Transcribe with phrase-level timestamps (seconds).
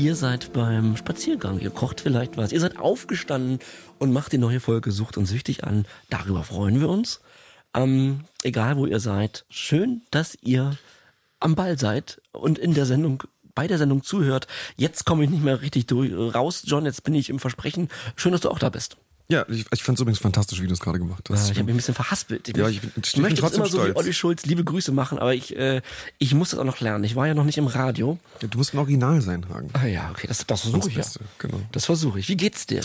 [0.00, 1.60] Ihr seid beim Spaziergang.
[1.60, 2.52] Ihr kocht vielleicht was.
[2.52, 3.58] Ihr seid aufgestanden
[3.98, 5.84] und macht die neue Folge Sucht und Süchtig an.
[6.08, 7.20] Darüber freuen wir uns.
[7.74, 9.44] Ähm, egal wo ihr seid.
[9.50, 10.78] Schön, dass ihr
[11.38, 13.24] am Ball seid und in der Sendung
[13.54, 14.46] bei der Sendung zuhört.
[14.78, 16.86] Jetzt komme ich nicht mehr richtig durch, raus, John.
[16.86, 17.90] Jetzt bin ich im Versprechen.
[18.16, 18.96] Schön, dass du auch da bist.
[19.30, 21.46] Ja, ich, ich fand es übrigens fantastisch, wie du es gerade gemacht hast.
[21.46, 22.48] Ja, ich habe mich ein bisschen verhaspelt.
[22.48, 24.90] Ich, ja, ich, bin, ich, ich möchte trotzdem immer so wie Olli Schulz liebe Grüße
[24.92, 25.82] machen, aber ich, äh,
[26.18, 27.04] ich muss das auch noch lernen.
[27.04, 28.18] Ich war ja noch nicht im Radio.
[28.42, 29.70] Ja, du musst ein Original sein, Hagen.
[29.72, 31.04] Ah ja, okay, das, das versuche ich ja.
[31.38, 31.60] Genau.
[31.70, 32.28] Das versuche ich.
[32.28, 32.82] Wie geht's dir?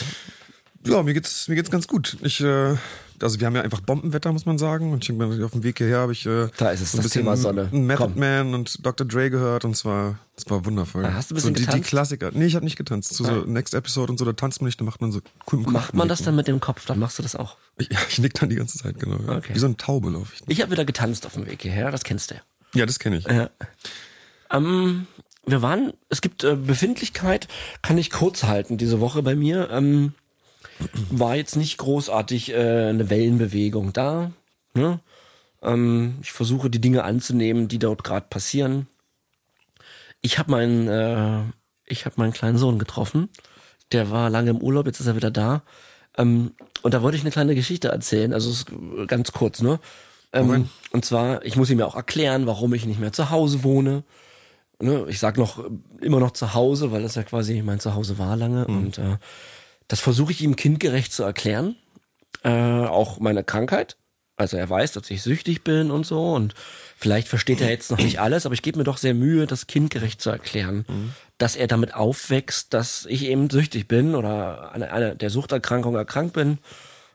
[0.85, 2.17] Ja, mir geht's mir geht's ganz gut.
[2.21, 2.75] Ich äh,
[3.21, 4.91] also wir haben ja einfach Bombenwetter, muss man sagen.
[4.91, 6.99] Und ich denke auf dem Weg hierher habe ich äh, da ist es, so ein
[6.99, 7.69] das bisschen Thema Sonne.
[7.71, 9.05] Method Man und Dr.
[9.07, 11.05] Dre gehört und es war, es war wundervoll.
[11.05, 11.77] Ah, hast du ein bisschen so die, getanzt?
[11.77, 12.31] die Klassiker.
[12.33, 13.13] Nee, ich habe nicht getanzt.
[13.13, 15.59] Zu so Next Episode und so, da tanzt man nicht, da macht man so cool
[15.59, 16.85] im Kopf Macht man das dann mit dem Kopf?
[16.85, 17.57] Dann machst du das auch.
[17.77, 19.17] Ich, ich nick dann die ganze Zeit, genau.
[19.27, 19.37] Ja.
[19.37, 19.53] Okay.
[19.53, 20.41] Wie so ein Taube laufe ich.
[20.47, 22.41] Ich habe wieder getanzt auf dem Weg hierher, das kennst du ja.
[22.73, 23.25] Ja, das kenne ich.
[23.25, 23.49] Ja.
[24.51, 25.07] Ähm,
[25.45, 27.47] wir waren, es gibt äh, Befindlichkeit,
[27.81, 29.69] kann ich kurz halten diese Woche bei mir.
[29.71, 30.13] Ähm,
[31.09, 34.31] war jetzt nicht großartig äh, eine Wellenbewegung da.
[34.73, 34.99] Ne?
[35.61, 38.87] Ähm, ich versuche die Dinge anzunehmen, die dort gerade passieren.
[40.21, 41.43] Ich habe meinen, äh,
[41.85, 43.29] ich habe meinen kleinen Sohn getroffen.
[43.91, 45.63] Der war lange im Urlaub, jetzt ist er wieder da.
[46.17, 48.51] Ähm, und da wollte ich eine kleine Geschichte erzählen, also
[49.07, 49.79] ganz kurz, ne?
[50.33, 53.63] Ähm, und zwar, ich muss ihm ja auch erklären, warum ich nicht mehr zu Hause
[53.63, 54.03] wohne.
[54.81, 55.05] Ne?
[55.07, 55.63] Ich sag noch
[56.01, 58.67] immer noch zu Hause, weil das ja quasi mein Zuhause war lange.
[58.67, 59.17] Und äh,
[59.87, 61.75] das versuche ich ihm kindgerecht zu erklären.
[62.43, 63.97] Äh, auch meine Krankheit.
[64.37, 66.33] Also er weiß, dass ich süchtig bin und so.
[66.33, 66.53] Und
[66.97, 69.67] vielleicht versteht er jetzt noch nicht alles, aber ich gebe mir doch sehr Mühe, das
[69.67, 70.85] kindgerecht zu erklären.
[71.37, 76.33] Dass er damit aufwächst, dass ich eben süchtig bin oder eine, eine der Suchterkrankung erkrankt
[76.33, 76.59] bin.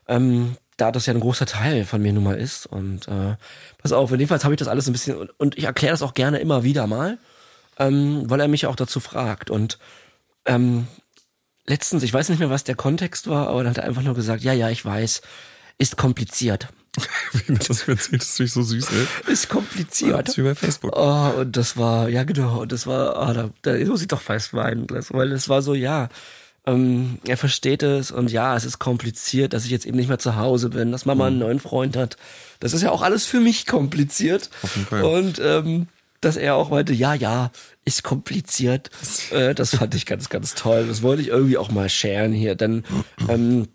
[0.09, 2.67] Ähm, da das ja ein großer Teil von mir nun mal ist.
[2.67, 3.37] Und äh,
[3.79, 6.15] pass auf, jedenfalls habe ich das alles ein bisschen, und, und ich erkläre das auch
[6.15, 7.19] gerne immer wieder mal,
[7.79, 9.51] ähm, weil er mich auch dazu fragt.
[9.51, 9.79] Und
[10.47, 10.87] ähm,
[11.67, 14.15] letztens, ich weiß nicht mehr, was der Kontext war, aber dann hat er einfach nur
[14.15, 15.23] gesagt, ja, ja, ich weiß,
[15.79, 16.69] ist kompliziert.
[17.33, 19.33] Wie mir das erzählt, ist natürlich so süß, ey.
[19.33, 20.29] Ist kompliziert.
[20.29, 20.93] Das ist wie bei Facebook.
[20.97, 24.21] Oh, und das war, ja genau, und das war, ah, da, da muss ich doch
[24.21, 26.09] fast weinen, weil es war so, ja,
[26.67, 30.19] ähm, er versteht es und ja, es ist kompliziert, dass ich jetzt eben nicht mehr
[30.19, 32.17] zu Hause bin, dass Mama einen neuen Freund hat.
[32.59, 34.51] Das ist ja auch alles für mich kompliziert.
[34.63, 35.03] Auf jeden Fall.
[35.03, 35.87] Und ähm,
[36.21, 37.51] dass er auch meinte, ja, ja,
[37.85, 38.91] ist kompliziert.
[39.31, 40.87] Äh, das fand ich ganz, ganz toll.
[40.87, 42.85] Das wollte ich irgendwie auch mal sharen hier, denn
[43.29, 43.69] ähm,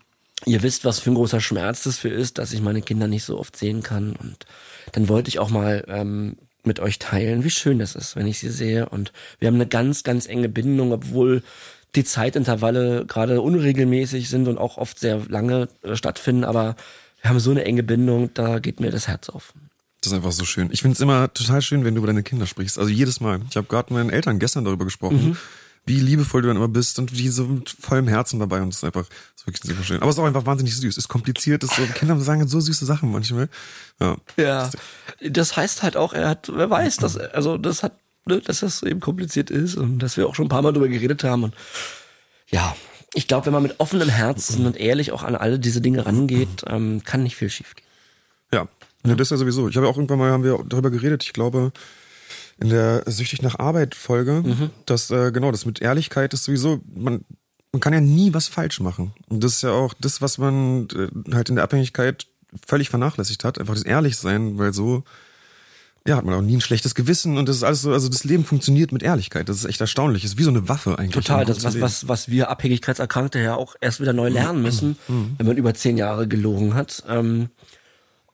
[0.44, 3.24] ihr wisst, was für ein großer Schmerz das für ist, dass ich meine Kinder nicht
[3.24, 4.14] so oft sehen kann.
[4.16, 4.46] Und
[4.92, 8.38] dann wollte ich auch mal ähm, mit euch teilen, wie schön das ist, wenn ich
[8.38, 8.88] sie sehe.
[8.88, 11.42] Und wir haben eine ganz, ganz enge Bindung, obwohl
[11.94, 16.44] die Zeitintervalle gerade unregelmäßig sind und auch oft sehr lange äh, stattfinden.
[16.44, 16.76] Aber
[17.22, 19.54] wir haben so eine enge Bindung, da geht mir das Herz auf.
[20.06, 20.68] Das ist einfach so schön.
[20.72, 22.78] Ich finde es immer total schön, wenn du über deine Kinder sprichst.
[22.78, 23.40] Also jedes Mal.
[23.50, 25.36] Ich habe gerade mit meinen Eltern gestern darüber gesprochen, Mhm.
[25.84, 28.62] wie liebevoll du dann immer bist und wie so mit vollem Herzen dabei.
[28.62, 29.96] Und es ist einfach, es ist wirklich super schön.
[30.00, 30.84] Aber es ist auch einfach wahnsinnig süß.
[30.96, 31.64] Es ist kompliziert.
[31.64, 33.48] Ist so, Kinder sagen so süße Sachen manchmal.
[34.00, 34.16] Ja.
[34.36, 34.70] Ja,
[35.28, 38.82] das heißt halt auch, er hat, wer weiß, dass, also das hat, ne, dass das
[38.84, 41.54] eben kompliziert ist und dass wir auch schon ein paar Mal drüber geredet haben und
[42.48, 42.76] ja,
[43.14, 46.64] ich glaube, wenn man mit offenem Herzen und ehrlich auch an alle diese Dinge rangeht,
[46.66, 47.85] ähm, kann nicht viel schiefgehen.
[49.10, 49.14] Ja.
[49.16, 49.68] das ist ja sowieso.
[49.68, 51.22] Ich habe ja auch irgendwann mal haben wir darüber geredet.
[51.24, 51.72] Ich glaube,
[52.58, 57.24] in der Süchtig nach Arbeit Folge, dass äh, genau das mit Ehrlichkeit ist sowieso man
[57.76, 59.12] man kann ja nie was falsch machen.
[59.28, 62.26] Und das ist ja auch das, was man äh, halt in der Abhängigkeit
[62.66, 65.04] völlig vernachlässigt hat, einfach das Ehrlichsein, weil so
[66.06, 68.24] ja, hat man auch nie ein schlechtes Gewissen und das ist alles so, also das
[68.24, 69.48] Leben funktioniert mit Ehrlichkeit.
[69.48, 70.22] Das ist echt erstaunlich.
[70.22, 71.26] Das ist wie so eine Waffe eigentlich.
[71.26, 75.46] Total, das was, was, was wir Abhängigkeitserkrankte ja auch erst wieder neu lernen müssen, wenn
[75.46, 77.02] man über zehn Jahre gelogen hat.
[77.08, 77.50] Ähm,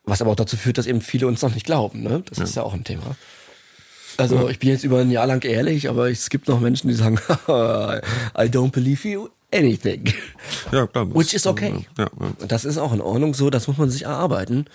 [0.05, 2.03] was aber auch dazu führt, dass eben viele uns noch nicht glauben.
[2.03, 2.23] Ne?
[2.29, 3.15] Das ist ja auch ein Thema.
[4.17, 6.93] Also ich bin jetzt über ein Jahr lang ehrlich, aber es gibt noch Menschen, die
[6.93, 7.15] sagen,
[7.47, 10.13] I don't believe you anything.
[10.71, 11.13] Ja, klar.
[11.15, 11.85] Which is okay.
[11.97, 12.33] Ja, ja.
[12.47, 14.65] Das ist auch in Ordnung so, das muss man sich erarbeiten.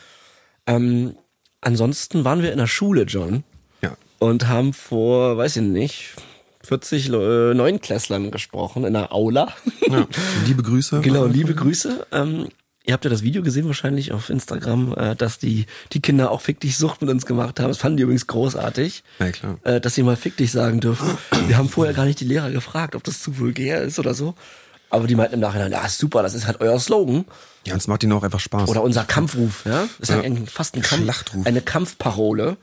[0.66, 1.14] Ähm,
[1.60, 3.44] ansonsten waren wir in der Schule, John,
[3.82, 3.96] ja.
[4.18, 6.14] und haben vor, weiß ich nicht,
[6.64, 9.52] 40 Le- äh, Neunklässlern gesprochen in der Aula.
[9.88, 10.06] ja.
[10.46, 11.00] Liebe Grüße.
[11.00, 12.06] genau, liebe Grüße.
[12.12, 12.48] Ähm,
[12.88, 16.40] ihr habt ja das Video gesehen wahrscheinlich auf Instagram, äh, dass die, die Kinder auch
[16.40, 17.68] Fick dich Sucht mit uns gemacht haben.
[17.68, 19.04] Das fanden die übrigens großartig.
[19.18, 19.58] Ja, klar.
[19.62, 21.18] Äh, dass sie mal Fick dich sagen dürfen.
[21.46, 24.34] Wir haben vorher gar nicht die Lehrer gefragt, ob das zu vulgär ist oder so.
[24.88, 27.26] Aber die meinten im Nachhinein, ja, super, das ist halt euer Slogan.
[27.66, 28.70] Ja, und es macht ihnen auch einfach Spaß.
[28.70, 29.86] Oder unser Kampfruf, ja?
[30.00, 30.16] Das ist ja.
[30.16, 30.22] Ja.
[30.22, 31.46] ein, fast ein Kampf, Schlachtruf.
[31.46, 32.56] eine Kampfparole.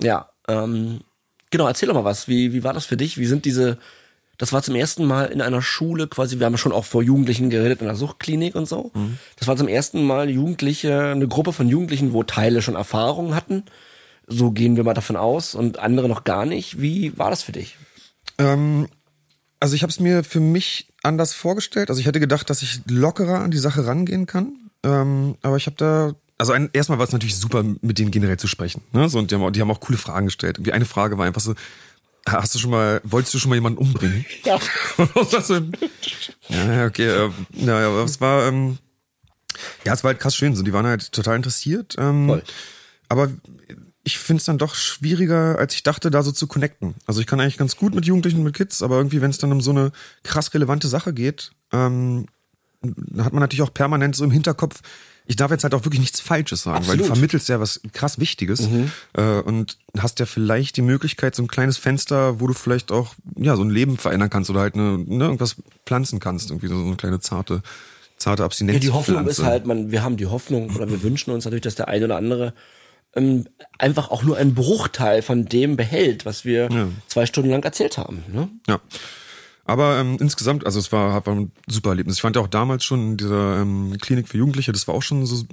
[0.00, 1.00] Ja, ähm,
[1.50, 2.28] genau, erzähl doch mal was.
[2.28, 3.18] Wie, wie war das für dich?
[3.18, 3.78] Wie sind diese,
[4.40, 7.50] das war zum ersten Mal in einer Schule quasi, wir haben schon auch vor Jugendlichen
[7.50, 8.90] geredet in der Suchtklinik und so.
[9.36, 13.64] Das war zum ersten Mal Jugendliche, eine Gruppe von Jugendlichen, wo Teile schon Erfahrungen hatten.
[14.26, 16.80] so gehen wir mal davon aus und andere noch gar nicht.
[16.80, 17.76] Wie war das für dich?
[18.38, 18.88] Ähm,
[19.60, 21.90] also ich habe es mir für mich anders vorgestellt.
[21.90, 24.54] Also ich hätte gedacht, dass ich lockerer an die Sache rangehen kann.
[24.82, 28.38] Ähm, aber ich habe da, also ein, erstmal war es natürlich super, mit denen generell
[28.38, 28.80] zu sprechen.
[28.92, 29.10] Ne?
[29.10, 30.64] So, und die haben, auch, die haben auch coole Fragen gestellt.
[30.64, 31.54] Wie eine Frage war einfach so,
[32.26, 34.24] hast du schon mal, wolltest du schon mal jemanden umbringen?
[34.44, 34.58] Ja.
[36.48, 37.08] ja, okay.
[37.08, 38.78] Äh, naja, aber es war, ähm,
[39.84, 40.54] ja, es war halt krass schön.
[40.54, 41.94] So, die waren halt total interessiert.
[41.98, 42.42] Ähm, Voll.
[43.08, 43.30] Aber
[44.02, 46.94] ich finde es dann doch schwieriger, als ich dachte, da so zu connecten.
[47.06, 49.38] Also ich kann eigentlich ganz gut mit Jugendlichen und mit Kids, aber irgendwie, wenn es
[49.38, 49.92] dann um so eine
[50.22, 52.26] krass relevante Sache geht, ähm,
[52.82, 54.80] dann hat man natürlich auch permanent so im Hinterkopf,
[55.30, 57.18] ich darf jetzt halt auch wirklich nichts Falsches sagen, weil du Absolut.
[57.18, 58.68] vermittelst ja was krass Wichtiges
[59.12, 63.14] äh, und hast ja vielleicht die Möglichkeit, so ein kleines Fenster, wo du vielleicht auch
[63.36, 65.54] ja so ein Leben verändern kannst oder halt eine, ne, irgendwas
[65.86, 67.62] pflanzen kannst, irgendwie so eine kleine zarte,
[68.16, 68.74] zarte Abstinenz.
[68.74, 71.62] Ja, die Hoffnung ist halt, man, wir haben die Hoffnung oder wir wünschen uns natürlich,
[71.62, 72.52] dass der eine oder andere
[73.14, 73.46] ähm,
[73.78, 76.68] einfach auch nur einen Bruchteil von dem behält, was wir
[77.06, 78.24] zwei Stunden lang erzählt haben.
[78.32, 78.48] Ne?
[78.66, 78.80] Ja.
[79.64, 82.16] Aber ähm, insgesamt, also es war, war ein super Erlebnis.
[82.16, 85.02] Ich fand ja auch damals schon in dieser ähm, Klinik für Jugendliche, das war auch
[85.02, 85.44] schon so,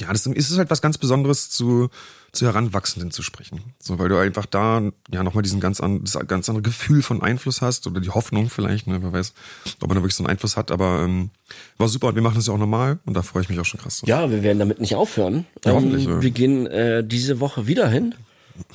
[0.00, 1.90] ja, das ist halt was ganz Besonderes zu,
[2.32, 3.60] zu Heranwachsenden zu sprechen.
[3.78, 4.82] So, weil du einfach da
[5.12, 8.48] ja nochmal diesen ganz, an, das ganz andere Gefühl von Einfluss hast oder die Hoffnung
[8.48, 9.34] vielleicht, ne, wer weiß,
[9.80, 11.30] ob man da wirklich so einen Einfluss hat, aber ähm,
[11.76, 13.64] war super und wir machen das ja auch normal und da freue ich mich auch
[13.64, 13.98] schon krass.
[13.98, 14.08] drauf.
[14.08, 15.46] Ja, wir werden damit nicht aufhören.
[15.64, 16.22] Ja, hoffentlich, ähm, ja.
[16.22, 18.14] Wir gehen äh, diese Woche wieder hin.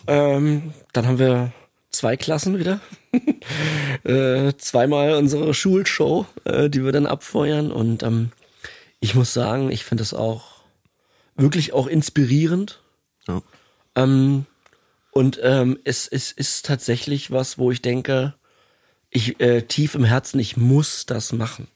[0.08, 1.54] Ähm, dann haben wir
[1.96, 2.80] zwei Klassen wieder.
[4.04, 7.72] äh, zweimal unsere Schulshow, äh, die wir dann abfeuern.
[7.72, 8.32] Und ähm,
[9.00, 10.62] ich muss sagen, ich finde es auch
[11.36, 12.82] wirklich auch inspirierend.
[13.28, 13.42] Ja.
[13.96, 14.46] Ähm,
[15.12, 18.34] und ähm, es, es ist tatsächlich was, wo ich denke,
[19.10, 21.68] ich äh, tief im Herzen, ich muss das machen.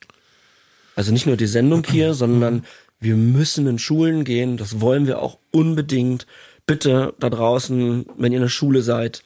[0.94, 2.66] Also nicht nur die Sendung hier, sondern
[2.98, 4.58] wir müssen in Schulen gehen.
[4.58, 6.26] Das wollen wir auch unbedingt.
[6.66, 9.24] Bitte da draußen, wenn ihr in der Schule seid,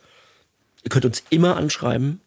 [0.85, 2.21] ihr könnt uns immer anschreiben.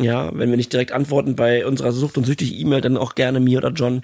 [0.00, 3.38] Ja, wenn wir nicht direkt antworten bei unserer Sucht und süchtig E-Mail, dann auch gerne
[3.40, 4.02] mir oder John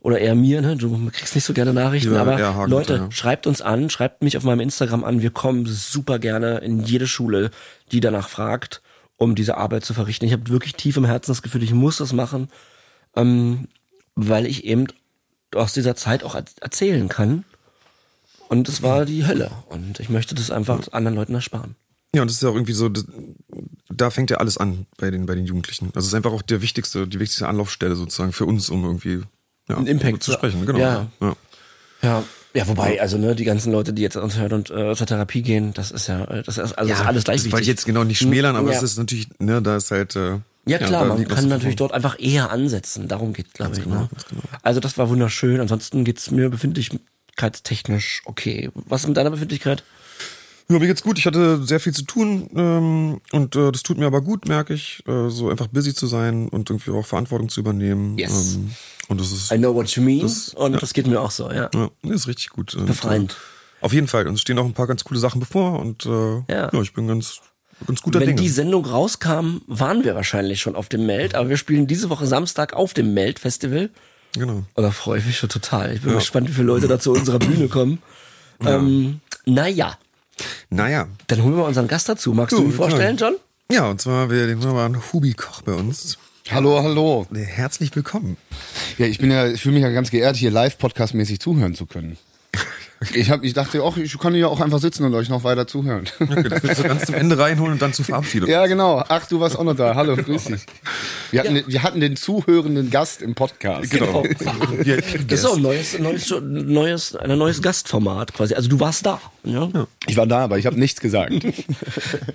[0.00, 0.76] oder eher mir, ne?
[0.76, 3.10] Du kriegst nicht so gerne Nachrichten, Ja, aber Hagen, Leute, ja.
[3.12, 5.22] schreibt uns an, schreibt mich auf meinem Instagram an.
[5.22, 7.52] Wir kommen super gerne in jede Schule,
[7.92, 8.82] die danach fragt,
[9.16, 10.24] um diese Arbeit zu verrichten.
[10.26, 12.48] Ich habe wirklich tief im Herzen das Gefühl, ich muss das machen,
[13.14, 13.68] ähm,
[14.16, 14.88] weil ich eben
[15.54, 17.44] aus dieser Zeit auch er- erzählen kann.
[18.48, 19.52] Und es war die Hölle.
[19.68, 21.76] Und ich möchte das einfach anderen Leuten ersparen.
[22.14, 22.90] Ja, und das ist ja auch irgendwie so,
[23.88, 25.86] da fängt ja alles an bei den, bei den Jugendlichen.
[25.94, 29.22] Also es ist einfach auch der wichtigste, die wichtigste Anlaufstelle sozusagen für uns, um irgendwie
[29.68, 30.66] ja, Einen Impact zu sprechen.
[30.66, 30.78] Genau.
[30.78, 31.08] ja.
[31.20, 31.36] ja.
[32.02, 35.06] Ja, ja, wobei, also ne, die ganzen Leute, die jetzt uns hören und äh, zur
[35.06, 37.62] Therapie gehen, das ist ja, äh, das ist, also das ist alles gleich das wollte
[37.62, 38.76] ich jetzt genau nicht schmälern, aber Ja.
[38.76, 40.16] es ist natürlich, ne, da ist halt.
[40.16, 43.08] Äh, Ja klar, da man kann natürlich dort einfach eher ansetzen.
[43.08, 43.84] Darum geht, glaube ich.
[43.84, 44.08] genau, ne?
[44.10, 44.42] ganz genau.
[44.62, 45.60] Also das war wunderschön.
[45.60, 48.70] Ansonsten geht's mir befindlichkeitstechnisch okay.
[48.74, 49.84] Was ist mit deiner Befindlichkeit?
[50.68, 51.18] Ja, mir geht's gut.
[51.18, 54.72] Ich hatte sehr viel zu tun ähm, und äh, das tut mir aber gut, merke
[54.74, 58.16] ich, äh, so einfach busy zu sein und irgendwie auch Verantwortung zu übernehmen.
[58.16, 58.54] Yes.
[58.54, 58.70] Ähm,
[59.08, 60.20] und das ist, I know what you mean.
[60.20, 61.68] Das- und das geht mir auch so, ja.
[61.74, 62.74] ja, ist richtig gut.
[62.74, 63.32] Und, Befreiend.
[63.32, 64.26] Äh, auf jeden Fall.
[64.28, 66.08] Und es stehen auch ein paar ganz coole Sachen bevor und äh,
[66.48, 66.70] Ja.
[66.72, 66.80] ja.
[66.80, 67.40] ich bin ganz,
[67.86, 68.40] ganz guter Wenn Dinge.
[68.40, 72.26] die Sendung rauskam, waren wir wahrscheinlich schon auf dem Meld, aber wir spielen diese Woche
[72.26, 73.90] Samstag auf dem Meld Festival.
[74.34, 74.62] genau.
[74.74, 75.94] Und da freue ich mich schon total.
[75.96, 77.98] Ich bin gespannt, wie viele Leute da zu unserer Bühne kommen.
[78.64, 79.98] Ähm, naja,
[80.70, 81.08] Naja.
[81.26, 82.32] dann holen wir unseren Gast dazu.
[82.32, 83.36] Magst du ihn vorstellen, John?
[83.70, 86.18] Ja, und zwar haben wir den wunderbaren Hubi Koch bei uns.
[86.50, 87.26] Hallo, hallo.
[87.34, 88.36] Herzlich willkommen.
[88.98, 91.86] Ja, ich bin ja, ich fühle mich ja ganz geehrt, hier live podcastmäßig zuhören zu
[91.86, 92.18] können.
[93.14, 95.66] Ich hab, ich dachte auch, ich kann ja auch einfach sitzen und euch noch weiter
[95.66, 96.04] zuhören.
[96.20, 98.48] Okay, das willst du ganz zum Ende reinholen und dann zur Verabschiedung.
[98.48, 99.02] ja, genau.
[99.08, 99.94] Ach, du warst auch noch da.
[99.94, 100.60] Hallo, grüß dich.
[101.30, 103.90] Wir hatten, den- wir hatten den zuhörenden Gast im Podcast.
[103.90, 104.24] Genau.
[104.84, 108.54] Ja, Das ist auch ein neues, neues, neues, ein neues Gastformat quasi.
[108.54, 109.20] Also du warst da.
[109.44, 109.68] Ja?
[110.06, 111.32] Ich war da, aber ich habe nichts gesagt.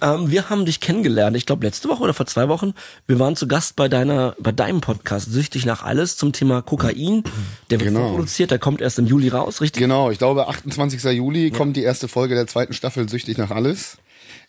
[0.01, 2.73] Ähm, wir haben dich kennengelernt, ich glaube letzte Woche oder vor zwei Wochen.
[3.07, 7.23] Wir waren zu Gast bei deiner, bei deinem Podcast Süchtig nach alles zum Thema Kokain.
[7.69, 8.07] Der wird Genau.
[8.09, 9.81] vorproduziert, der kommt erst im Juli raus, richtig?
[9.81, 11.03] Genau, ich glaube, 28.
[11.11, 13.97] Juli kommt die erste Folge der zweiten Staffel Süchtig nach alles.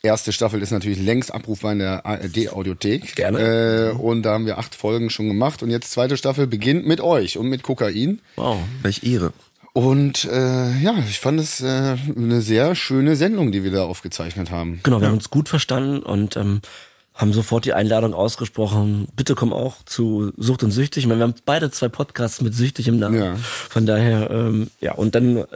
[0.03, 3.17] Erste Staffel ist natürlich längst abrufbar in der ARD-Audiothek.
[3.17, 3.91] Gerne.
[3.91, 5.63] Äh, und da haben wir acht Folgen schon gemacht.
[5.63, 8.21] Und jetzt zweite Staffel beginnt mit euch und mit Kokain.
[8.37, 8.59] Wow.
[8.83, 9.33] Welch Ehre.
[9.73, 14.51] Und äh, ja, ich fand es äh, eine sehr schöne Sendung, die wir da aufgezeichnet
[14.51, 14.81] haben.
[14.83, 16.63] Genau, wir haben uns gut verstanden und ähm,
[17.19, 19.09] haben sofort die Einladung ausgesprochen.
[19.17, 21.03] Bitte komm auch zu Sucht und Süchtig.
[21.03, 23.19] Ich meine, wir haben beide zwei Podcasts mit Süchtig im Namen.
[23.19, 23.37] Ja.
[23.37, 25.47] Von daher, ähm, ja, und dann äh,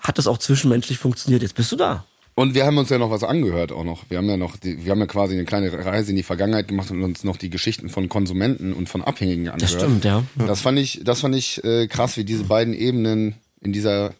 [0.00, 1.42] hat es auch zwischenmenschlich funktioniert.
[1.42, 2.04] Jetzt bist du da.
[2.34, 4.02] Und wir haben uns ja noch was angehört auch noch.
[4.08, 6.66] Wir haben ja noch, die, wir haben ja quasi eine kleine Reise in die Vergangenheit
[6.66, 9.62] gemacht und uns noch die Geschichten von Konsumenten und von Abhängigen angehört.
[9.62, 10.24] Das stimmt, ja.
[10.36, 14.14] Das fand ich, das fand ich äh, krass, wie diese beiden Ebenen in dieser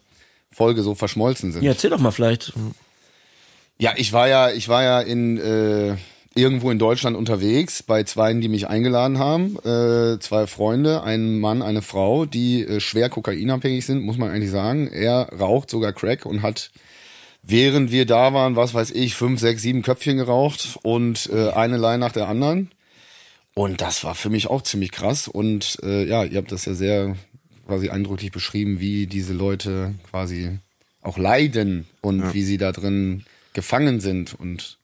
[0.49, 1.61] Folge so verschmolzen sind.
[1.61, 2.53] Ja, erzähl doch mal vielleicht.
[3.79, 5.97] Ja, ich war ja, ich war ja in äh,
[6.35, 9.57] irgendwo in Deutschland unterwegs bei zweien, die mich eingeladen haben.
[9.59, 14.51] Äh, zwei Freunde, ein Mann, eine Frau, die äh, schwer kokainabhängig sind, muss man eigentlich
[14.51, 14.87] sagen.
[14.87, 16.71] Er raucht sogar Crack und hat
[17.41, 21.77] während wir da waren, was weiß ich, fünf, sechs, sieben Köpfchen geraucht und äh, eine
[21.77, 22.71] Line nach der anderen.
[23.53, 25.27] Und das war für mich auch ziemlich krass.
[25.27, 27.15] Und äh, ja, ihr habt das ja sehr
[27.65, 30.59] quasi eindrücklich beschrieben, wie diese Leute quasi
[31.01, 32.33] auch leiden und ja.
[32.33, 33.23] wie sie da drin
[33.53, 34.33] gefangen sind.
[34.33, 34.77] Und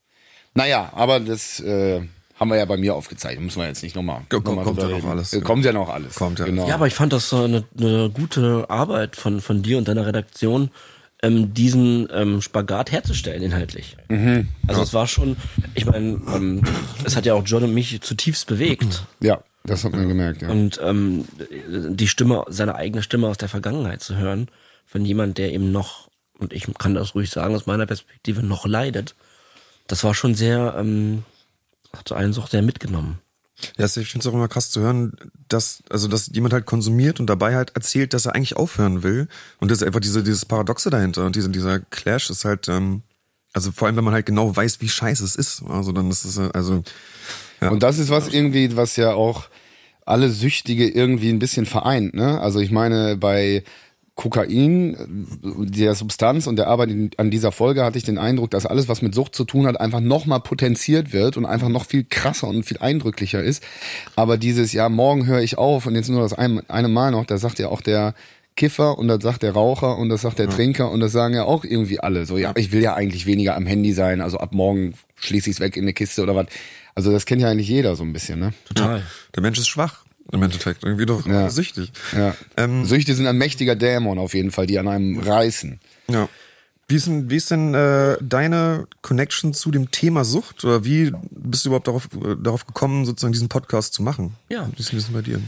[0.53, 2.01] naja, aber das äh,
[2.39, 3.43] haben wir ja bei mir aufgezeichnet.
[3.43, 4.21] Müssen wir jetzt nicht nochmal.
[4.29, 5.33] Kommt, noch kommt ja noch alles.
[5.33, 6.15] Äh, kommt ja noch alles.
[6.15, 6.45] Kommt ja.
[6.45, 6.67] Genau.
[6.67, 10.05] Ja, aber ich fand das so eine, eine gute Arbeit von, von dir und deiner
[10.05, 10.71] Redaktion,
[11.21, 13.95] ähm, diesen ähm, Spagat herzustellen inhaltlich.
[14.09, 14.47] Mhm.
[14.67, 14.85] Also ja.
[14.85, 15.37] es war schon,
[15.75, 16.63] ich meine, ähm,
[17.03, 19.05] es hat ja auch John und mich zutiefst bewegt.
[19.19, 20.49] Ja, das hat man gemerkt, ja.
[20.49, 21.25] Und ähm,
[21.69, 24.47] die Stimme, seine eigene Stimme aus der Vergangenheit zu hören,
[24.87, 28.65] von jemand, der eben noch, und ich kann das ruhig sagen, aus meiner Perspektive noch
[28.65, 29.15] leidet,
[29.91, 31.23] das war schon sehr, ähm,
[31.93, 33.19] hat so einen auch sehr mitgenommen.
[33.77, 35.13] Ja, ich finde es auch immer krass zu hören,
[35.49, 39.27] dass, also, dass jemand halt konsumiert und dabei halt erzählt, dass er eigentlich aufhören will.
[39.59, 41.25] Und das ist einfach diese, dieses Paradoxe dahinter.
[41.25, 43.03] Und diese, dieser Clash ist halt, ähm,
[43.53, 45.61] also vor allem, wenn man halt genau weiß, wie scheiße es ist.
[45.67, 46.83] Also dann ist es, also.
[47.59, 47.69] Ja.
[47.69, 49.49] Und das ist was irgendwie, was ja auch
[50.05, 52.39] alle Süchtige irgendwie ein bisschen vereint, ne?
[52.39, 53.63] Also ich meine, bei
[54.21, 54.95] Kokain,
[55.41, 59.01] der Substanz und der Arbeit an dieser Folge hatte ich den Eindruck, dass alles, was
[59.01, 62.63] mit Sucht zu tun hat, einfach nochmal potenziert wird und einfach noch viel krasser und
[62.63, 63.63] viel eindrücklicher ist.
[64.15, 67.25] Aber dieses, ja, morgen höre ich auf und jetzt nur das eine, eine Mal noch,
[67.25, 68.13] da sagt ja auch der
[68.55, 70.51] Kiffer und das sagt der Raucher und das sagt der ja.
[70.51, 72.27] Trinker und das sagen ja auch irgendwie alle.
[72.27, 75.55] So, ja, ich will ja eigentlich weniger am Handy sein, also ab morgen schließe ich
[75.55, 76.45] es weg in eine Kiste oder was.
[76.93, 78.53] Also das kennt ja eigentlich jeder so ein bisschen, ne?
[78.65, 79.01] Total.
[79.35, 80.83] Der Mensch ist schwach im Endeffekt.
[80.83, 81.49] Irgendwie doch ja.
[81.49, 81.91] süchtig.
[82.15, 82.35] Ja.
[82.57, 85.79] Ähm, Süchte sind ein mächtiger Dämon auf jeden Fall, die an einem reißen.
[86.09, 86.29] Ja.
[86.87, 90.65] Wie ist denn, wie ist denn äh, deine Connection zu dem Thema Sucht?
[90.65, 94.35] Oder wie bist du überhaupt darauf, äh, darauf gekommen, sozusagen diesen Podcast zu machen?
[94.49, 94.67] Ja.
[94.75, 95.39] Wie ist denn bei dir?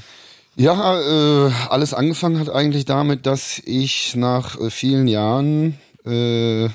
[0.56, 6.70] Ja, äh, alles angefangen hat eigentlich damit, dass ich nach äh, vielen Jahren äh,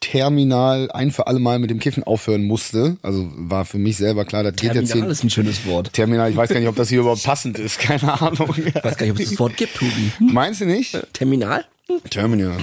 [0.00, 2.96] terminal ein für alle Mal mit dem Kiffen aufhören musste.
[3.02, 5.92] Also war für mich selber klar, das terminal geht jetzt Terminal ist ein schönes Wort.
[5.92, 8.54] Terminal, ich weiß gar nicht, ob das hier überhaupt passend ist, keine Ahnung.
[8.56, 10.12] Ich weiß gar nicht, ob es das Wort gibt, Tobi.
[10.18, 10.98] Meinst du nicht?
[11.12, 11.64] Terminal?
[12.08, 12.56] Terminal.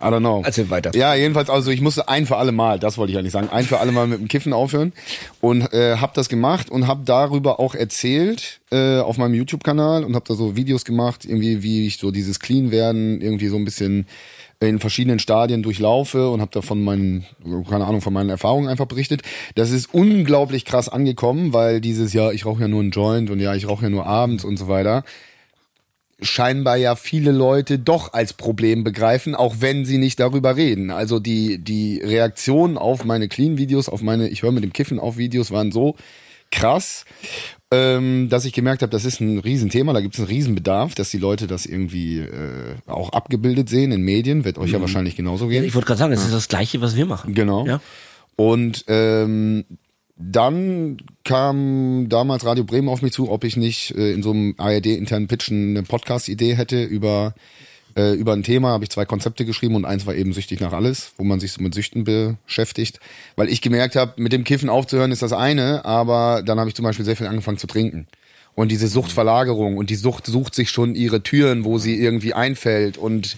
[0.00, 0.42] I don't know.
[0.44, 0.90] Erzähl weiter.
[0.94, 3.64] Ja, jedenfalls, also ich musste ein für alle Mal, das wollte ich eigentlich sagen, ein
[3.64, 4.92] für alle Mal mit dem Kiffen aufhören
[5.40, 10.14] und äh, habe das gemacht und habe darüber auch erzählt äh, auf meinem YouTube-Kanal und
[10.14, 13.64] habe da so Videos gemacht, irgendwie wie ich so dieses Clean werden irgendwie so ein
[13.64, 14.06] bisschen
[14.60, 17.24] in verschiedenen Stadien durchlaufe und habe da von meinen,
[17.68, 19.22] keine Ahnung, von meinen Erfahrungen einfach berichtet.
[19.54, 23.40] Das ist unglaublich krass angekommen, weil dieses ja, ich rauche ja nur einen Joint und
[23.40, 25.04] ja, ich rauche ja nur abends und so weiter,
[26.20, 30.90] scheinbar ja viele Leute doch als Problem begreifen, auch wenn sie nicht darüber reden.
[30.90, 35.16] Also die, die Reaktionen auf meine Clean-Videos, auf meine Ich höre mit dem Kiffen auf
[35.16, 35.96] Videos waren so
[36.50, 37.04] krass
[37.74, 41.10] ähm, dass ich gemerkt habe, das ist ein Riesenthema, da gibt es einen Riesenbedarf, dass
[41.10, 44.74] die Leute das irgendwie äh, auch abgebildet sehen in Medien, wird euch mhm.
[44.74, 45.64] ja wahrscheinlich genauso gehen.
[45.64, 46.26] Ich wollte gerade sagen, es ja.
[46.26, 47.34] ist das Gleiche, was wir machen.
[47.34, 47.66] Genau.
[47.66, 47.80] Ja?
[48.36, 49.64] Und ähm,
[50.16, 54.54] dann kam damals Radio Bremen auf mich zu, ob ich nicht äh, in so einem
[54.56, 57.34] ARD-internen Pitchen eine Podcast-Idee hätte über
[57.96, 60.72] äh, über ein Thema habe ich zwei Konzepte geschrieben und eins war eben süchtig nach
[60.72, 63.00] alles, wo man sich so mit Süchten beschäftigt.
[63.36, 66.74] Weil ich gemerkt habe, mit dem Kiffen aufzuhören ist das eine, aber dann habe ich
[66.74, 68.06] zum Beispiel sehr viel angefangen zu trinken.
[68.54, 72.98] Und diese Suchtverlagerung und die Sucht sucht sich schon ihre Türen, wo sie irgendwie einfällt
[72.98, 73.36] und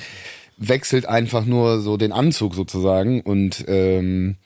[0.59, 3.21] wechselt einfach nur so den Anzug sozusagen.
[3.23, 4.37] Und ähm,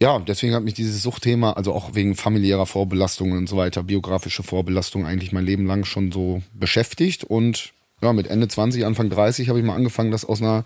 [0.00, 4.42] ja, deswegen hat mich dieses Suchtthema, also auch wegen familiärer Vorbelastungen und so weiter, biografische
[4.42, 7.72] Vorbelastung eigentlich mein Leben lang schon so beschäftigt und
[8.02, 10.64] ja, mit Ende 20, Anfang 30 habe ich mal angefangen, das aus einer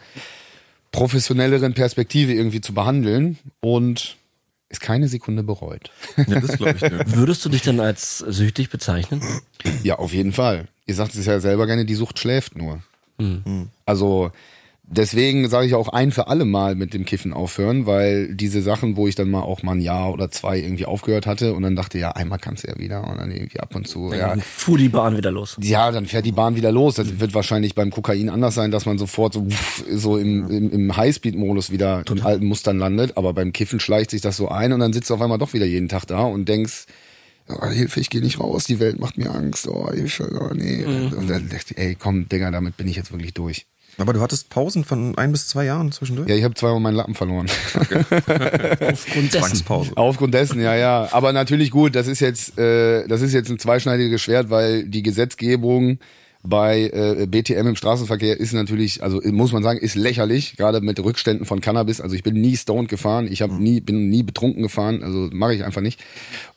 [0.92, 4.16] professionelleren Perspektive irgendwie zu behandeln und
[4.68, 5.90] ist keine Sekunde bereut.
[6.16, 6.82] Ja, das glaube ich.
[6.82, 6.90] Ja.
[7.16, 9.22] Würdest du dich dann als süchtig bezeichnen?
[9.82, 10.68] Ja, auf jeden Fall.
[10.86, 12.80] Ihr sagt es ja selber gerne, die Sucht schläft nur.
[13.18, 13.68] Mhm.
[13.86, 14.32] Also
[14.86, 18.96] deswegen sage ich auch ein für alle Mal mit dem Kiffen aufhören, weil diese Sachen,
[18.96, 21.76] wo ich dann mal auch mal ein Jahr oder zwei irgendwie aufgehört hatte und dann
[21.76, 24.10] dachte, ja, einmal kannst du ja wieder und dann irgendwie ab und zu.
[24.10, 25.56] Dann ja, fuhr die Bahn wieder los.
[25.60, 26.96] Ja, dann fährt die Bahn wieder los.
[26.96, 29.46] Das wird wahrscheinlich beim Kokain anders sein, dass man sofort so,
[29.90, 32.18] so im, im, im Highspeed-Modus wieder Total.
[32.18, 35.10] in alten Mustern landet, aber beim Kiffen schleicht sich das so ein und dann sitzt
[35.10, 36.86] du auf einmal doch wieder jeden Tag da und denkst,
[37.48, 40.84] oh, Hilfe, ich gehe nicht raus, die Welt macht mir Angst, oh, Hilfe, oh, nee.
[40.86, 41.16] Mhm.
[41.16, 43.66] Und dann dachte ich, ey, komm, Digga, damit bin ich jetzt wirklich durch.
[43.98, 46.28] Aber du hattest Pausen von ein bis zwei Jahren zwischendurch?
[46.28, 47.46] Ja, ich habe zweimal meinen Lappen verloren.
[47.74, 48.04] Okay.
[48.92, 49.92] Aufgrund dessen.
[49.96, 51.08] Aufgrund dessen, ja, ja.
[51.12, 55.02] Aber natürlich gut, das ist jetzt, äh, das ist jetzt ein zweischneidiges Schwert, weil die
[55.02, 55.98] Gesetzgebung
[56.46, 61.02] bei äh, BTM im Straßenverkehr ist natürlich, also muss man sagen, ist lächerlich, gerade mit
[61.02, 62.02] Rückständen von Cannabis.
[62.02, 65.54] Also ich bin nie stoned gefahren, ich habe nie, bin nie betrunken gefahren, also mache
[65.54, 66.00] ich einfach nicht.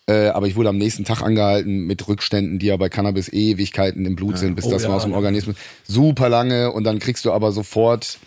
[0.05, 4.05] Äh, aber ich wurde am nächsten Tag angehalten mit Rückständen, die ja bei Cannabis Ewigkeiten
[4.05, 5.17] im Blut sind, bis Oh das ja, mal aus dem ja.
[5.17, 5.55] Organismus.
[5.85, 6.71] Super lange.
[6.73, 8.19] Und dann kriegst du aber sofort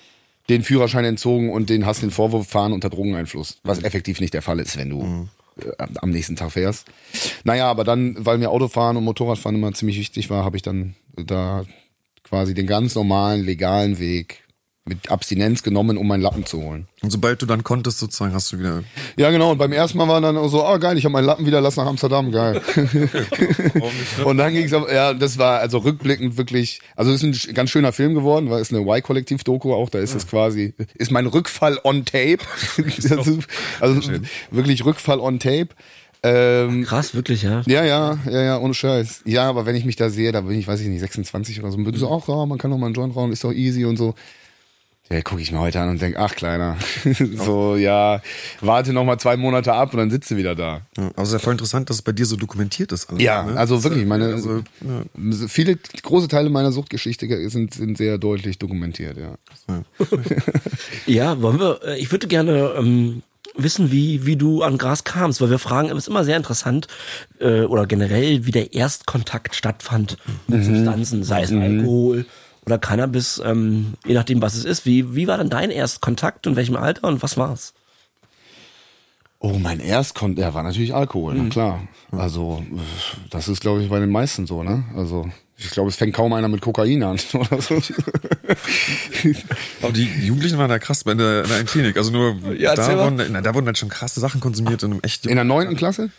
[0.49, 4.43] den Führerschein entzogen und den hast den Vorwurf fahren unter Drogeneinfluss, was effektiv nicht der
[4.43, 5.29] Fall ist, wenn du
[5.63, 6.87] äh, am- am nächsten Tag fährst.
[7.45, 10.95] Naja, aber dann, weil mir Autofahren und Motorradfahren immer ziemlich wichtig war, habe ich dann
[11.25, 11.65] da
[12.23, 14.45] quasi den ganz normalen, legalen Weg
[14.87, 16.89] mit Abstinenz genommen, um meinen Lappen zu holen.
[17.03, 18.83] Und sobald du dann konntest, sozusagen, hast du wieder.
[19.17, 19.53] Ja, genau.
[19.53, 21.61] Und beim ersten Mal war dann auch so, ah geil, ich habe meinen Lappen wieder,
[21.61, 22.61] lass nach Amsterdam, geil.
[24.25, 27.71] und dann ging's aber, ja, das war also rückblickend wirklich, also es ist ein ganz
[27.71, 31.79] schöner Film geworden, weil es eine Y-Kollektiv-Doku auch, da ist es quasi, ist mein Rückfall
[31.85, 32.39] on Tape.
[33.11, 33.39] also
[33.81, 34.13] also
[34.51, 35.69] wirklich Rückfall on Tape.
[36.23, 37.63] Ähm, Krass, wirklich, ja.
[37.67, 39.23] ja, ja, ja, ja, ohne Scheiß.
[39.25, 41.71] Ja, aber wenn ich mich da sehe, da bin ich, weiß ich nicht, 26 oder
[41.71, 43.53] so, und bin so, ach ja, man kann doch mal einen Joint rauchen, ist doch
[43.53, 44.15] easy und so.
[45.13, 46.77] Ja, gucke ich mir heute an und denk, ach Kleiner,
[47.37, 48.23] so, ja,
[48.61, 50.83] warte noch mal zwei Monate ab und dann sitzt du wieder da.
[50.97, 53.11] Ja, aber es ist ja voll interessant, dass es bei dir so dokumentiert ist.
[53.11, 53.57] alles, Ja, ne?
[53.57, 55.49] also wirklich, meine, Also, ja.
[55.49, 59.35] viele große Teile meiner Suchtgeschichte sind, sind sehr deutlich dokumentiert, ja.
[61.07, 63.23] Ja, wollen wir, äh, ich würde gerne ähm,
[63.63, 66.89] wissen, wie, wie du an Gras kamst, weil wir fragen, es ist immer sehr interessant,
[67.41, 70.17] äh, oder generell, wie der Erstkontakt stattfand
[70.49, 72.27] mit Substanzen, sei es Alkohol
[72.67, 74.87] oder Cannabis, ähm, je nachdem, was es ist.
[74.87, 77.75] Wie, wie war denn dein Erstkontakt, in welchem Alter und was war's?
[79.43, 81.81] Oh, mein Erstkont, ja, war natürlich Alkohol, na klar.
[82.13, 82.63] Also,
[83.31, 84.85] das ist, glaube ich, bei den meisten so, ne?
[84.95, 85.31] Also,
[85.63, 87.81] ich glaube, es fängt kaum einer mit Kokain an oder so.
[89.83, 91.97] Aber die Jugendlichen waren da krass bei der, in der Klinik.
[91.97, 95.01] Also nur, Ja, da, wurden, na, da wurden halt schon krasse Sachen konsumiert in einem
[95.03, 96.11] echt In der neunten Klasse?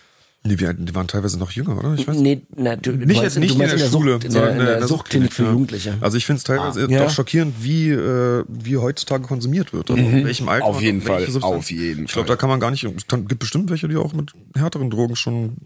[0.44, 1.94] Nee, wir, die waren teilweise noch jünger, oder?
[1.94, 4.14] Ich weiß Nee, na, du, Nicht, du jetzt meinst, nicht du in meinst der, Schule,
[4.14, 5.44] Sucht, in der, sondern in der, Suchtklinik für.
[5.52, 5.98] Jugendliche.
[6.02, 7.04] Also ich finde es teilweise Ja.
[7.04, 9.92] doch schockierend, wie, äh, wie heutzutage konsumiert wird.
[9.92, 10.66] Also in welchem Alter.
[10.66, 10.72] Mhm.
[10.72, 11.44] Auf jeden Fall, Substanz.
[11.56, 12.36] auf jeden Ich glaube, Fall.
[12.38, 15.58] da kann man gar nicht, es gibt bestimmt welche, die auch mit härteren Drogen schon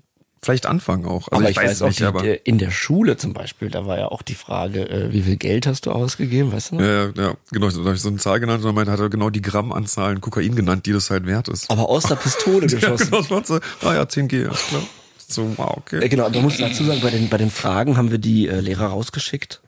[0.46, 1.28] vielleicht anfangen auch.
[1.30, 2.24] Also aber ich, weiß auch, nicht, die, aber.
[2.24, 5.36] äh, in der Schule zum Beispiel, da war ja auch die Frage, äh, wie viel
[5.38, 6.82] Geld hast du ausgegeben, weißt du noch?
[6.82, 7.70] Ja, ja, ja, genau.
[7.70, 10.56] Da habe ich so eine Zahl genannt und dann hat er genau die Grammanzahlen Kokain
[10.56, 11.70] genannt, die das halt wert ist.
[11.70, 13.06] Aber aus der Pistole Ja, geschossen.
[13.12, 13.56] genau, das war so,
[13.88, 14.82] ah ja, 10G, alles klar.
[15.28, 16.10] So, wow, Äh, okay.
[16.10, 18.60] genau, da muss ich dazu sagen, bei den, bei den Fragen haben wir die äh,
[18.60, 19.62] Lehrer rausgeschickt,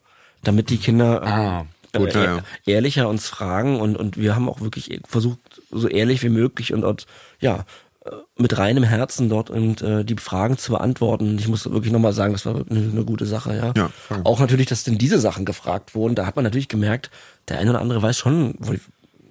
[0.43, 1.65] damit die Kinder äh, Ah,
[1.97, 2.43] gut, äh, ja, ja.
[2.67, 5.39] ehrlicher uns fragen und, und wir haben auch wirklich versucht,
[5.71, 7.07] so ehrlich wie möglich und dort,
[7.39, 7.63] ja, äh,
[8.37, 11.37] mit reinem Herzen dort und äh, die Fragen zu beantworten.
[11.39, 13.73] Ich muss wirklich nochmal sagen, das war wirklich eine, eine gute Sache, ja.
[13.75, 13.91] Ja,
[14.23, 17.09] auch natürlich, dass denn diese Sachen gefragt wurden, da hat man natürlich gemerkt,
[17.49, 18.79] der eine oder andere weiß schon wohl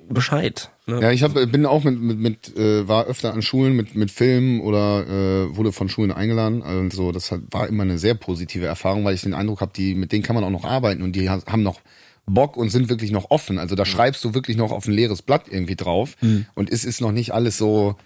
[0.08, 0.70] Bescheid.
[0.86, 1.00] Ne?
[1.02, 4.10] Ja, ich hab, bin auch mit, mit, mit äh, war öfter an Schulen mit, mit
[4.12, 6.62] Filmen oder äh, wurde von Schulen eingeladen.
[6.62, 9.96] Also das hat, war immer eine sehr positive Erfahrung, weil ich den Eindruck habe, die
[9.96, 11.80] mit denen kann man auch noch arbeiten und die ha- haben noch
[12.24, 13.58] Bock und sind wirklich noch offen.
[13.58, 16.16] Also da schreibst du wirklich noch auf ein leeres Blatt irgendwie drauf
[16.54, 17.96] und es ist noch nicht alles so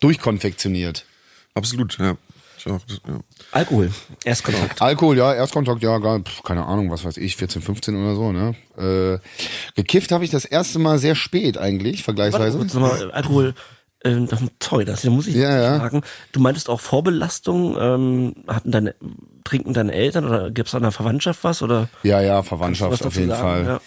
[0.00, 1.04] durchkonfektioniert.
[1.54, 2.16] Absolut, ja.
[2.58, 3.20] Ich auch, ja.
[3.52, 3.90] Alkohol,
[4.24, 4.82] Erstkontakt.
[4.82, 8.32] Alkohol, ja, Erstkontakt, ja, gar, pf, keine Ahnung, was weiß ich, 14, 15 oder so,
[8.32, 8.54] ne?
[8.76, 9.18] Äh,
[9.76, 12.58] gekifft habe ich das erste Mal sehr spät eigentlich, Warte vergleichsweise.
[12.58, 13.54] kurz nochmal, Alkohol,
[14.00, 15.78] äh, das- sorry, das da muss ich Ja, ja.
[15.78, 16.02] fragen.
[16.32, 18.94] Du meintest auch Vorbelastung, ähm, hatten deine,
[19.44, 21.88] trinken deine Eltern oder gibt's da in der Verwandtschaft was oder?
[22.02, 23.40] Ja, ja, Verwandtschaft auf jeden sagen?
[23.42, 23.64] Fall.
[23.64, 23.80] Ja.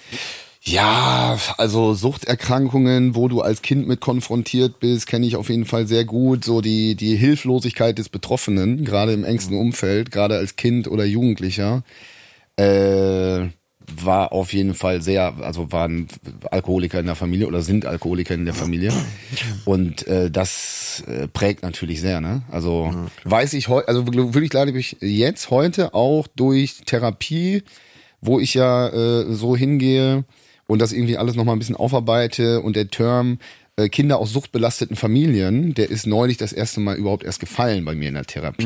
[0.61, 5.87] Ja, also Suchterkrankungen, wo du als Kind mit konfrontiert bist, kenne ich auf jeden Fall
[5.87, 6.43] sehr gut.
[6.43, 11.83] So die, die Hilflosigkeit des Betroffenen, gerade im engsten Umfeld, gerade als Kind oder Jugendlicher,
[12.57, 13.47] äh,
[13.97, 16.07] war auf jeden Fall sehr, also waren
[16.51, 18.93] Alkoholiker in der Familie oder sind Alkoholiker in der Familie.
[19.65, 22.43] Und äh, das äh, prägt natürlich sehr, ne?
[22.51, 22.93] Also
[23.23, 27.63] weiß ich heute, also wirklich glaube ich jetzt heute auch durch Therapie,
[28.21, 30.25] wo ich ja äh, so hingehe
[30.69, 33.39] und das irgendwie alles nochmal ein bisschen aufarbeite und der Term
[33.75, 37.95] äh, Kinder aus suchtbelasteten Familien, der ist neulich das erste Mal überhaupt erst gefallen bei
[37.95, 38.65] mir in der Therapie.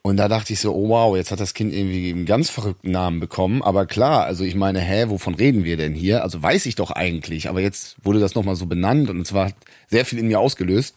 [0.00, 2.90] Und da dachte ich so, oh wow, jetzt hat das Kind irgendwie einen ganz verrückten
[2.90, 3.60] Namen bekommen.
[3.60, 6.22] Aber klar, also ich meine, hä, wovon reden wir denn hier?
[6.22, 9.52] Also weiß ich doch eigentlich, aber jetzt wurde das nochmal so benannt und es war
[9.88, 10.94] sehr viel in mir ausgelöst.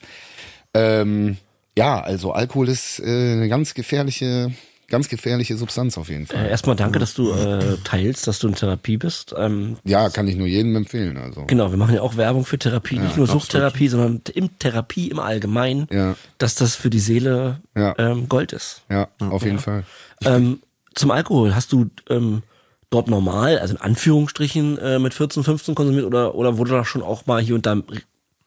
[0.74, 1.36] Ähm,
[1.78, 4.54] ja, also Alkohol ist äh, eine ganz gefährliche,
[4.94, 6.46] ganz gefährliche Substanz auf jeden Fall.
[6.46, 9.34] Äh, erstmal danke, dass du äh, teilst, dass du in Therapie bist.
[9.36, 11.18] Ähm, Ja, kann ich nur jedem empfehlen.
[11.18, 15.08] Also genau, wir machen ja auch Werbung für Therapie, nicht nur Suchttherapie, sondern im Therapie
[15.10, 16.16] im Allgemeinen, Ja.
[16.38, 17.96] dass das für die Seele Ja.
[17.98, 18.84] ähm, Gold ist.
[18.90, 19.84] ja, auf jeden Fall.
[20.24, 20.62] Ähm,
[20.94, 22.44] zum Alkohol, hast du ähm,
[22.92, 27.02] dort normal, also in Anführungsstrichen, äh, mit 14, 15 konsumiert oder, oder wurde da schon
[27.02, 27.76] auch mal hier und da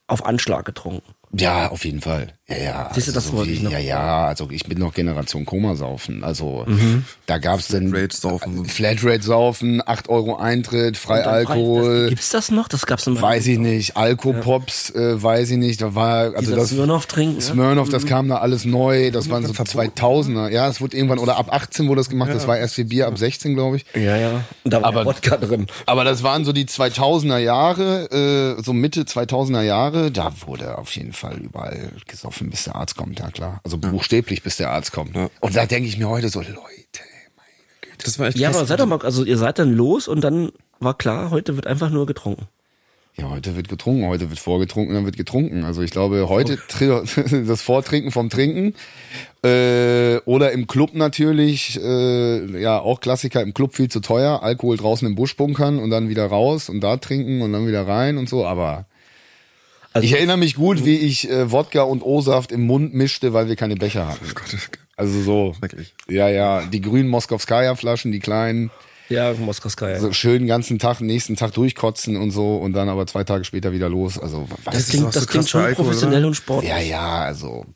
[0.06, 1.12] auf Anschlag getrunken?
[1.38, 2.28] Ja, auf jeden Fall.
[2.48, 2.90] Ja, ja.
[2.94, 3.72] Siehst du, das wollte wie, ich noch.
[3.72, 6.22] Ja, ja, also ich bin noch Generation Komasaufen.
[6.22, 6.64] Also
[7.26, 8.64] da gab's dann Flatrate saufen.
[8.66, 12.08] Flatrate saufen, 8 Euro Eintritt, frei Alkohol.
[12.08, 12.68] Gibt's das noch?
[12.68, 13.20] Das gab's immer.
[13.20, 13.96] Weiß ich nicht.
[13.96, 15.82] Alkopops, äh, weiß ich nicht.
[15.82, 16.68] Da war, also Dieser das.
[16.70, 17.36] Smirnoff trinken.
[17.36, 17.42] ne?
[17.42, 19.10] Smirnoff, das kam da alles neu.
[19.10, 20.48] Das waren so 2000er.
[20.50, 22.30] Ja, es wurde irgendwann, oder ab 18 wurde das gemacht.
[22.32, 23.84] Das war erst für Bier ab 16, glaube ich.
[23.94, 24.44] Ja, ja.
[24.62, 25.66] Und da war Aber- aber, Wodka drin.
[25.84, 30.10] Aber das waren so die 2000er Jahre, äh, so Mitte 2000er Jahre.
[30.12, 33.60] Da wurde auf jeden Fall überall gesoffen, bis der Arzt kommt, ja klar.
[33.64, 35.16] Also buchstäblich, bis der Arzt kommt.
[35.40, 36.54] Und da denke ich mir heute so, Leute,
[38.04, 38.58] Das war echt Ja, krass.
[38.58, 41.66] aber seid doch mal, also ihr seid dann los und dann war klar, heute wird
[41.66, 42.46] einfach nur getrunken.
[43.18, 45.64] Ja, heute wird getrunken, heute wird vorgetrunken, dann wird getrunken.
[45.64, 48.74] Also ich glaube, heute tri- das Vortrinken vom Trinken
[49.42, 54.76] äh, oder im Club natürlich, äh, ja auch Klassiker im Club viel zu teuer, Alkohol
[54.76, 58.18] draußen im Busch bunkern und dann wieder raus und da trinken und dann wieder rein
[58.18, 58.44] und so.
[58.46, 58.84] Aber
[59.96, 63.48] Also- ich erinnere mich gut, wie ich äh, Wodka und O-Saft im Mund mischte, weil
[63.48, 64.24] wir keine Becher hatten.
[64.96, 65.94] Also so, Schrecklich.
[66.08, 68.70] ja ja, die grünen Moskowskaja-Flaschen, die kleinen.
[69.08, 70.00] Ja, Moskowskaja.
[70.00, 73.44] So schön den ganzen Tag, nächsten Tag durchkotzen und so und dann aber zwei Tage
[73.44, 74.18] später wieder los.
[74.18, 76.28] Also was das ist klingt, so das klingt schon Alkohol, professionell oder?
[76.28, 76.70] und sportlich.
[76.70, 77.66] Ja, ja, also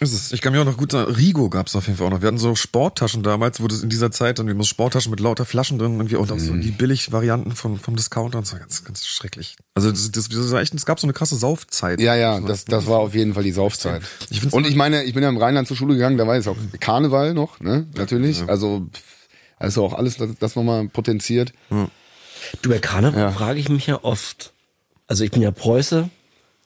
[0.00, 0.32] Ist es.
[0.32, 2.20] Ich kann mir auch noch gut sagen, Rigo gab's auf jeden Fall auch noch.
[2.22, 5.18] Wir hatten so Sporttaschen damals, wo das in dieser Zeit dann, wir mussten Sporttaschen mit
[5.18, 6.60] lauter Flaschen drin irgendwie und auch so Mhm.
[6.60, 9.56] die Billig-Varianten von, vom Discounter und so ganz, ganz schrecklich.
[9.74, 12.00] Also das, das, das war echt, es gab so eine krasse Saufzeit.
[12.00, 14.02] ja, ja, das, das war auf jeden Fall die Saufzeit.
[14.30, 16.36] Ich find's- Und ich meine, ich bin ja im Rheinland zur Schule gegangen, da war
[16.36, 17.86] jetzt auch Karneval noch, ne?
[17.96, 18.42] Natürlich.
[18.48, 19.02] Also pff,
[19.58, 21.52] also auch alles das, das nochmal potenziert.
[22.62, 23.30] Du, bei Karneval Ja.
[23.32, 24.52] frage ich mich ja oft.
[25.08, 26.08] Also ich bin ja Preuße,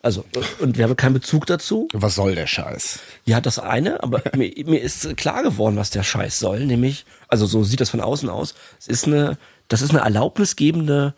[0.02, 0.24] also
[0.58, 1.88] und wir haben keinen Bezug dazu.
[1.92, 2.98] Was soll der Scheiß?
[3.24, 7.46] Ja, das eine, aber mir, mir ist klar geworden, was der Scheiß soll, nämlich, also
[7.46, 8.54] so sieht das von außen aus.
[8.80, 9.38] Es ist eine,
[9.68, 11.14] das ist eine erlaubnisgebende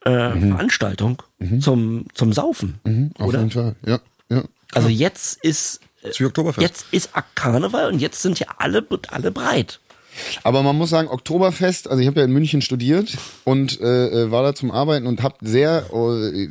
[0.00, 1.22] äh, Veranstaltung
[1.60, 3.38] zum zum Saufen, Auf oder?
[3.38, 3.76] jeden Fall.
[3.86, 4.42] Ja, ja.
[4.72, 6.66] Also jetzt ist Oktoberfest.
[6.66, 9.78] jetzt ist Karneval und jetzt sind ja alle alle breit.
[10.42, 14.30] Aber man muss sagen, Oktoberfest, also ich habe ja in München studiert und äh, äh,
[14.30, 16.48] war da zum Arbeiten und habe sehr äh,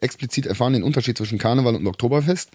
[0.00, 2.50] explizit erfahren den Unterschied zwischen Karneval und Oktoberfest.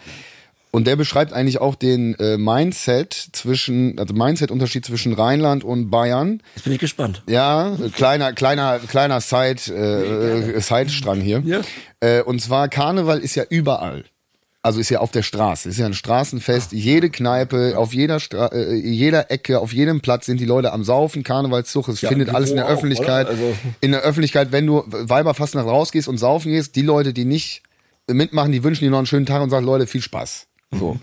[0.72, 6.44] Und der beschreibt eigentlich auch den äh, Mindset zwischen, also Mindset-Unterschied zwischen Rheinland und Bayern.
[6.54, 7.24] Jetzt bin ich gespannt.
[7.28, 11.42] Ja, kleiner, kleiner, kleiner Side, äh, Side-Strang hier.
[11.46, 11.62] Ja.
[12.02, 14.04] Äh, und zwar Karneval ist ja überall.
[14.66, 16.72] Also ist ja auf der Straße, ist ja ein Straßenfest.
[16.72, 20.84] Jede Kneipe, auf jeder Stra äh, jeder Ecke, auf jedem Platz sind die Leute am
[20.84, 21.88] Saufen, Karnevalszug.
[21.88, 23.28] Es Ja, findet alles in der auch, Öffentlichkeit.
[23.28, 27.62] Also- In der Öffentlichkeit, wenn du Weiberfastnacht rausgehst und saufen gehst, die Leute, die nicht
[28.10, 30.48] mitmachen, die wünschen dir noch einen schönen Tag und sagen, Leute, viel Spaß.
[30.72, 30.98] So.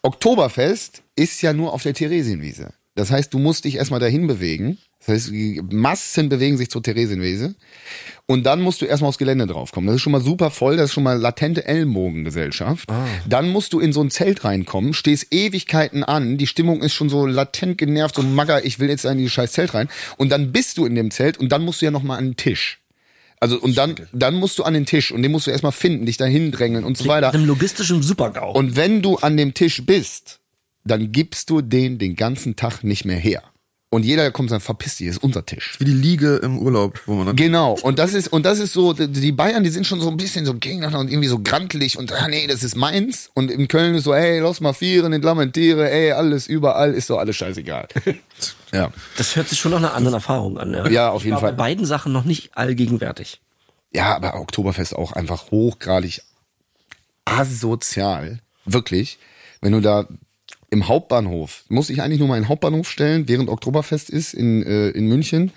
[0.00, 2.72] Oktoberfest ist ja nur auf der Theresienwiese.
[2.94, 4.78] Das heißt, du musst dich erstmal dahin bewegen.
[5.04, 7.54] Das heißt, die Massen bewegen sich zur Theresienwiese.
[8.26, 9.88] Und dann musst du erstmal aufs Gelände draufkommen.
[9.88, 12.88] Das ist schon mal super voll, das ist schon mal latente Ellenbogengesellschaft.
[13.28, 17.08] Dann musst du in so ein Zelt reinkommen, stehst Ewigkeiten an, die Stimmung ist schon
[17.08, 19.88] so latent genervt, so magger, ich will jetzt in dieses scheiß Zelt rein.
[20.18, 22.36] Und dann bist du in dem Zelt und dann musst du ja nochmal an den
[22.36, 22.78] Tisch.
[23.40, 26.06] Also und dann, dann musst du an den Tisch und den musst du erstmal finden,
[26.06, 27.26] dich dahin drängeln und so weiter.
[27.26, 28.52] Mit einem logistischen Supergau.
[28.52, 30.38] Und wenn du an dem Tisch bist,
[30.84, 33.42] dann gibst du den den ganzen Tag nicht mehr her.
[33.92, 35.74] Und jeder, der kommt, sagt, verpiss dich, das ist unser Tisch.
[35.78, 37.76] Wie die Liege im Urlaub, wo man dann Genau.
[37.82, 40.46] Und das ist, und das ist so, die Bayern, die sind schon so ein bisschen
[40.46, 43.28] so gegeneinander und irgendwie so grantelig und, ah, nee, das ist meins.
[43.34, 47.18] Und in Köln ist so, hey, los mal vieren, Lamentiere, ey, alles überall, ist so
[47.18, 47.86] alles scheißegal.
[48.72, 48.90] ja.
[49.18, 50.72] das hört sich schon nach einer anderen Erfahrung an.
[50.72, 51.52] Ja, Ja, auf jeden Fall.
[51.52, 53.42] Bei beiden Sachen noch nicht allgegenwärtig.
[53.92, 56.22] Ja, aber Oktoberfest auch einfach hochgradig
[57.26, 58.38] asozial.
[58.64, 59.18] Wirklich.
[59.60, 60.06] Wenn du da
[60.72, 64.62] im Hauptbahnhof, muss ich eigentlich nur mal in den Hauptbahnhof stellen, während Oktoberfest ist in,
[64.62, 65.52] äh, in München.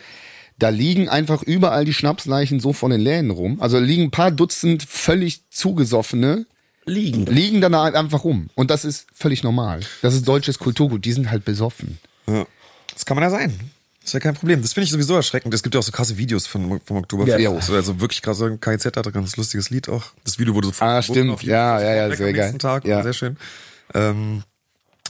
[0.59, 3.61] Da liegen einfach überall die Schnapsleichen so von den Läden rum.
[3.61, 6.45] Also liegen ein paar Dutzend völlig zugesoffene,
[6.85, 7.25] Liegen.
[7.25, 8.49] liegen dann da einfach rum.
[8.55, 9.79] Und das ist völlig normal.
[10.01, 11.03] Das ist deutsches Kulturgut.
[11.05, 11.97] Die sind halt besoffen.
[12.27, 12.45] Ja.
[12.93, 13.57] Das kann man ja sein.
[14.01, 14.61] Das ist ja kein Problem.
[14.61, 15.53] Das finde ich sowieso erschreckend.
[15.53, 17.39] Es gibt ja auch so krasse Videos von, vom Oktoberfest.
[17.39, 17.51] Ja.
[17.51, 18.57] Also wirklich krasse.
[18.57, 20.03] KZ hatte ein ganz lustiges Lied auch.
[20.25, 21.41] Das Video wurde so Ah, stimmt.
[21.43, 22.57] Ja, ja, ja, sehr geil.
[22.57, 22.85] Tag.
[22.85, 23.01] Ja.
[23.01, 23.37] Sehr schön.
[23.93, 24.43] Ähm,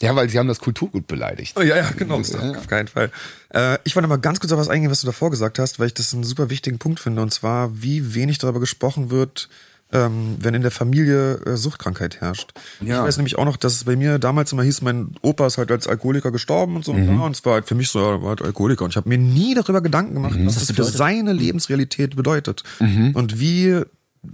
[0.01, 1.55] Ja, weil sie haben das Kulturgut beleidigt.
[1.57, 2.19] Oh, ja, ja, genau.
[2.19, 3.11] Auf, auf keinen Fall.
[3.53, 5.87] Äh, ich wollte mal ganz kurz auf was eingehen, was du davor gesagt hast, weil
[5.87, 7.21] ich das einen super wichtigen Punkt finde.
[7.21, 9.47] Und zwar, wie wenig darüber gesprochen wird,
[9.93, 12.51] ähm, wenn in der Familie äh, Suchtkrankheit herrscht.
[12.81, 12.99] Ja.
[12.99, 15.57] Ich weiß nämlich auch noch, dass es bei mir damals immer hieß, mein Opa ist
[15.57, 16.93] halt als Alkoholiker gestorben und so.
[16.93, 18.83] Ja, und es war halt für mich so, ja, er war halt Alkoholiker.
[18.83, 22.63] Und ich habe mir nie darüber Gedanken gemacht, was das für seine Lebensrealität bedeutet.
[22.79, 23.81] Und wie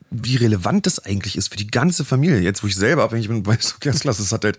[0.09, 2.39] wie relevant das eigentlich ist für die ganze Familie.
[2.39, 4.57] Jetzt, wo ich selber abhängig bin, weißt du, ganz klar, es hat halt,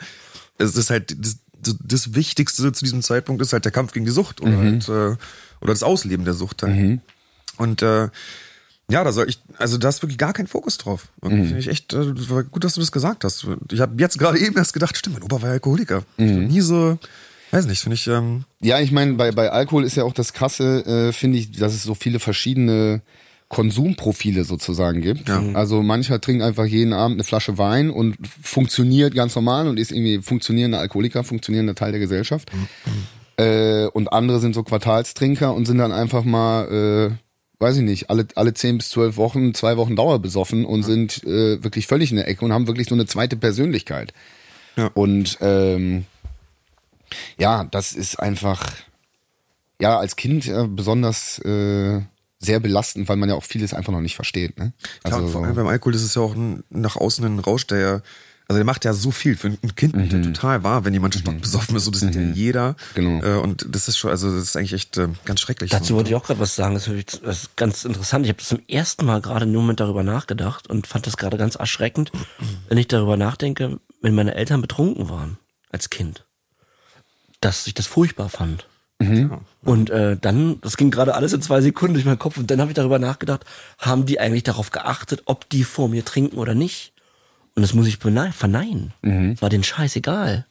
[0.62, 1.36] es ist halt das,
[1.84, 5.16] das Wichtigste zu diesem Zeitpunkt ist halt der Kampf gegen die Sucht oder halt, äh,
[5.60, 6.74] oder das Ausleben der Sucht halt.
[7.56, 8.08] Und äh,
[8.90, 11.08] Ja, da soll ich, also da ist wirklich gar kein Fokus drauf.
[11.22, 11.46] Mhm.
[11.46, 12.12] Finde ich echt, äh,
[12.50, 13.46] gut, dass du das gesagt hast.
[13.70, 16.02] Ich habe jetzt gerade eben erst gedacht, stimmt, mein Opa war ja Alkoholiker.
[16.18, 16.48] Mhm.
[16.48, 16.98] Nie so,
[17.52, 18.06] weiß nicht, finde ich.
[18.08, 21.52] Ähm ja, ich meine, bei, bei Alkohol ist ja auch das Krasse, äh, finde ich,
[21.52, 23.02] dass es so viele verschiedene
[23.52, 25.28] Konsumprofile sozusagen gibt.
[25.28, 25.42] Ja.
[25.52, 29.92] Also mancher trinkt einfach jeden Abend eine Flasche Wein und funktioniert ganz normal und ist
[29.92, 32.50] irgendwie funktionierender Alkoholiker, funktionierender Teil der Gesellschaft.
[32.54, 33.44] Mhm.
[33.44, 38.08] Äh, und andere sind so Quartalstrinker und sind dann einfach mal äh, weiß ich nicht,
[38.08, 40.86] alle, alle zehn bis zwölf Wochen, zwei Wochen Dauer besoffen und ja.
[40.86, 44.14] sind äh, wirklich völlig in der Ecke und haben wirklich so eine zweite Persönlichkeit.
[44.76, 44.90] Ja.
[44.94, 46.06] Und ähm,
[47.36, 48.72] ja, das ist einfach,
[49.78, 52.00] ja, als Kind besonders äh,
[52.44, 54.58] sehr belastend, weil man ja auch vieles einfach noch nicht versteht.
[54.58, 54.72] Ne?
[55.02, 57.66] Also, Klar, vor allem beim Alkohol ist es ja auch ein, nach außen ein Rausch,
[57.66, 58.02] der ja
[58.48, 60.08] also der macht ja so viel für ein Kind, mhm.
[60.10, 61.40] der total wahr, wenn jemand mhm.
[61.40, 62.12] besoffen ist, so das mhm.
[62.12, 62.76] ja jeder.
[62.94, 63.24] Genau.
[63.24, 65.70] Äh, und das ist schon, also das ist eigentlich echt äh, ganz schrecklich.
[65.70, 66.74] Dazu wollte ich auch gerade was sagen.
[66.74, 68.26] Das ist, das ist ganz interessant.
[68.26, 71.38] Ich habe das zum ersten Mal gerade im Moment darüber nachgedacht und fand das gerade
[71.38, 72.12] ganz erschreckend,
[72.68, 75.38] wenn ich darüber nachdenke, wenn meine Eltern betrunken waren
[75.70, 76.26] als Kind,
[77.40, 78.66] dass ich das furchtbar fand.
[78.98, 79.38] Mhm.
[79.62, 82.60] Und äh, dann, das ging gerade alles in zwei Sekunden durch meinen Kopf und dann
[82.60, 83.44] habe ich darüber nachgedacht,
[83.78, 86.92] haben die eigentlich darauf geachtet, ob die vor mir trinken oder nicht?
[87.54, 88.92] Und das muss ich verneinen.
[89.02, 89.40] Mhm.
[89.40, 90.46] war denen scheißegal.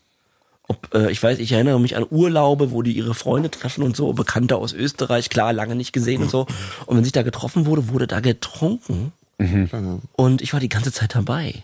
[0.68, 3.96] Ob, äh, ich weiß, ich erinnere mich an Urlaube, wo die ihre Freunde treffen und
[3.98, 6.48] so, Bekannte aus Österreich, klar, lange nicht gesehen und so.
[6.86, 9.12] Und wenn sich da getroffen wurde, wurde da getrunken.
[9.38, 10.02] Mhm.
[10.14, 11.64] Und ich war die ganze Zeit dabei.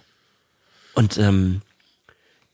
[0.93, 1.61] Und ähm,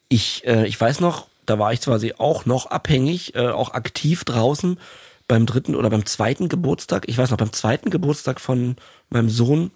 [0.09, 4.23] ich, äh, ich weiß noch, da war ich quasi auch noch abhängig, äh, auch aktiv
[4.23, 4.79] draußen
[5.27, 7.05] beim dritten oder beim zweiten Geburtstag.
[7.07, 8.75] Ich weiß noch, beim zweiten Geburtstag von
[9.09, 9.71] meinem Sohn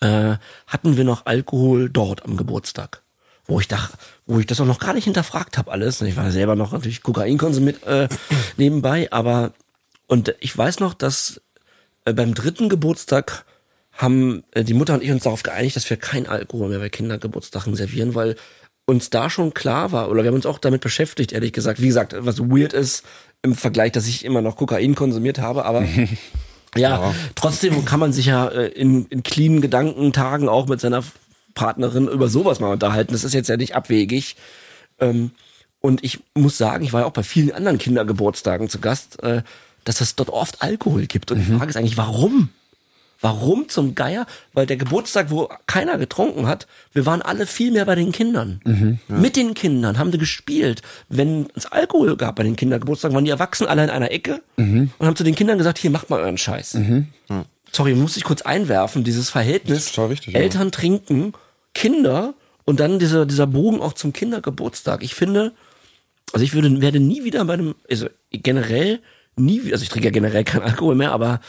[0.00, 3.02] äh, hatten wir noch Alkohol dort am Geburtstag.
[3.46, 6.00] Wo ich dachte, wo ich das auch noch gar nicht hinterfragt habe alles.
[6.02, 8.08] Ich war selber noch natürlich Kokain konsumiert äh,
[8.56, 9.52] nebenbei, aber
[10.06, 11.40] und ich weiß noch, dass
[12.04, 13.44] äh, beim dritten Geburtstag
[13.92, 16.88] haben äh, die Mutter und ich uns darauf geeinigt, dass wir kein Alkohol mehr bei
[16.88, 18.36] Kindergeburtstagen servieren, weil
[18.90, 21.80] uns da schon klar war, oder wir haben uns auch damit beschäftigt, ehrlich gesagt.
[21.80, 23.04] Wie gesagt, was weird ist
[23.42, 25.84] im Vergleich, dass ich immer noch Kokain konsumiert habe, aber
[26.76, 31.02] Ja, ja, trotzdem kann man sich ja äh, in, in cleanen Gedankentagen auch mit seiner
[31.54, 33.12] Partnerin über sowas mal unterhalten.
[33.12, 34.36] Das ist jetzt ja nicht abwegig.
[35.00, 35.32] Ähm,
[35.80, 39.42] und ich muss sagen, ich war ja auch bei vielen anderen Kindergeburtstagen zu Gast, äh,
[39.84, 41.32] dass es dort oft Alkohol gibt.
[41.32, 41.46] Und mhm.
[41.46, 42.50] die Frage ist eigentlich, warum?
[43.20, 44.26] Warum zum Geier?
[44.54, 48.60] Weil der Geburtstag, wo keiner getrunken hat, wir waren alle viel mehr bei den Kindern.
[48.64, 49.14] Mhm, ja.
[49.16, 50.80] Mit den Kindern haben sie gespielt.
[51.08, 54.90] Wenn es Alkohol gab bei den Kindergeburtstagen, waren die Erwachsenen alle in einer Ecke mhm.
[54.98, 56.74] und haben zu den Kindern gesagt, hier macht mal euren Scheiß.
[56.74, 57.44] Mhm, ja.
[57.72, 59.96] Sorry, muss ich kurz einwerfen, dieses Verhältnis.
[59.98, 60.70] Richtig, Eltern ja.
[60.70, 61.34] trinken,
[61.74, 65.02] Kinder und dann dieser, dieser Bogen auch zum Kindergeburtstag.
[65.02, 65.52] Ich finde,
[66.32, 69.00] also ich würde, werde nie wieder bei einem, also generell
[69.36, 71.40] nie, also ich trinke ja generell keinen Alkohol mehr, aber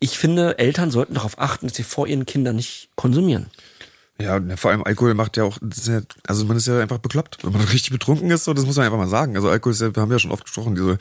[0.00, 3.46] ich finde, Eltern sollten darauf achten, dass sie vor ihren Kindern nicht konsumieren.
[4.20, 7.52] Ja, vor allem Alkohol macht ja auch, ja, also man ist ja einfach bekloppt, wenn
[7.52, 9.36] man richtig betrunken ist, so, das muss man einfach mal sagen.
[9.36, 10.98] Also Alkohol ist ja, wir haben ja schon oft gesprochen, diese,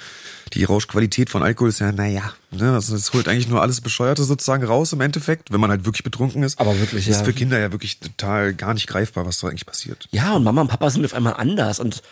[0.53, 4.23] die Rauschqualität von Alkohol ist ja, naja, ne, also das holt eigentlich nur alles Bescheuerte
[4.23, 6.59] sozusagen raus im Endeffekt, wenn man halt wirklich betrunken ist.
[6.59, 7.21] Aber wirklich, das ja.
[7.21, 10.07] ist für Kinder ja wirklich total gar nicht greifbar, was da eigentlich passiert.
[10.11, 12.03] Ja, und Mama und Papa sind auf einmal anders und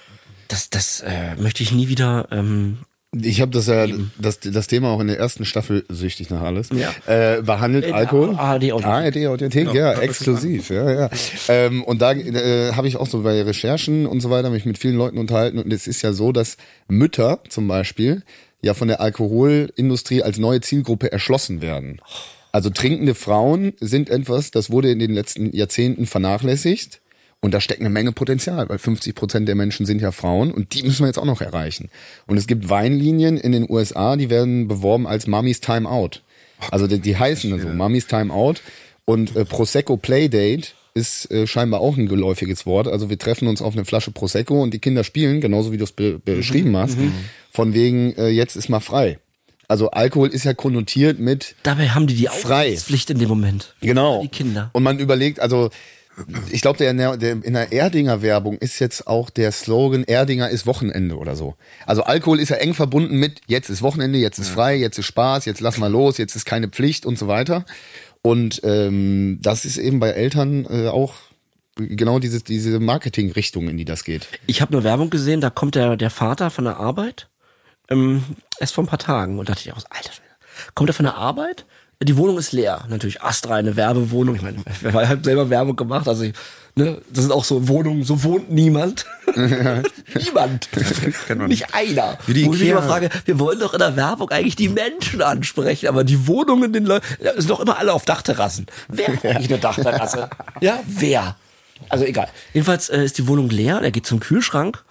[0.47, 2.79] das, das äh, möchte ich nie wieder ähm,
[3.21, 3.87] ich habe das ja,
[4.19, 6.91] das, das Thema auch in der ersten Staffel, süchtig nach alles, ja.
[7.07, 8.35] äh, behandelt, in Alkohol.
[8.35, 9.27] ARD Audiothek.
[9.27, 11.09] Audiothek, ja, ja exklusiv, ja, ja.
[11.47, 14.77] Ähm, und da äh, habe ich auch so bei Recherchen und so weiter mich mit
[14.77, 18.23] vielen Leuten unterhalten und es ist ja so, dass Mütter zum Beispiel
[18.61, 22.01] ja von der Alkoholindustrie als neue Zielgruppe erschlossen werden.
[22.51, 27.01] Also trinkende Frauen sind etwas, das wurde in den letzten Jahrzehnten vernachlässigt
[27.45, 30.73] und da steckt eine Menge Potenzial, weil 50 Prozent der Menschen sind ja Frauen und
[30.73, 31.89] die müssen wir jetzt auch noch erreichen.
[32.25, 36.23] Und es gibt Weinlinien in den USA, die werden beworben als Mummies Time Out.
[36.71, 38.63] Also die, die heißen so Mummies Time Out
[39.05, 42.87] und äh, Prosecco Playdate ist äh, scheinbar auch ein geläufiges Wort.
[42.87, 45.83] Also wir treffen uns auf eine Flasche Prosecco und die Kinder spielen, genauso wie du
[45.83, 46.77] es be beschrieben mhm.
[46.77, 47.13] hast, mhm.
[47.51, 49.19] von wegen äh, jetzt ist mal frei.
[49.67, 53.75] Also Alkohol ist ja konnotiert mit Dabei haben die die Aufsichtspflicht in dem Moment.
[53.81, 54.21] Genau.
[54.23, 54.71] Die Kinder.
[54.73, 55.69] Und man überlegt, also
[56.51, 60.65] ich glaube, der, der, in der Erdinger Werbung ist jetzt auch der Slogan Erdinger ist
[60.65, 61.55] Wochenende oder so.
[61.85, 65.05] Also Alkohol ist ja eng verbunden mit jetzt ist Wochenende, jetzt ist frei, jetzt ist
[65.05, 67.65] Spaß, jetzt lass mal los, jetzt ist keine Pflicht und so weiter.
[68.21, 71.15] Und ähm, das ist eben bei Eltern äh, auch
[71.75, 74.27] genau diese, diese Marketing-Richtung, in die das geht.
[74.47, 77.27] Ich habe eine Werbung gesehen, da kommt der, der Vater von der Arbeit,
[77.89, 78.23] ähm,
[78.59, 80.29] erst vor ein paar Tagen und dachte ich auch, alter Schwede,
[80.73, 81.65] kommt er von der Arbeit,
[82.03, 82.85] Die Wohnung ist leer.
[82.89, 84.35] Natürlich astreine Werbewohnung.
[84.35, 86.07] Ich meine, wer hat selber Werbung gemacht?
[86.07, 86.33] Also, ich,
[86.75, 89.05] ne, das sind auch so Wohnungen, so wohnt niemand.
[89.35, 90.69] niemand.
[91.27, 92.17] Kennt man Nicht einer.
[92.27, 94.69] Wie die Wo ich mich immer frage, wir wollen doch in der Werbung eigentlich die
[94.69, 98.67] Menschen ansprechen, aber die Wohnungen, den Leuten, ja, sind doch immer alle auf Dachterrassen.
[98.89, 100.29] Wer hat eigentlich eine Dachterrasse?
[100.59, 101.37] ja, wer?
[101.89, 102.27] Also egal.
[102.53, 104.83] Jedenfalls äh, ist die Wohnung leer, er geht zum Kühlschrank.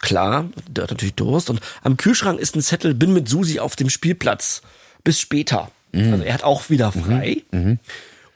[0.00, 1.48] Klar, der hat natürlich Durst.
[1.48, 4.62] Und am Kühlschrank ist ein Zettel, bin mit Susi auf dem Spielplatz.
[5.04, 5.70] Bis später.
[6.12, 7.42] Also er hat auch wieder frei.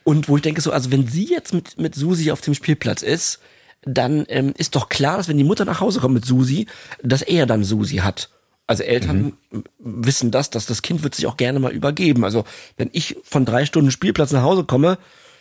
[0.04, 3.02] Und wo ich denke so, also wenn sie jetzt mit, mit Susi auf dem Spielplatz
[3.02, 3.40] ist,
[3.82, 6.66] dann ähm, ist doch klar, dass wenn die Mutter nach Hause kommt mit Susi,
[7.02, 8.30] dass er dann Susi hat.
[8.66, 9.34] Also Eltern
[9.78, 12.24] wissen das, dass das Kind wird sich auch gerne mal übergeben.
[12.24, 12.44] Also
[12.76, 14.98] wenn ich von drei Stunden Spielplatz nach Hause komme,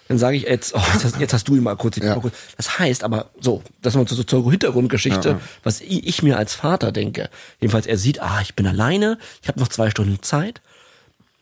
[0.08, 1.98] dann sage ich jetzt, oh, jetzt, hast, jetzt hast du ihn mal kurz.
[1.98, 2.22] Ja.
[2.58, 6.92] Das heißt aber so, das mal zur, zur Hintergrundgeschichte, was ich, ich mir als Vater
[6.92, 7.30] denke.
[7.60, 10.62] Jedenfalls er sieht, ah, ich bin alleine, ich habe noch zwei Stunden Zeit,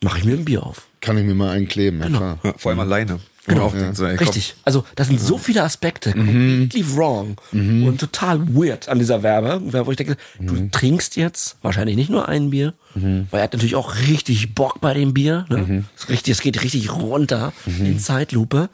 [0.04, 0.86] mache ich mir ein Bier auf.
[1.00, 2.38] Kann ich mir mal einen kleben, ja klar.
[2.44, 3.18] Ja, vor allem alleine.
[3.46, 3.68] Wenn Genau.
[3.68, 4.54] du auch denkst, so, ey, komm, Richtig.
[4.64, 9.90] Also das sind so viele Aspekte, completely wrong und total weird an dieser Werbe, wo
[9.90, 13.96] ich denke, du trinkst jetzt wahrscheinlich nicht nur ein Bier, weil er hat natürlich auch
[14.08, 15.44] richtig Bock bei dem Bier.
[15.50, 15.84] Ne?
[15.94, 18.70] Es, richtig, es geht richtig runter in Zeitlupe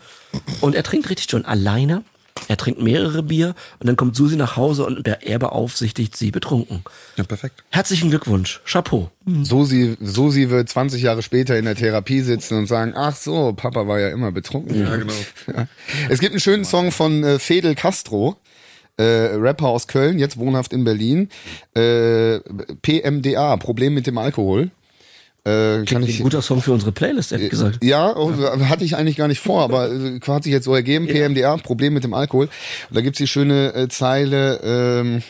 [0.60, 2.04] und er trinkt richtig schon alleine.
[2.48, 6.30] Er trinkt mehrere Bier und dann kommt Susi nach Hause und der- er beaufsichtigt sie
[6.30, 6.82] betrunken.
[7.16, 7.62] Ja, perfekt.
[7.70, 9.10] Herzlichen Glückwunsch, Chapeau.
[9.42, 13.86] Susi, Susi wird 20 Jahre später in der Therapie sitzen und sagen, ach so, Papa
[13.86, 14.80] war ja immer betrunken.
[14.80, 15.12] Ja, genau.
[15.54, 15.66] Ja.
[16.08, 18.36] Es gibt einen schönen Song von äh, Fedel Castro,
[18.96, 21.28] äh, Rapper aus Köln, jetzt wohnhaft in Berlin.
[21.74, 22.40] Äh,
[22.82, 24.70] PMDA, Problem mit dem Alkohol.
[25.44, 27.82] Äh, kann Ein ich, guter Song für unsere Playlist, ehrlich gesagt.
[27.82, 28.32] ja, oh,
[28.68, 31.94] hatte ich eigentlich gar nicht vor, aber äh, hat sich jetzt so ergeben, PMDA, Problem
[31.94, 32.46] mit dem Alkohol.
[32.46, 35.22] Und da gibt's die schöne äh, Zeile, ähm,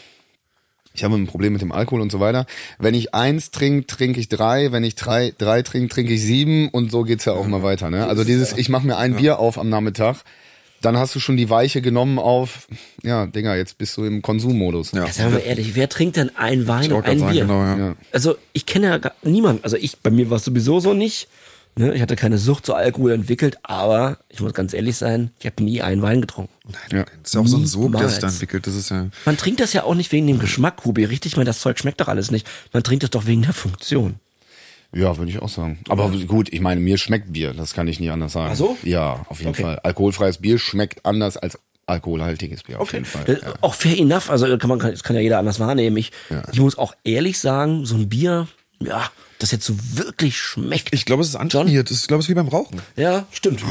[0.92, 2.46] ich habe ein Problem mit dem Alkohol und so weiter.
[2.78, 4.72] Wenn ich eins trinke, trinke ich drei.
[4.72, 6.68] Wenn ich drei, drei trinke, trinke ich sieben.
[6.68, 7.90] Und so geht's ja auch mal weiter.
[7.90, 8.06] Ne?
[8.06, 10.16] Also dieses, ich mache mir ein Bier auf am Nachmittag.
[10.80, 12.66] Dann hast du schon die Weiche genommen auf,
[13.02, 14.92] ja, Digga, jetzt bist du im Konsummodus.
[14.92, 15.04] Ja.
[15.04, 17.42] Ja, sagen wir mal ehrlich, wer trinkt denn ein Wein Ich und ein sagen, Bier?
[17.42, 17.76] genau, ja.
[17.76, 17.94] Ja.
[18.12, 21.28] Also ich kenne ja gar niemanden, also ich, bei mir war es sowieso so nicht.
[21.76, 21.94] Ne?
[21.94, 25.62] Ich hatte keine Sucht zu Alkohol entwickelt, aber ich muss ganz ehrlich sein, ich habe
[25.62, 26.52] nie einen Wein getrunken.
[26.90, 27.04] Ja.
[27.04, 28.66] Das ist ja auch so ein Sog, der sich da entwickelt.
[28.66, 29.08] Das ist ja.
[29.24, 31.04] Man trinkt das ja auch nicht wegen dem Geschmack, Hubi.
[31.04, 32.46] Richtig, ich meine, das Zeug schmeckt doch alles nicht.
[32.72, 34.16] Man trinkt das doch wegen der Funktion.
[34.92, 35.78] Ja, würde ich auch sagen.
[35.88, 38.50] Aber gut, ich meine, mir schmeckt Bier, das kann ich nicht anders sagen.
[38.52, 38.76] Ach so?
[38.82, 39.62] Ja, auf jeden Okay.
[39.62, 39.78] Fall.
[39.80, 43.24] Alkoholfreies Bier schmeckt anders als alkoholhaltiges Bier, auf jeden Fall.
[43.24, 43.54] Das- Ja.
[43.60, 45.96] Auch fair enough, also kann man, das kann ja jeder anders wahrnehmen.
[45.96, 46.12] Ich,
[46.52, 48.48] ich muss auch ehrlich sagen, so ein Bier,
[48.80, 49.10] ja,
[49.42, 50.92] das jetzt so wirklich schmeckt.
[50.92, 51.90] Ich glaube, es ist antrainiert.
[51.90, 52.80] Ich glaube, es ist wie beim Rauchen.
[52.96, 53.62] ja, stimmt.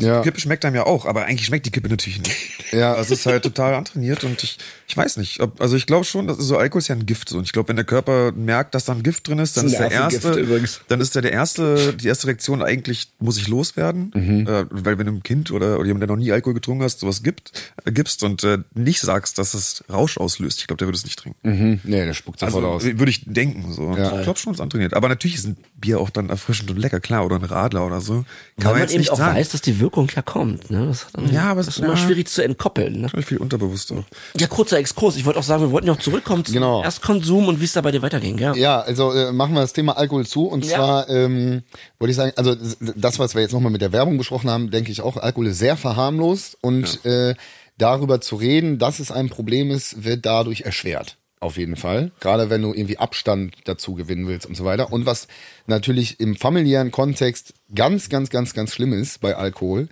[0.00, 0.20] Ja.
[0.20, 2.72] Die Kippe schmeckt einem ja auch, aber eigentlich schmeckt die Kippe natürlich nicht.
[2.72, 2.94] Ja.
[2.94, 5.40] Also es ist halt total antrainiert und ich, ich weiß nicht.
[5.40, 7.28] Ob, also ich glaube schon, dass so Alkohol ist ja ein Gift.
[7.28, 7.38] So.
[7.38, 9.72] Und ich glaube, wenn der Körper merkt, dass da ein Gift drin ist, dann Das
[9.74, 10.80] ist der erste, übrigens.
[10.88, 14.12] dann ist der, der erste, die erste Reaktion eigentlich, muss ich loswerden.
[14.46, 17.00] Äh, weil wenn du einem Kind oder, oder jemand, der noch nie Alkohol getrunken hast,
[17.00, 17.52] sowas gibt,
[17.84, 21.04] äh, gibst und äh, nicht sagst, dass es Rausch auslöst, ich glaube, der würde es
[21.04, 21.38] nicht trinken.
[21.42, 21.80] Mhm.
[21.84, 22.84] Nee, der spuckt sofort Also aus.
[22.84, 23.94] würde ich denken so.
[23.96, 24.16] Ja.
[24.16, 24.94] Ich glaube schon, es ist antrainiert.
[24.94, 27.26] Aber natürlich ist ein Bier auch dann erfrischend und lecker, klar.
[27.26, 28.14] Oder ein Radler oder so.
[28.14, 28.24] Kann
[28.56, 29.36] Weil man man jetzt eben nicht auch sagen.
[29.36, 30.70] weiß, dass die Wirkung ja kommt.
[30.70, 30.86] Ne?
[30.86, 31.96] Das, hat dann, Ja, aber es- ist immer ja.
[31.96, 33.02] schwierig zu entkoppeln.
[33.02, 33.22] Ne?
[33.22, 34.04] Viel unterbewusst auch.
[34.38, 35.16] Ja, kurzer Exkurs.
[35.16, 36.82] Ich wollte auch sagen, wir wollten ja auch zurückkommen zum Genau.
[36.82, 38.38] Erstkonsum und wie es da bei dir weiterging.
[38.38, 38.54] Ja.
[38.54, 40.46] Ja, also äh, machen wir das Thema Alkohol zu.
[40.46, 40.76] Und Ja.
[40.76, 41.62] zwar ähm,
[41.98, 42.56] wollte ich sagen, also
[42.96, 45.58] das, was wir jetzt nochmal mit der Werbung besprochen haben, denke ich auch, Alkohol ist
[45.58, 47.34] sehr verharmlost und äh,
[47.78, 51.16] darüber zu reden, dass es ein Problem ist, wird dadurch erschwert.
[51.40, 52.12] Auf jeden Fall.
[52.20, 54.92] Gerade wenn du irgendwie Abstand dazu gewinnen willst und so weiter.
[54.92, 55.26] Und was
[55.66, 59.88] natürlich im familiären Kontext ganz, ganz, ganz, ganz schlimm ist bei Alkohol,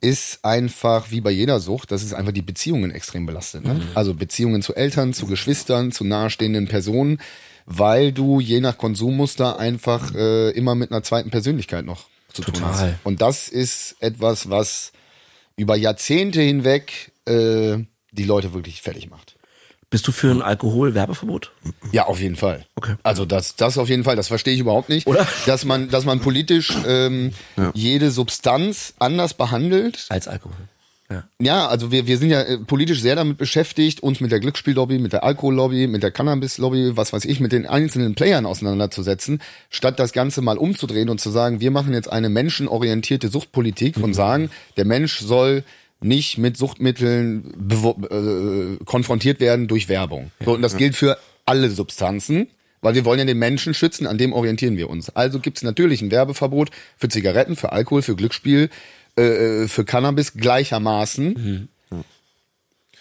[0.00, 3.64] ist einfach wie bei jeder Sucht, dass es einfach die Beziehungen extrem belastet.
[3.64, 3.80] Ne?
[3.94, 7.20] Also Beziehungen zu Eltern, zu Geschwistern, zu nahestehenden Personen,
[7.66, 12.64] weil du je nach Konsummuster einfach äh, immer mit einer zweiten Persönlichkeit noch zu tun
[12.64, 12.78] hast.
[12.78, 12.98] Total.
[13.04, 14.92] Und das ist etwas, was
[15.56, 17.78] über Jahrzehnte hinweg äh,
[18.12, 19.37] die Leute wirklich fertig macht.
[19.90, 21.50] Bist du für ein Alkoholwerbeverbot?
[21.92, 22.66] Ja, auf jeden Fall.
[22.74, 22.96] Okay.
[23.02, 25.06] Also das, das auf jeden Fall, das verstehe ich überhaupt nicht.
[25.06, 25.26] Oder?
[25.46, 27.32] Dass man, dass man politisch ähm,
[27.72, 30.04] jede Substanz anders behandelt.
[30.10, 30.56] Als Alkohol.
[31.10, 31.24] Ja.
[31.40, 34.98] Ja, also wir, wir sind ja äh, politisch sehr damit beschäftigt, uns mit der Glücksspiellobby,
[34.98, 39.98] mit der Alkohollobby, mit der Cannabislobby, was weiß ich, mit den einzelnen Playern auseinanderzusetzen, statt
[39.98, 44.50] das Ganze mal umzudrehen und zu sagen, wir machen jetzt eine menschenorientierte Suchtpolitik und sagen,
[44.76, 45.64] der Mensch soll
[46.00, 50.30] nicht mit Suchtmitteln äh, konfrontiert werden durch Werbung.
[50.44, 52.48] So, und das gilt für alle Substanzen.
[52.80, 55.10] Weil wir wollen ja den Menschen schützen, an dem orientieren wir uns.
[55.10, 58.70] Also gibt es natürlich ein Werbeverbot für Zigaretten, für Alkohol, für Glücksspiel,
[59.16, 61.68] äh, für Cannabis gleichermaßen.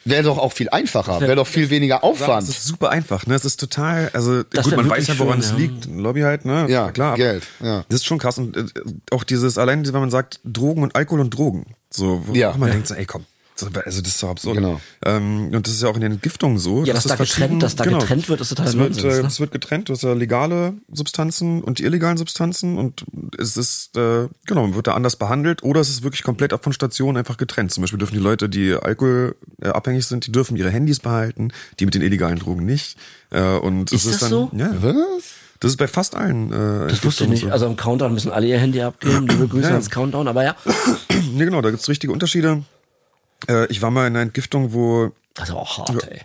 [0.10, 2.48] Wäre doch auch viel einfacher, wäre doch viel weniger Es Aufwand.
[2.48, 3.36] ist super einfach, ne?
[3.36, 5.58] Es ist total, also Das gut, man weiß wirklich ja, woran schön, es ja.
[5.58, 5.86] liegt.
[5.88, 6.66] Lobby halt, ne?
[6.70, 7.16] Ja, klar.
[7.16, 7.84] Geld, ja.
[7.90, 8.38] Das ist schon krass.
[8.38, 8.66] Und äh,
[9.12, 11.76] auch dieses, allein wenn man sagt, Drogen und Alkohol und Drogen.
[11.90, 12.54] So, wo Ja.
[12.58, 12.74] man Ja.
[12.76, 13.26] denkt so, ey komm.
[13.60, 14.56] So, Also das ist doch absurd.
[14.58, 14.80] Genau.
[15.04, 16.84] Ähm, und das ist ja auch in den Entgiftungen so.
[16.84, 19.28] Ja, dass da getrennt- dass da getrennt wird, ist total es wird, Nonsens, äh, ne?
[19.28, 23.04] Es wird getrennt, du hast ja legale Substanzen und die illegalen Substanzen und
[23.40, 26.64] es ist, äh, genau, man wird da anders behandelt oder es ist wirklich komplett ab
[26.64, 27.72] von Stationen einfach getrennt.
[27.72, 31.50] Zum Beispiel dürfen die Leute, die Alkohol äh, sind, die dürfen ihre Handys behalten,
[31.80, 32.98] die mit den illegalen Drogen nicht.
[33.32, 34.52] Äh, und Ist es das ist dann, so?
[34.54, 34.94] Ja, Was?
[35.60, 36.52] das ist bei fast allen.
[36.52, 37.42] Äh, Das wusste ich nicht.
[37.44, 37.50] So.
[37.50, 39.28] Also im Countdown müssen alle ihr Handy abgeben.
[39.28, 39.74] Liebe Grüße Ja.
[39.74, 40.28] ans Countdown.
[40.28, 40.56] Aber ja,
[41.34, 42.64] Nee, genau, da gibt's richtige Unterschiede.
[43.48, 46.22] Äh, ich war mal in einer Entgiftung, wo das ist aber auch hart, ey.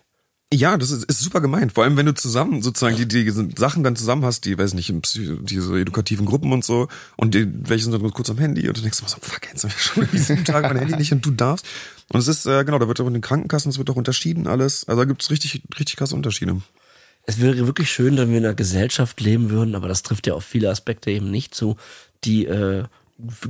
[0.53, 1.73] Ja, das ist, ist super gemeint.
[1.73, 4.93] Vor allem, wenn du zusammen sozusagen die, die Sachen dann zusammen hast, die, weiß nicht,
[5.15, 8.83] diese edukativen Gruppen und so, und die, welche sind dann kurz am Handy und du
[8.83, 11.31] denkst immer so, fuck, jetzt hab ich schon diesen Tag mein Handy nicht und du
[11.31, 11.67] darfst.
[12.09, 14.47] Und es ist, äh, genau, da wird auch in den Krankenkassen, es wird auch unterschieden
[14.47, 14.87] alles.
[14.87, 16.61] Also da gibt's richtig, richtig krasse Unterschiede.
[17.25, 20.35] Es wäre wirklich schön, wenn wir in einer Gesellschaft leben würden, aber das trifft ja
[20.35, 21.77] auf viele Aspekte eben nicht zu,
[22.25, 22.85] die äh,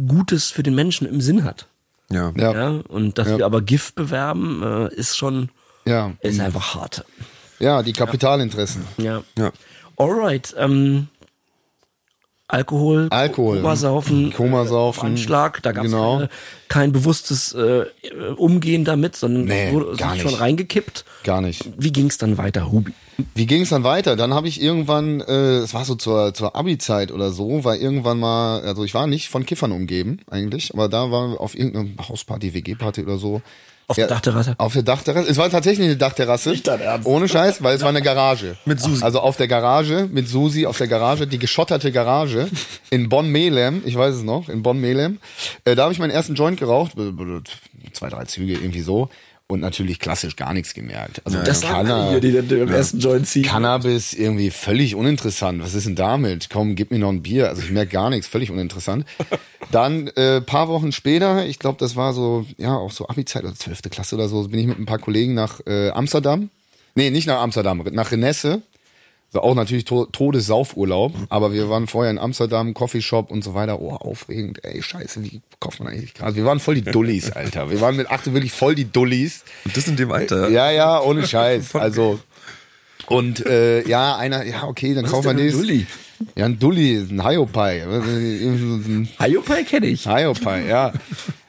[0.07, 1.67] Gutes für den Menschen im Sinn hat.
[2.13, 2.33] Ja.
[2.37, 2.53] Ja.
[2.53, 3.39] Ja, und dass Ja.
[3.39, 5.51] wir aber Gift bewerben, äh, ist schon,
[5.85, 6.13] Ja.
[6.21, 7.05] ist einfach hart.
[7.59, 8.85] Ja, die Kapitalinteressen.
[8.99, 9.23] Ja.
[9.39, 9.53] Ja.
[9.97, 11.09] Alright, ähm,
[12.53, 13.57] Alkohol, Alkohol.
[13.63, 15.09] Komasaufen, Komasaufen.
[15.11, 16.17] Anschlag, da gab es Genau.
[16.19, 16.29] keine,
[16.69, 17.87] kein bewusstes äh,
[18.37, 20.41] Umgehen damit, sondern Nee, wurde gar sich schon nicht.
[20.41, 21.05] reingekippt.
[21.25, 21.65] Gar nicht.
[21.79, 22.93] Wie ging es dann weiter, Hubi?
[23.35, 24.17] Wie ging es dann weiter?
[24.17, 28.19] Dann habe ich irgendwann, äh, es war so zur, zur Abi-Zeit oder so, war irgendwann
[28.21, 32.53] mal, also ich war nicht von Kiffern umgeben eigentlich, aber da war auf irgendeiner Hausparty,
[32.55, 33.41] WG-Party oder so.
[33.89, 34.55] Auf der Dachterrasse?
[34.59, 35.29] Auf der Dachterrasse.
[35.29, 36.51] Es war tatsächlich eine Dachterrasse.
[36.51, 37.07] Nicht dein Ernst.
[37.07, 38.57] Ohne Scheiß, weil es war eine Garage.
[38.65, 39.03] Mit Susi.
[39.03, 42.49] Also auf der Garage, mit Susi auf der Garage, die geschotterte Garage
[42.91, 45.19] in Bonn-Melem, ich weiß es noch, in Bonn-Melem.
[45.65, 46.93] Äh, da habe ich meinen ersten Joint geraucht,
[47.93, 49.09] zwei, drei Züge irgendwie so.
[49.53, 51.21] Und natürlich klassisch gar nichts gemerkt.
[51.27, 53.43] Also Das Canna- hier, die dann im ersten Joint ziehen.
[53.43, 55.63] Cannabis irgendwie völlig uninteressant.
[55.63, 56.49] Was ist denn damit?
[56.51, 57.49] Komm, gib mir noch ein Bier.
[57.51, 59.05] Also ich merke gar nichts, völlig uninteressant.
[59.71, 63.55] Dann äh, paar Wochen später, ich glaube, das war so, ja, auch so Abi-Zeit oder
[63.55, 66.49] zwölfte Klasse oder so, bin ich mit ein paar Kollegen nach äh, Amsterdam.
[66.95, 68.63] Nee, nicht nach Amsterdam, nach Renesse.
[69.33, 73.81] So auch natürlich to Todessaufurlaub, aber wir waren vorher in Amsterdam, Coffeeshop und so weiter.
[73.81, 76.35] Oh, aufregend, ey, scheiße, wie kauft man eigentlich Gras?
[76.35, 77.71] Wir waren voll die Dullis, Alter.
[77.71, 79.45] Wir waren mit achte wirklich voll die Dullis.
[79.65, 80.51] Und das in dem Alter.
[80.51, 81.75] Ja, ja, ohne Scheiß.
[81.77, 82.21] Also
[83.07, 85.61] und äh, ja, einer, ja, okay, dann kaufen wir nächstes.
[85.63, 85.87] Dulli?
[86.37, 87.83] Ja, ein Dulli, ein Hiopai.
[87.83, 90.07] Ein Hayopai kenne ich.
[90.07, 90.93] Hiopai, ja.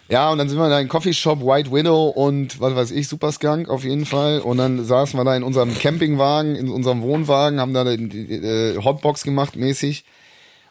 [0.09, 3.31] Ja, und dann sind wir da in Coffeeshop, White Widow und was weiß ich, Super
[3.31, 4.39] Skunk auf jeden Fall.
[4.41, 8.77] Und dann saßen wir da in unserem Campingwagen, in unserem Wohnwagen, haben da die, äh,
[8.83, 10.03] Hotbox gemacht mäßig.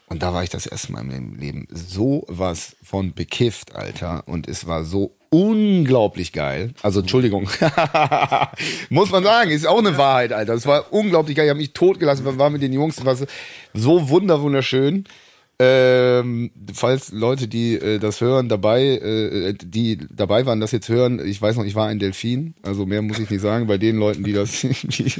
[0.07, 4.23] Und da war ich das erste Mal in meinem Leben so was von bekifft, Alter.
[4.27, 6.71] Und es war so unglaublich geil.
[6.83, 7.49] Also Entschuldigung,
[8.89, 10.53] muss man sagen, ist auch eine Wahrheit, Alter.
[10.53, 11.45] Es war unglaublich geil.
[11.45, 13.25] Ich habe mich totgelassen, waren mit den Jungs, war so-
[13.73, 15.05] so wunder wunderschön.
[15.59, 21.21] Ähm, falls Leute, die äh, das hören, dabei, äh, die dabei waren, das jetzt hören,
[21.23, 23.97] ich weiß noch, ich war ein Delfin, also mehr muss ich nicht sagen, bei den
[23.97, 25.13] Leuten, die das die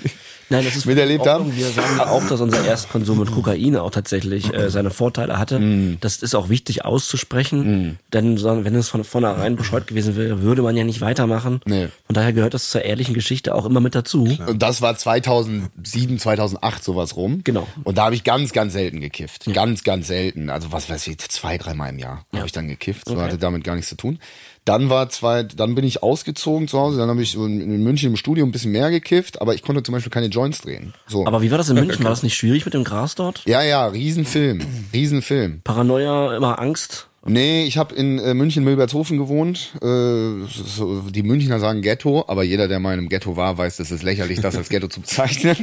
[0.49, 1.55] Nein, das ist miterlebt haben.
[1.55, 5.59] Wir sagen ja auch, dass unser Erstkonsum mit Kokain auch tatsächlich äh, seine Vorteile hatte.
[5.59, 5.97] Mm.
[6.01, 10.61] Das ist auch wichtig auszusprechen, denn so- wenn es von vornherein bescheuert gewesen wäre, würde
[10.61, 11.61] man ja nicht weitermachen.
[11.65, 11.87] Nee.
[12.05, 14.23] Von daher gehört das zur ehrlichen Geschichte auch immer mit dazu.
[14.47, 17.41] Und das war 2007, 2008 sowas rum.
[17.43, 17.67] Genau.
[17.83, 19.45] Und da habe ich ganz, ganz selten gekifft.
[19.53, 20.22] Ganz, ganz selten.
[20.49, 23.07] Also was weiß ich, zwei, dreimal im Jahr habe ich dann gekifft.
[23.07, 23.23] So Okay.
[23.23, 24.19] hatte damit gar nichts zu tun.
[24.65, 26.97] Dann war zwei, dann bin ich ausgezogen zu Hause.
[26.99, 29.93] Dann habe ich in München im Studio ein bisschen mehr gekifft, aber ich konnte zum
[29.93, 30.93] Beispiel keine Joints drehen.
[31.07, 31.25] So.
[31.27, 32.03] Aber wie war das in München?
[32.03, 33.41] War das nicht schwierig mit dem Gras dort?
[33.45, 34.61] ja, ja, Riesenfilm.
[34.93, 35.61] Riesenfilm.
[35.63, 37.07] Paranoia, immer Angst?
[37.25, 39.71] Nee, ich habe in äh, München Milbertshofen gewohnt.
[39.81, 43.77] Äh, so, die Münchner sagen Ghetto, aber jeder, der mal in einem Ghetto war, weiß,
[43.77, 45.55] das ist lächerlich, das als Ghetto zu bezeichnen.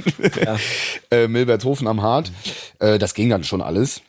[1.10, 2.32] äh, Milbertshofen am Hart.
[2.78, 4.00] Äh, das ging dann schon alles.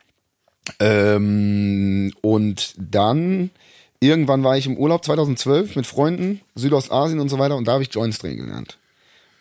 [0.80, 3.52] Ähm, und dann
[4.00, 7.84] irgendwann war ich im Urlaub 2012 mit Freunden, Südostasien und so weiter, und da habe
[7.84, 8.78] ich Joints drehen gelernt.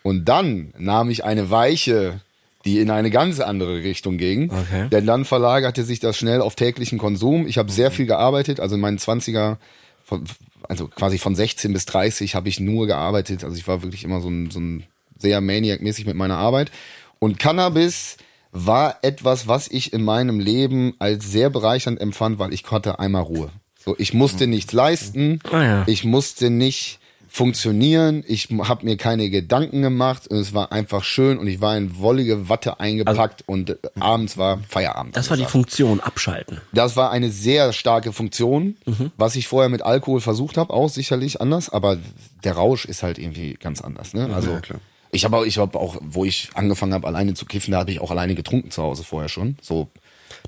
[0.03, 2.21] Und dann nahm ich eine Weiche,
[2.65, 4.51] die in eine ganz andere Richtung ging.
[4.51, 4.89] Okay.
[4.91, 7.47] Denn dann verlagerte sich das schnell auf täglichen Konsum.
[7.47, 9.57] Ich habe sehr viel gearbeitet, also in meinen 20er,
[10.05, 10.25] von,
[10.69, 13.45] also quasi von 16 bis 30 habe ich nur gearbeitet.
[13.45, 14.85] Also ich war wirklich immer so ein, so ein
[15.19, 16.71] sehr Maniac-mäßig mit meiner Arbeit.
[17.19, 18.17] Und Cannabis
[18.53, 23.23] war etwas, was ich in meinem Leben als sehr bereichernd empfand, weil ich hatte einmal
[23.23, 23.51] Ruhe.
[23.85, 25.85] So, ich musste nichts leisten, Ah ja.
[25.87, 26.99] ich musste nicht
[27.33, 28.25] funktionieren.
[28.27, 31.97] Ich habe mir keine Gedanken gemacht und es war einfach schön und ich war in
[31.99, 35.17] wollige Watte eingepackt und äh, abends war Feierabend.
[35.17, 36.61] Das war die Funktion, abschalten.
[36.73, 38.77] Das war eine sehr starke Funktion,
[39.17, 41.99] was ich vorher mit Alkohol versucht habe, auch sicherlich anders, aber
[42.43, 44.13] der Rausch ist halt irgendwie ganz anders.
[44.13, 44.29] Ne?
[44.35, 44.81] Also ja, klar.
[45.13, 47.91] Ich habe auch, ich habe auch, wo ich angefangen habe, alleine zu kiffen, da habe
[47.91, 49.89] ich auch alleine getrunken zu Hause vorher schon, so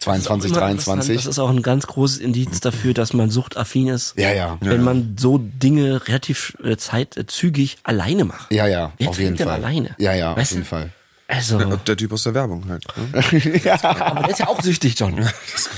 [0.00, 1.02] 22, Immer interessant.
[1.02, 1.16] 23.
[1.16, 4.14] Das ist auch ein ganz großes Indiz dafür, dass man suchtaffin ist.
[4.16, 4.56] Ja, ja.
[4.60, 8.52] Wenn man so Dinge relativ äh, zeit, äh, zügig alleine macht.
[8.52, 9.48] Ja, ja, Wer auf jeden Fall.
[9.48, 9.94] alleine?
[9.98, 10.68] Ja, ja, Weißt auf jeden du?
[10.68, 10.90] Fall.
[11.34, 12.84] Also, Der Typ aus der Werbung halt.
[12.96, 13.62] Ne?
[13.82, 15.16] aber der ist ja auch süchtig, John.
[15.16, 15.32] Das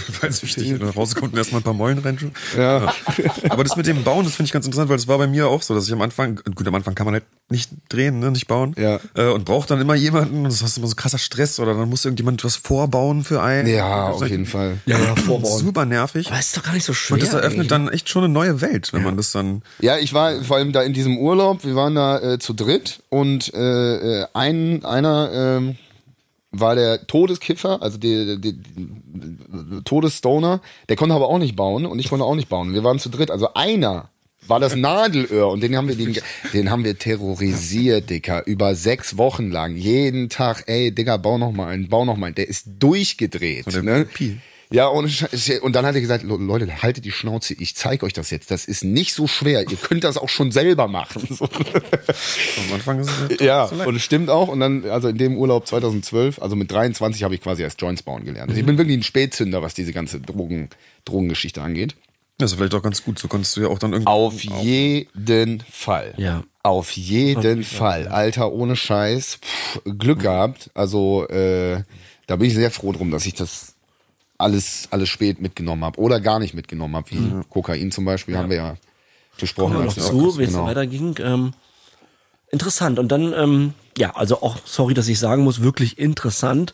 [0.08, 0.72] ist ganz wichtig.
[0.72, 2.32] Wenn du rauskommt und erstmal ein paar Meulen rein.
[2.56, 2.92] Ja.
[3.48, 5.48] Aber das mit dem Bauen, das finde ich ganz interessant, weil das war bei mir
[5.48, 8.30] auch so, dass ich am Anfang, gut, am Anfang kann man halt nicht drehen, ne,
[8.30, 8.74] nicht bauen.
[8.76, 8.98] Ja.
[9.14, 11.88] Äh, und braucht dann immer jemanden und das ist immer so krasser Stress oder dann
[11.88, 13.68] muss irgendjemand was vorbauen für einen.
[13.68, 14.78] Ja, auf jeden Fall.
[14.86, 15.58] Ja, ja, vorbauen.
[15.58, 16.28] Super nervig.
[16.28, 17.14] Aber ist doch gar nicht so schwer.
[17.14, 17.68] Und das eröffnet eigentlich.
[17.68, 19.62] dann echt schon eine neue Welt, wenn man das dann.
[19.80, 23.02] Ja, ich war vor allem da in diesem Urlaub, wir waren da äh, zu dritt
[23.10, 25.76] und äh, äh, ein, einer ähm,
[26.50, 31.98] war der Todeskiffer, also der, der, der Todesstoner, der konnte aber auch nicht bauen und
[31.98, 32.74] ich konnte auch nicht bauen.
[32.74, 34.10] Wir waren zu dritt, also einer
[34.46, 36.16] war das Nadelöhr und den haben wir den,
[36.52, 41.52] den haben wir terrorisiert, Dicker, über sechs Wochen lang, jeden Tag, ey, Dicker, bau noch
[41.52, 42.34] mal einen, bau noch mal einen.
[42.34, 43.72] Der ist durchgedreht.
[43.72, 44.04] der Ne?
[44.04, 44.38] Pi.
[44.74, 45.06] Ja, und,
[45.62, 48.50] und dann hat er gesagt, "Le- Leute, haltet die Schnauze, ich zeige euch das jetzt.
[48.50, 49.60] Das ist nicht so schwer.
[49.70, 51.28] Ihr könnt das auch schon selber machen.
[51.34, 51.44] So.
[51.46, 54.48] Am Anfang ist es Ja, so und es stimmt auch.
[54.48, 58.02] Und dann, also in dem Urlaub 2012, also mit 23 habe ich quasi erst Joints
[58.02, 58.50] bauen gelernt.
[58.50, 60.68] Also ich bin wirklich ein Spätzünder, was diese ganze Drogen,
[61.04, 61.94] Drogengeschichte angeht.
[62.38, 63.18] Das ist vielleicht auch ganz gut.
[63.20, 64.10] So konntest du ja auch dann irgendwie.
[64.10, 66.14] Auf jeden Fall.
[66.16, 66.42] Ja.
[66.64, 68.08] Auf jeden Fall.
[68.08, 69.38] Alter, ohne Scheiß.
[69.40, 70.70] Pff, Glück gehabt.
[70.74, 71.82] Also, äh,
[72.26, 73.73] da bin ich sehr froh drum, dass ich das
[74.44, 75.98] alles, alles spät mitgenommen habe.
[75.98, 77.10] Oder gar nicht mitgenommen habe.
[77.10, 78.74] Wie Kokain zum Beispiel, haben wir ja
[79.40, 79.72] besprochen.
[79.72, 80.66] Kommen wir noch zu, wie es genau.
[80.66, 81.16] weiterging.
[81.20, 81.54] Ähm,
[82.50, 82.98] interessant.
[82.98, 86.72] Und dann, ähm, ja, also auch, sorry, dass ich sagen muss, wirklich interessant.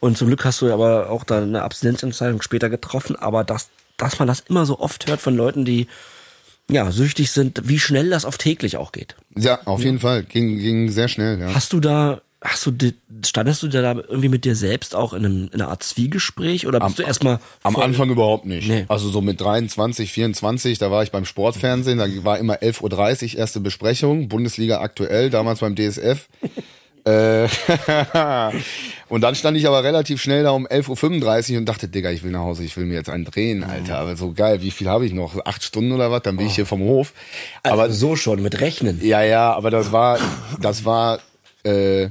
[0.00, 3.14] Und zum Glück hast du ja aber auch da eine Abstinenzentscheidung später getroffen.
[3.14, 5.86] Aber dass, dass man das immer so oft hört von Leuten, die
[6.68, 9.16] ja süchtig sind, wie schnell das auf täglich auch geht.
[9.36, 10.24] Ja, auf jeden Fall.
[10.24, 11.54] Ging, ging sehr schnell, ja.
[11.54, 12.72] Hast du da, hast du,
[13.24, 16.80] standest du da irgendwie mit dir selbst auch in, einem, in einer Art Zwiegespräch oder
[16.80, 18.68] bist du erstmal Am Anfang überhaupt nicht.
[18.68, 18.84] Nee.
[18.88, 23.38] Also so mit 23, 24, da war ich beim Sportfernsehen, da war immer 11.30 Uhr
[23.38, 26.28] erste Besprechung, Bundesliga aktuell, damals beim DSF.
[27.04, 27.48] Äh,
[29.08, 32.22] und dann stand ich aber relativ schnell da um 11.35 Uhr und dachte, Digga, ich
[32.22, 33.98] will nach Hause, ich will mir jetzt einen drehen, Alter.
[33.98, 35.44] Aber so geil, wie viel habe ich noch?
[35.44, 36.22] Acht Stunden oder was?
[36.22, 37.12] Dann bin ich hier vom Hof.
[37.64, 39.00] aber Aber so schon mit Rechnen?
[39.04, 40.20] ja, ja, aber das war,
[40.60, 41.18] das war,
[41.64, 42.10] äh,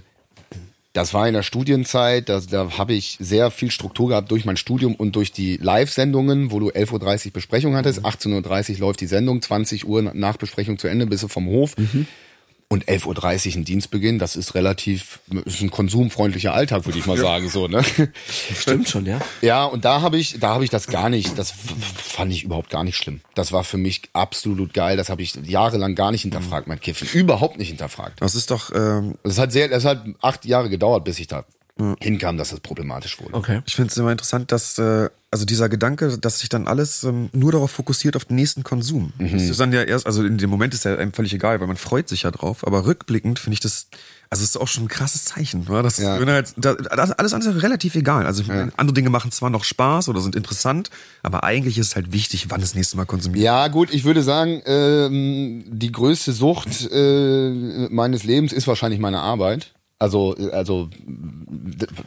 [0.94, 4.58] das war in der Studienzeit, da, da habe ich sehr viel Struktur gehabt durch mein
[4.58, 9.08] Studium und durch die Live-Sendungen, wo du 11.30 Uhr Besprechung hattest, 18.30 Uhr läuft die
[9.08, 11.76] Sendung, 20 Uhr nach Besprechung zu Ende, bist du vom Hof.
[12.72, 17.18] Und 11.30 Uhr ein Dienstbeginn, das ist relativ, ist ein konsumfreundlicher Alltag, würde ich mal
[17.18, 17.84] sagen, so, ne?
[18.58, 19.20] Stimmt schon, ja.
[19.42, 21.54] Ja, und da habe ich, da habe ich das gar nicht, das
[21.98, 23.20] fand ich überhaupt gar nicht schlimm.
[23.36, 24.96] Das war für mich absolut geil.
[24.96, 27.10] Das habe ich jahrelang gar nicht hinterfragt, mein Kiffen.
[27.12, 28.22] Überhaupt nicht hinterfragt.
[28.22, 31.44] Das ist doch, ähm, Es hat sehr, es hat acht Jahre gedauert, bis ich da
[32.00, 33.34] hinkam, dass das problematisch wurde.
[33.34, 33.62] Okay.
[33.66, 37.30] ich finde es immer interessant, dass, äh, also dieser Gedanke, dass sich dann alles ähm,
[37.32, 39.14] nur darauf fokussiert auf den nächsten Konsum.
[39.18, 41.68] Das ist dann ja erst, also in dem Moment ist ja einem völlig egal, weil
[41.68, 43.88] man freut sich ja drauf, aber rückblickend finde ich das,
[44.30, 45.84] also es ist auch schon ein krasses Zeichen, oder?
[45.84, 46.20] Das, Ja.
[46.20, 48.26] wenn halt, da, das alles andere ist relativ egal.
[48.26, 50.90] Also ich meine, andere Dinge machen zwar noch Spaß oder sind interessant,
[51.24, 53.44] aber eigentlich ist es halt wichtig, wann das nächste Mal konsumiert.
[53.44, 59.20] Ja, gut, ich würde sagen, ähm, die größte Sucht äh, meines Lebens ist wahrscheinlich meine
[59.20, 59.72] Arbeit.
[60.02, 60.90] Also, also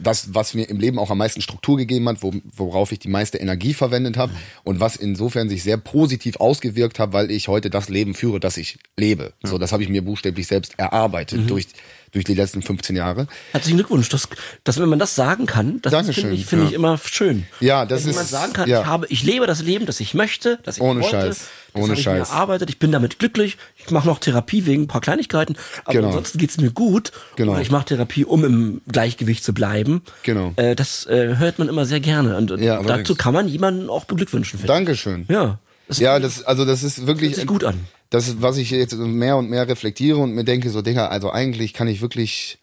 [0.03, 3.07] das, was mir im Leben auch am meisten Struktur gegeben hat, wo, worauf ich die
[3.07, 4.33] meiste Energie verwendet habe
[4.65, 8.57] und was insofern sich sehr positiv ausgewirkt hat, weil ich heute das Leben führe, das
[8.57, 9.31] ich lebe.
[9.43, 11.67] So, das habe ich mir buchstäblich selbst erarbeitet durch
[12.11, 13.27] durch die letzten 15 Jahre.
[13.51, 14.29] Herzlichen Glückwunsch, dass,
[14.63, 16.69] dass wenn man das sagen kann, das finde ich, finde ja.
[16.69, 17.45] ich immer schön.
[17.59, 18.81] Ja, das wenn ist- sagen kann, ja.
[18.81, 21.89] ich habe, ich lebe das Leben, das ich möchte, das ich Ohne wollte, Scheiß, ohne
[21.91, 22.29] habe ich Scheiß.
[22.29, 26.07] erarbeitet, ich bin damit glücklich, ich mache noch Therapie wegen ein paar Kleinigkeiten, aber Genau.
[26.07, 27.11] ansonsten geht's mir gut.
[27.35, 27.53] Genau.
[27.53, 30.01] Oder ich mache Therapie, um im Gleichgewicht zu bleiben.
[30.23, 30.53] Genau.
[30.55, 34.05] Äh, das äh, hört man immer sehr gerne und, Ja, dazu kann man jemanden auch
[34.05, 34.59] beglückwünschen.
[34.65, 35.25] Dankeschön.
[35.29, 35.59] Ja.
[35.87, 37.29] Das Ja, das, also das ist wirklich.
[37.31, 37.79] hört sich gut an.
[38.09, 41.73] Das was ich jetzt mehr und mehr reflektiere und mir denke, so, Digga, also eigentlich
[41.73, 42.57] kann ich wirklich.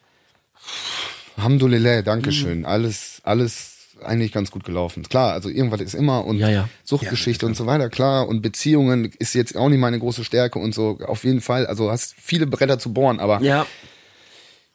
[1.36, 2.60] Alhamdulillah, Dankeschön.
[2.60, 2.66] Mhm.
[2.66, 3.71] Alles, alles
[4.04, 5.02] eigentlich ganz gut gelaufen.
[5.08, 6.68] Klar, also irgendwas ist immer und Ja, ja.
[6.84, 8.28] Suchtgeschichte und so weiter, klar.
[8.28, 10.98] Und Beziehungen ist jetzt auch nicht meine große Stärke und so.
[11.06, 11.66] Auf jeden Fall.
[11.66, 13.66] Also hast viele Bretter zu bohren, aber ja,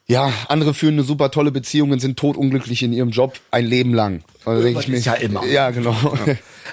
[0.06, 3.92] ja, andere führen eine super tolle Beziehung und sind totunglücklich in ihrem Job ein Leben
[3.92, 4.22] lang.
[4.46, 5.44] Also denke ich mir, ist ja immer.
[5.46, 5.94] Ja, genau.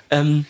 [0.09, 0.45] Ähm,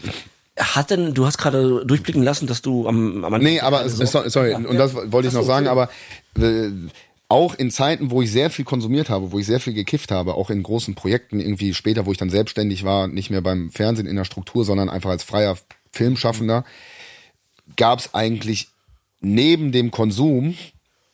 [0.58, 4.30] Hat denn, du hast gerade durchblicken lassen, dass du am, am Nee, aber es- sorry,
[4.30, 5.90] sorry und das wollte ich noch sagen, aber
[6.40, 6.70] äh,
[7.28, 10.36] auch in Zeiten, wo ich sehr viel konsumiert habe, wo ich sehr viel gekifft habe,
[10.36, 14.08] auch in großen Projekten irgendwie später, wo ich dann selbstständig war, nicht mehr beim Fernsehen
[14.08, 15.58] in der Struktur, sondern einfach als freier
[15.92, 16.66] Filmschaffender,
[17.78, 18.68] gab es eigentlich
[19.22, 20.56] neben dem Konsum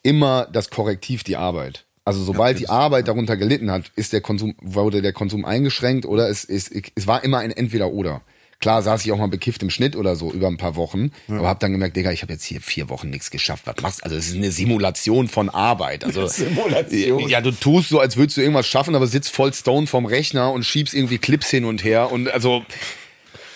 [0.03, 1.85] immer das Korrektiv die Arbeit.
[2.03, 6.29] Also sobald die Arbeit darunter gelitten hat, ist der Konsum, wurde der Konsum eingeschränkt oder
[6.29, 8.21] es, es, es war immer ein Entweder-Oder.
[8.61, 11.47] Klar saß ich auch mal bekifft im Schnitt oder so über ein paar Wochen, aber
[11.47, 13.63] hab dann gemerkt, Digga, ich habe jetzt hier vier Wochen nichts geschafft.
[13.65, 14.03] Was machst du?
[14.05, 16.05] Also es ist eine Simulation von Arbeit.
[16.05, 17.27] Also Simulation.
[17.27, 20.51] Ja, du tust so, als würdest du irgendwas schaffen, aber sitzt voll stone vorm Rechner
[20.51, 22.63] und schiebst irgendwie Clips hin und her und also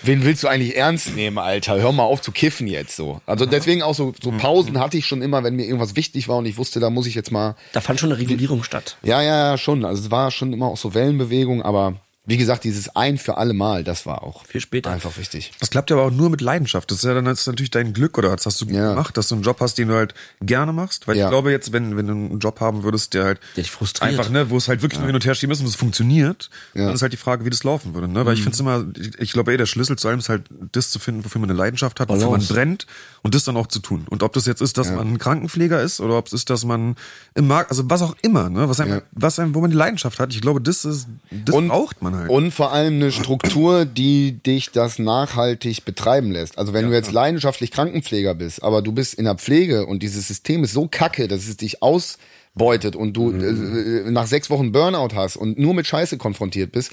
[0.03, 1.81] Wen willst du eigentlich ernst nehmen, Alter?
[1.81, 3.21] Hör mal auf zu kiffen jetzt so.
[3.25, 6.37] Also deswegen auch so, so Pausen hatte ich schon immer, wenn mir irgendwas wichtig war
[6.37, 8.97] und ich wusste, da muss ich jetzt mal Da fand schon eine Regulierung statt.
[9.01, 9.83] ja, ja, ja, schon.
[9.83, 11.95] Also es war schon immer auch so Wellenbewegung, aber
[12.27, 14.89] wie gesagt, dieses ein für alle Mal, das war auch Viel später.
[14.89, 15.51] einfach wichtig.
[15.59, 16.89] Das klappt ja aber auch nur mit Leidenschaft.
[16.89, 18.89] Das ist ja dann das ist natürlich dein Glück oder das hast du Ja.
[18.91, 21.07] gemacht, dass du einen Job hast, den du halt gerne machst.
[21.07, 21.25] Weil Ja.
[21.25, 24.11] ich glaube jetzt, wenn, wenn du einen Job haben würdest, der halt Der dich frustriert.
[24.11, 26.49] einfach, ne, wo es halt wirklich nur hin und her schieben ist und es funktioniert,
[26.73, 26.85] Ja.
[26.85, 28.07] dann ist halt die Frage, wie das laufen würde.
[28.07, 28.25] Ne?
[28.25, 30.43] Weil ich finde es immer, ich- ich glaube, ey, der Schlüssel zu allem ist halt,
[30.71, 32.87] das zu finden, wofür man eine Leidenschaft hat, wofür man brennt
[33.21, 34.05] und das dann auch zu tun.
[34.09, 36.65] Und ob das jetzt ist, dass man ein Krankenpfleger ist oder ob es ist, dass
[36.65, 36.95] man
[37.35, 39.01] im Markt, also was auch immer, ne, was einem, Ja.
[39.11, 40.33] was einem, wo man die Leidenschaft hat.
[40.33, 42.29] Ich glaube, das ist, das braucht man halt.
[42.29, 46.57] Und vor allem eine Struktur, die dich das nachhaltig betreiben lässt.
[46.57, 50.27] Also wenn du jetzt leidenschaftlich Krankenpfleger bist, aber du bist in der Pflege und dieses
[50.27, 55.15] System ist so kacke, dass es dich ausbeutet und du äh, nach sechs Wochen Burnout
[55.15, 56.91] hast und nur mit Scheiße konfrontiert bist,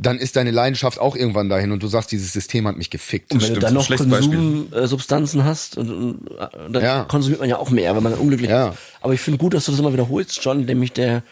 [0.00, 3.32] dann ist deine Leidenschaft auch irgendwann dahin und du sagst, dieses System hat mich gefickt.
[3.32, 3.88] Und wenn du Stimmt, dann noch.
[4.68, 6.28] Konsumsubstanzen hast, und, und,
[6.72, 7.04] dann Ja.
[7.04, 8.68] konsumiert man ja auch mehr, wenn man unglücklich Ja.
[8.68, 8.78] ist.
[9.00, 11.22] Aber ich finde gut, dass du das immer wiederholst, John, nämlich der,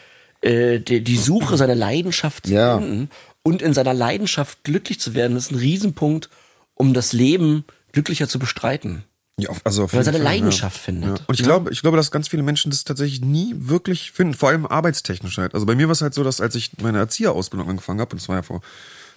[0.41, 2.79] äh, der die Suche seiner Leidenschaft zu Ja.
[2.79, 3.09] finden
[3.47, 6.31] und in seiner Leidenschaft glücklich zu werden, ist ein Riesenpunkt,
[6.75, 9.05] um das Leben glücklicher zu bestreiten.
[9.39, 10.83] Ja, also auf Weil er seine Fall, Leidenschaft ja.
[10.83, 11.19] findet.
[11.21, 11.25] Ja.
[11.29, 14.49] Und ich glaube, ich glaube, dass ganz viele Menschen das tatsächlich nie wirklich finden, vor
[14.49, 15.55] allem arbeitstechnisch halt.
[15.55, 18.21] Also bei mir war es halt so, dass als ich meine Erzieherausbildung angefangen habe, und
[18.21, 18.63] das war ja vor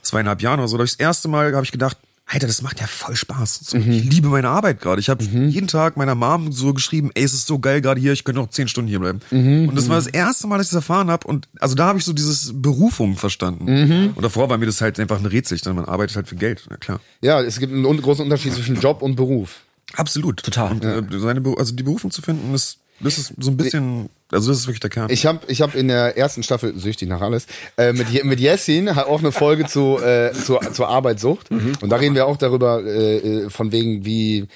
[0.04, 1.98] zweieinhalb Jahren oder so, da ich das erste Mal habe ich gedacht,
[2.32, 3.62] Alter, das macht ja voll Spaß.
[3.64, 5.00] So, Ich liebe meine Arbeit gerade.
[5.02, 8.14] Ich habe jeden Tag meiner Mom so geschrieben, ey, es ist so geil gerade hier,
[8.14, 9.20] ich könnte noch zehn Stunden hier bleiben.
[9.32, 11.26] Und das war das erste Mal, dass ich das erfahren habe.
[11.26, 14.14] Und also da habe ich so dieses Berufung verstanden.
[14.16, 15.56] Und davor war mir das halt einfach ein Rätsel.
[15.56, 16.68] Ich dachte, man arbeitet halt für Geld.
[16.70, 17.00] Ja klar.
[17.22, 19.62] Ja, es gibt einen großen Unterschied zwischen Job und Beruf.
[19.96, 20.44] Absolut.
[20.44, 20.72] Total.
[20.72, 24.10] Und, äh, seine, Beru- also die Berufung zu finden, ist, das ist so ein bisschen,
[24.32, 25.10] also das ist wirklich der Kern.
[25.10, 27.48] Ich habe ich hab in der ersten Staffel, süchtig nach alles,
[27.78, 31.50] äh, mit, mit Jessin hat auch eine Folge zu, äh, zu, zur Arbeitssucht.
[31.52, 34.48] Und da reden wir auch darüber, äh, äh, von wegen, wie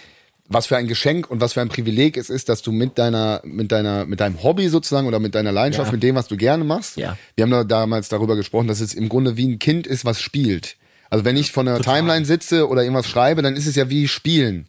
[0.50, 3.42] was für ein Geschenk und was für ein Privileg es ist, dass du mit deiner,
[3.44, 5.94] mit deiner, mit deinem Hobby sozusagen oder mit deiner Leidenschaft, Ja.
[5.94, 6.98] mit dem, was du gerne machst.
[6.98, 7.18] Ja.
[7.36, 10.22] Wir haben da damals darüber gesprochen, dass es im Grunde wie ein Kind ist, was
[10.22, 10.76] spielt.
[11.10, 14.08] Also wenn ich von der Timeline sitze oder irgendwas schreibe, dann ist es ja wie
[14.08, 14.68] Spielen.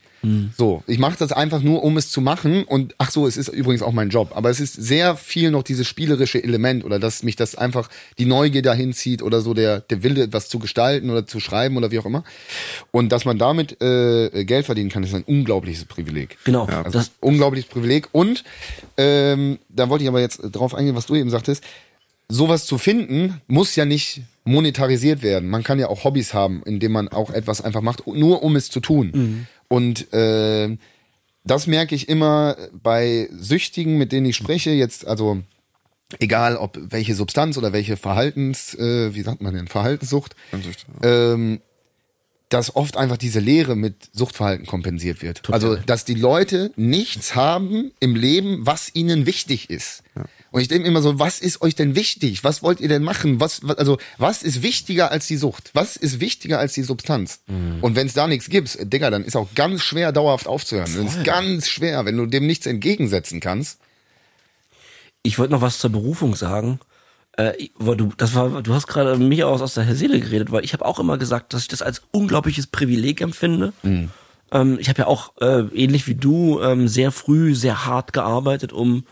[0.56, 2.64] So, ich mache das einfach nur, um es zu machen.
[2.64, 4.32] Und ach so, es ist übrigens auch mein Job.
[4.34, 8.24] Aber es ist sehr viel noch dieses spielerische Element oder dass mich das einfach die
[8.24, 11.90] Neugier dahin zieht oder so der, der Wille, etwas zu gestalten oder zu schreiben oder
[11.90, 12.24] wie auch immer.
[12.90, 16.38] Und dass man damit äh, Geld verdienen kann, ist ein unglaubliches Privileg.
[16.44, 16.64] Genau.
[16.64, 18.08] Also das, unglaubliches Privileg.
[18.12, 18.44] Und
[18.96, 21.62] ähm, da wollte ich aber jetzt drauf eingehen, was du eben sagtest.
[22.28, 25.48] Sowas zu finden, muss ja nicht monetarisiert werden.
[25.48, 28.70] Man kann ja auch Hobbys haben, indem man auch etwas einfach macht, nur um es
[28.70, 29.46] zu tun.
[29.68, 30.76] Und äh,
[31.44, 35.42] das merke ich immer bei Süchtigen, mit denen ich spreche, jetzt, also
[36.18, 40.36] egal ob welche Substanz oder welche Verhaltens, äh, wie sagt man denn, Verhaltenssucht,
[41.02, 41.60] ähm,
[42.50, 45.42] dass oft einfach diese Leere mit Suchtverhalten kompensiert wird.
[45.50, 50.02] Also, dass die Leute nichts haben im Leben, was ihnen wichtig ist.
[50.54, 52.44] Und ich denke immer so, was ist euch denn wichtig?
[52.44, 53.40] Was wollt ihr denn machen?
[53.40, 55.70] Was, was also, was ist wichtiger als die Sucht?
[55.74, 57.40] Was ist wichtiger als die Substanz?
[57.80, 60.94] Und wenn es da nichts gibt, Digga, dann ist auch ganz schwer, dauerhaft aufzuhören.
[60.94, 63.80] Dann ist ganz schwer, wenn du dem nichts entgegensetzen kannst.
[65.24, 66.78] ich wollte noch was zur Berufung sagen.
[67.36, 70.72] Äh, du, das war, du hast gerade mich aus, aus der Seele geredet, weil ich
[70.72, 73.72] habe auch immer gesagt, dass ich das als unglaubliches Privileg empfinde.
[74.52, 78.72] Ähm, ich habe ja auch äh, ähnlich wie du ähm, sehr früh sehr hart gearbeitet,
[78.72, 79.04] um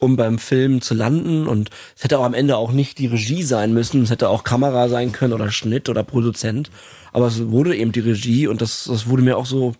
[0.00, 3.42] um beim Film zu landen und es hätte auch am Ende auch nicht die Regie
[3.42, 6.70] sein müssen, es hätte auch Kamera sein können oder Schnitt oder Produzent,
[7.12, 9.74] aber es wurde eben die Regie und das das wurde mir auch so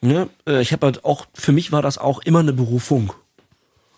[0.00, 3.12] ne, äh, ich habe halt auch für mich war das auch immer eine Berufung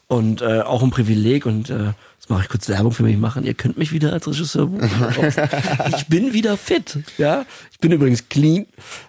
[0.08, 3.44] und äh, auch ein Privileg und äh, jetzt mache ich kurz Werbung für mich machen.
[3.44, 4.88] Ihr könnt mich wieder als Regisseur buchen.
[5.96, 7.44] ich bin wieder fit, ja.
[7.72, 8.66] Ich bin übrigens clean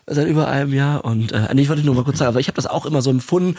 [0.08, 2.48] seit über einem Jahr und äh, nee, ich wollte nur mal kurz sagen, aber ich
[2.48, 3.58] habe das auch immer so empfunden,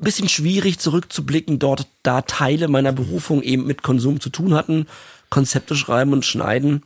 [0.00, 4.86] bisschen schwierig zurückzublicken dort, da Teile meiner Berufung eben mit Konsum zu tun hatten,
[5.30, 6.82] Konzepte schreiben und schneiden.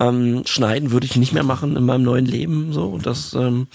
[0.00, 2.72] Ähm, schneiden würde ich nicht mehr machen in meinem neuen Leben.
[2.72, 3.66] So, und das, ähm,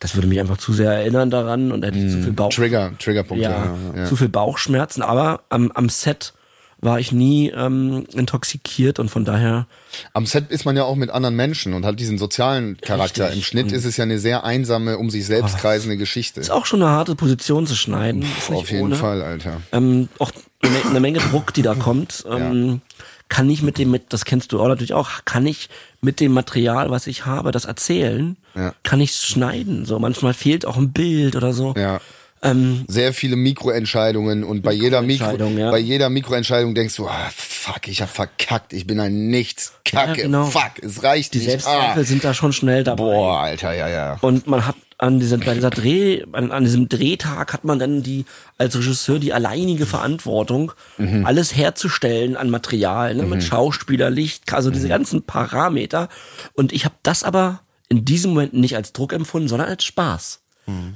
[0.00, 2.50] das würde mich einfach zu sehr erinnern daran und hätte ich zu viel Bauch.
[2.50, 3.44] Trigger, Triggerpunkte.
[3.44, 4.04] ja, ja.
[4.04, 5.02] zu viel Bauchschmerzen.
[5.02, 6.34] Aber am, am Set
[6.80, 9.66] war ich nie ähm, intoxikiert und von daher
[10.12, 13.24] Am Set ist man ja auch mit anderen Menschen und hat diesen sozialen Charakter.
[13.26, 13.38] Richtig.
[13.38, 15.58] Im Schnitt ist es ja eine sehr einsame, um sich selbst Ah.
[15.58, 16.40] kreisende Geschichte.
[16.40, 18.20] ist auch schon eine harte Position zu schneiden.
[18.20, 18.96] Nicht Auf jeden ohne.
[18.96, 19.60] Fall, Alter.
[19.72, 20.30] ähm, auch
[20.62, 22.24] eine, eine Menge Druck, die da kommt.
[22.30, 22.80] Ähm,
[23.28, 25.68] Kann ich mit dem, mit, das kennst du auch natürlich auch, kann ich
[26.00, 28.36] mit dem Material, was ich habe, das erzählen?
[28.54, 28.72] Ja.
[28.84, 29.84] Kann ich schneiden?
[29.84, 31.74] So manchmal fehlt auch ein Bild oder so.
[31.76, 32.00] Ja.
[32.42, 35.70] Ähm, Sehr viele Mikroentscheidungen und bei jeder Mikro, Mikroentscheidung, ja.
[35.70, 40.18] bei jeder Mikroentscheidung denkst du, ah, fuck, ich hab verkackt, ich bin ein Nichts, Kacke,
[40.20, 40.44] Ja, genau.
[40.46, 41.50] fuck, es reicht die nicht.
[41.50, 42.04] Selbstzweifel Ah.
[42.06, 43.02] sind da schon schnell dabei.
[43.02, 44.18] Boah, Alter, ja, ja.
[44.20, 48.02] Und man hat an diesem, bei dieser Dreh, an, an diesem Drehtag hat man dann
[48.02, 48.24] die,
[48.56, 51.24] als Regisseur die alleinige Verantwortung, Mhm.
[51.24, 54.74] alles herzustellen an Material, ne, mit Schauspieler, Licht, also Mhm.
[54.74, 56.08] diese ganzen Parameter.
[56.54, 60.40] Und ich habe das aber in diesem Moment nicht als Druck empfunden, sondern als Spaß.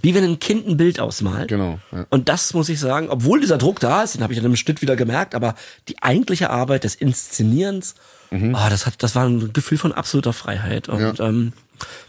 [0.02, 1.44] Wie wenn ein Kind ein Bild ausmalt.
[1.50, 1.54] Mhm.
[1.56, 2.06] Genau, ja.
[2.10, 4.56] Und das muss ich sagen, obwohl dieser Druck da ist, den habe ich dann im
[4.56, 5.54] Schnitt wieder gemerkt, aber
[5.88, 7.94] die eigentliche Arbeit des Inszenierens,
[8.30, 8.54] Mhm.
[8.54, 10.88] ah, das hat, das war ein Gefühl von absoluter Freiheit.
[10.88, 11.52] Und ähm,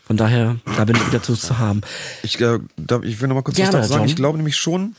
[0.05, 1.81] von daher, da bin ich wieder zu, zu haben.
[2.21, 4.01] Ich, äh, da, ich will noch mal kurz Gerne, was dazu sagen.
[4.03, 4.09] John.
[4.09, 4.95] Ich glaube nämlich schon,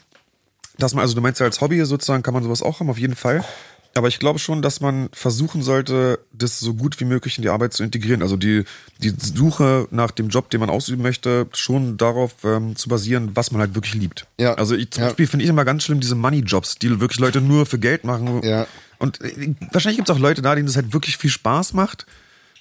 [0.76, 2.98] dass man, also du meinst ja als Hobby sozusagen, kann man sowas auch haben, auf
[2.98, 3.42] jeden Fall.
[3.96, 7.48] Aber ich glaube schon, dass man versuchen sollte, das so gut wie möglich in die
[7.48, 8.22] Arbeit zu integrieren.
[8.22, 8.64] Also die,
[8.98, 13.52] die Suche nach dem Job, den man ausüben möchte, schon darauf ähm, zu basieren, was
[13.52, 14.26] man halt wirklich liebt.
[14.38, 14.54] Ja.
[14.54, 15.08] Also ich, zum Ja.
[15.08, 18.42] Beispiel finde ich immer ganz schlimm diese Money-Jobs, die wirklich Leute nur für Geld machen.
[18.42, 18.66] Ja.
[18.98, 22.04] Und äh, wahrscheinlich gibt es auch Leute da, denen das halt wirklich viel Spaß macht.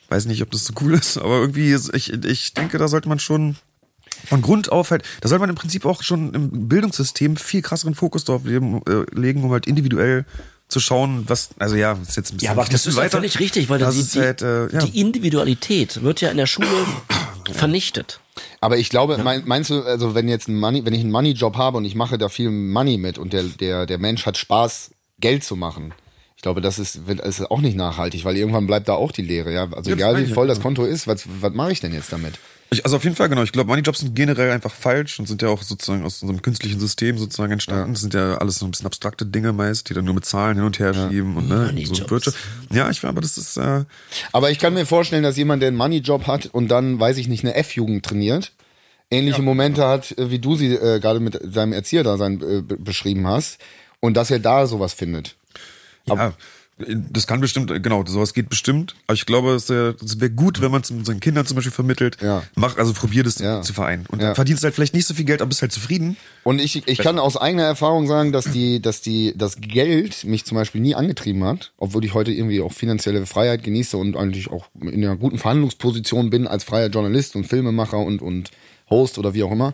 [0.10, 3.10] Weiß nicht, ob das so cool ist, aber irgendwie, ist, ich, ich denke, da sollte
[3.10, 3.56] man schon
[4.28, 7.96] von Grund auf halt, da sollte man im Prinzip auch schon im Bildungssystem viel krasseren
[7.96, 10.26] Fokus drauf legen, äh, legen um halt individuell
[10.74, 13.40] zu schauen, was, also ja, ist jetzt ein bisschen Ja, aber das ist ja völlig
[13.40, 14.80] richtig, weil das die, ist halt, äh, ja.
[14.86, 16.68] die Individualität wird ja in der Schule
[17.54, 18.20] vernichtet.
[18.60, 21.56] Aber ich glaube, mein, meinst du, also wenn jetzt ein Money, wenn ich einen Money-Job
[21.56, 24.92] habe und ich mache da viel Money mit und der, der, der Mensch hat Spaß,
[25.20, 25.94] Geld zu machen.
[26.36, 29.54] Ich glaube, das ist, ist auch nicht nachhaltig, weil irgendwann bleibt da auch die Lehre,
[29.54, 29.64] ja.
[29.72, 32.12] Also Ja, das egal wie voll das Konto ist, was, was mache ich denn jetzt
[32.12, 32.34] damit?
[32.74, 33.44] Ich, also auf jeden Fall, genau.
[33.44, 36.80] Ich glaube, Moneyjobs sind generell einfach falsch und sind ja auch sozusagen aus unserem künstlichen
[36.80, 37.94] System sozusagen entstanden.
[37.94, 40.56] Das sind ja alles so ein bisschen abstrakte Dinge meist, die dann nur mit Zahlen
[40.58, 42.10] hin und her schieben und ne, so.
[42.10, 42.38] Wirtschaft.
[42.72, 43.86] Ja, ich aber das ist äh,
[44.32, 47.28] Aber ich kann mir vorstellen, dass jemand, der einen Money-Job hat und dann, weiß ich
[47.28, 48.52] nicht, eine F-Jugend trainiert,
[49.12, 52.62] ähnliche Momente hat, äh, wie du sie äh, gerade mit seinem Erzieher da sein, äh,
[52.62, 53.60] be- beschrieben hast,
[54.00, 55.36] und dass er da sowas findet.
[56.06, 56.34] Ja,
[56.78, 58.96] das kann bestimmt, genau, sowas geht bestimmt.
[59.06, 62.18] Aber ich glaube, es wäre wär gut, wenn man es unseren Kindern zum Beispiel vermittelt.
[62.22, 62.44] Ja.
[62.56, 63.62] Mach, also probier das Ja.
[63.62, 64.06] zu vereinen.
[64.10, 64.28] Und Ja.
[64.28, 66.18] dann verdienst halt vielleicht nicht so viel Geld, aber bist halt zufrieden.
[66.44, 70.46] Und ich, ich kann aus eigener Erfahrung sagen, dass die, dass die, das Geld mich
[70.46, 74.50] zum Beispiel nie angetrieben hat, obwohl ich heute irgendwie auch finanzielle Freiheit genieße und eigentlich
[74.50, 78.50] auch in einer guten Verhandlungsposition bin als freier Journalist und Filmemacher und, und
[78.90, 79.74] Host oder wie auch immer,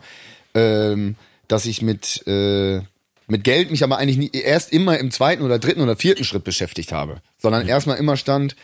[0.53, 1.15] ähm,
[1.47, 2.81] dass ich mit, äh,
[3.29, 6.43] mit Geld mich aber eigentlich nie, erst immer im zweiten oder dritten oder vierten Schritt
[6.43, 8.55] beschäftigt habe, sondern erstmal immer stand,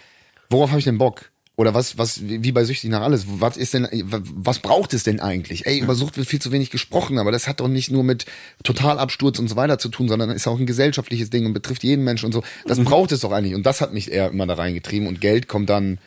[0.50, 1.32] worauf habe ich denn Bock?
[1.58, 5.22] Oder was, was, wie bei Süchtig nach alles, was ist denn, was braucht es denn
[5.22, 5.66] eigentlich?
[5.66, 8.26] Ey, über Sucht wird viel zu wenig gesprochen, aber das hat doch nicht nur mit
[8.64, 12.04] Totalabsturz und so weiter zu tun, sondern ist auch ein gesellschaftliches Ding und betrifft jeden
[12.04, 12.44] Menschen und so.
[12.68, 13.56] Das braucht es doch eigentlich.
[13.56, 16.00] Und das hat mich eher immer da reingetrieben und Geld kommt dann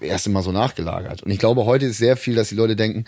[0.00, 1.22] erst immer so nachgelagert.
[1.22, 3.04] Und ich glaube, heute ist sehr viel, dass die Leute denken,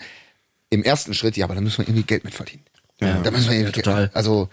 [0.69, 2.63] im ersten Schritt, ja, aber da müssen wir irgendwie Geld mit verdienen.
[3.01, 4.09] Ja, da müssen wir irgendwie total.
[4.13, 4.49] Also,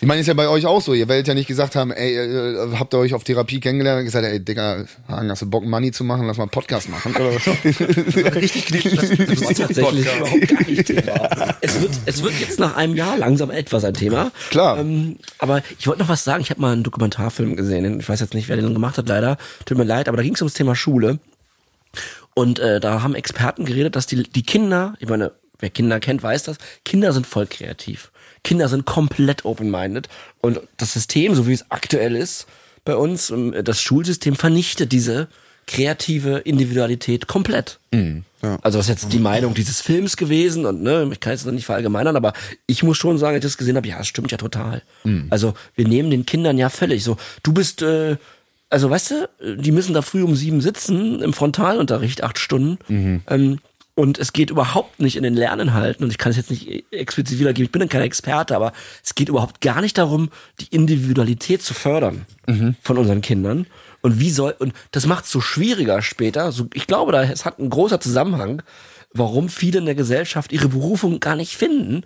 [0.00, 0.92] ich meine, ist ja bei euch auch so.
[0.92, 4.04] Ihr werdet ja nicht gesagt haben, ey, äh, habt ihr euch auf Therapie kennengelernt und
[4.04, 6.26] gesagt, ey, Digga, Hagen, hast du Bock, Money zu machen?
[6.26, 7.14] Lass mal einen Podcast machen.
[7.16, 7.46] Oder was?
[8.34, 11.56] Richtig Das war tatsächlich überhaupt gar nicht Thema.
[11.62, 14.32] Es wird, es wird jetzt nach einem Jahr langsam etwas ein Thema.
[14.50, 14.78] Klar.
[14.78, 16.42] Ähm, aber ich wollte noch was sagen.
[16.42, 17.98] Ich habe mal einen Dokumentarfilm gesehen.
[17.98, 19.38] Ich weiß jetzt nicht, wer den gemacht hat, leider.
[19.64, 21.20] Tut mir leid, aber da ging es ums Thema Schule.
[22.34, 26.22] Und äh, da haben Experten geredet, dass die, die Kinder, ich meine, wer Kinder kennt,
[26.22, 28.10] weiß das, Kinder sind voll kreativ.
[28.44, 30.08] Kinder sind komplett open-minded.
[30.40, 32.46] Und das System, so wie es aktuell ist,
[32.84, 35.28] bei uns, ähm, das Schulsystem vernichtet diese
[35.66, 37.80] kreative Individualität komplett.
[38.42, 38.58] Ja.
[38.62, 41.52] Also das ist jetzt die Meinung dieses Films gewesen und ne, ich kann jetzt noch
[41.52, 42.34] nicht verallgemeinern, aber
[42.68, 44.82] ich muss schon sagen, als ich das gesehen habe, ja, das stimmt ja total.
[45.30, 48.16] Also wir nehmen den Kindern ja völlig so, du bist, äh,
[48.70, 52.78] also weißt du, die müssen da früh um sieben sitzen im Frontalunterricht, acht Stunden.
[53.28, 53.58] Ähm,
[53.96, 57.40] und es geht überhaupt nicht in den Lerninhalten, und ich kann es jetzt nicht explizit
[57.40, 58.72] wiedergeben, ich bin dann kein Experte, aber
[59.02, 60.30] es geht überhaupt gar nicht darum,
[60.60, 62.26] die Individualität zu fördern
[62.82, 63.66] von unseren Kindern.
[64.02, 66.52] Und wie soll, und das macht es so schwieriger später.
[66.52, 68.62] So, ich glaube, da, es hat ein großer Zusammenhang,
[69.12, 72.04] warum viele in der Gesellschaft ihre Berufung gar nicht finden,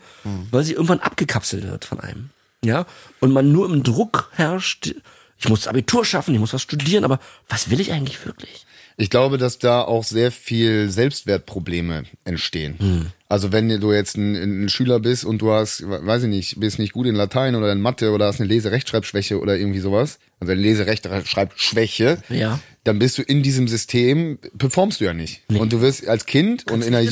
[0.51, 2.31] weil sie irgendwann abgekapselt wird von einem.
[2.65, 2.87] Ja.
[3.19, 4.95] Und man nur im Druck herrscht,
[5.39, 7.19] ich muss das Abitur schaffen, ich muss was studieren, aber
[7.49, 8.65] was will ich eigentlich wirklich?
[9.01, 12.75] Ich glaube, dass da auch sehr viel Selbstwertprobleme entstehen.
[12.79, 13.07] Hm.
[13.31, 14.35] Also wenn du jetzt ein,
[14.65, 17.73] ein, Schüler bist und du hast, weiß ich nicht, bist nicht gut in Latein oder
[17.73, 22.61] in Mathe oder hast eine Lese-Rechtschreibschwäche oder irgendwie sowas, also eine Lese-Rechtschreibschwäche, Ja.
[22.85, 25.43] Dann bist du in diesem System, performst du ja nicht.
[25.49, 27.05] Und du wirst als Kind und in der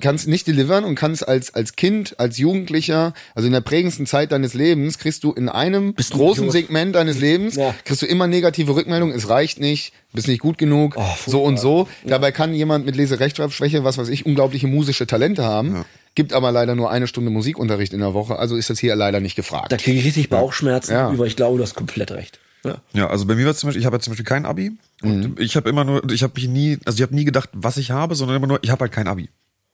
[0.00, 4.32] kannst nicht delivern und kannst als als Kind, als Jugendlicher, also in der prägendsten Zeit
[4.32, 6.50] deines Lebens, kriegst du in einem Bist großen.
[6.50, 7.74] Segment deines Lebens, Ja.
[7.84, 11.58] kriegst du immer negative Rückmeldungen, es reicht nicht, bist nicht gut genug, Oh, so und
[11.58, 11.88] so.
[12.04, 16.74] Dabei kann jemand mit Lese-Rechtschreibschwäche, was weiß ich, unglaubliche musische Talente haben, gibt aber leider
[16.74, 19.72] nur eine Stunde Musikunterricht in der Woche, also ist das hier leider nicht gefragt.
[19.72, 21.10] Da kriege ich richtig Bauchschmerzen, Ja.
[21.10, 22.38] über ich glaube, du hast komplett recht.
[22.64, 22.76] Ja.
[22.94, 25.38] Ja, also bei mir war zum Beispiel, ich habe ja zum Beispiel kein Abi und
[25.38, 27.90] ich habe immer nur, ich habe mich nie, also ich habe nie gedacht, was ich
[27.90, 29.28] habe, sondern immer nur, ich habe halt kein Abi.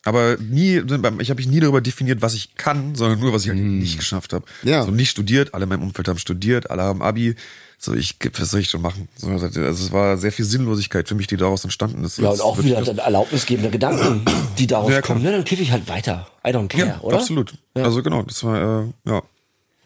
[0.05, 0.79] Aber nie,
[1.21, 3.99] ich habe mich nie darüber definiert, was ich kann, sondern nur, was ich halt nicht
[3.99, 4.45] geschafft habe.
[4.65, 4.81] Ja.
[4.81, 7.37] Also nicht studiert, alle in meinem Umfeld haben studiert, alle haben Abi.
[7.79, 9.09] So, ich, was soll ich schon machen?
[9.17, 12.19] So, Also es war sehr viel Sinnlosigkeit für mich, die daraus entstanden ist.
[12.19, 14.25] Ja, und auch wieder erlaubnisgebende Gedanken,
[14.59, 15.23] die daraus Ja, kommen.
[15.23, 15.33] Ne?
[15.33, 16.27] Dann kiffe ich halt weiter.
[16.47, 17.17] I don't care, Ja, oder?
[17.19, 17.55] absolut.
[17.75, 19.23] Also genau, das war, äh, ja.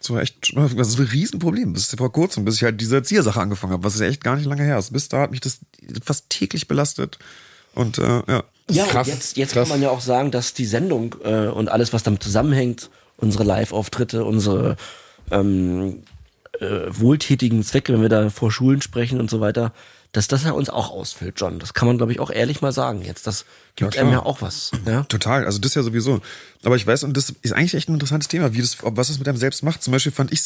[0.07, 1.73] Das war echt, das ist ein Riesenproblem.
[1.73, 4.47] Bis vor kurzem, bis ich halt diese Erziehersache angefangen habe, was ist echt gar nicht
[4.47, 4.93] lange her ist.
[4.93, 5.59] Bis da hat mich das
[6.05, 7.19] fast täglich belastet.
[7.75, 8.45] Und äh, ja.
[8.71, 9.69] Ja, Krass, und jetzt, jetzt krass.
[9.69, 13.45] kann man ja auch sagen, dass die Sendung äh, und alles, was damit zusammenhängt, unsere
[13.45, 14.77] Live-Auftritte, unsere
[15.31, 16.03] ähm,
[16.61, 19.73] äh, wohltätigen Zwecke, wenn wir da vor Schulen sprechen und so weiter,
[20.13, 21.59] dass das ja uns auch ausfüllt, John.
[21.59, 23.27] Das kann man, glaube ich, auch ehrlich mal sagen jetzt.
[23.27, 23.45] Das
[23.77, 24.73] gibt Ja, einem ja auch was.
[24.87, 25.03] Ja?
[25.09, 26.21] Total, also das ja sowieso.
[26.65, 29.09] Aber ich weiß, und das ist eigentlich echt ein interessantes Thema, wie das, ob was
[29.09, 29.83] es mit einem selbst macht.
[29.85, 30.43] Zum Beispiel fand ich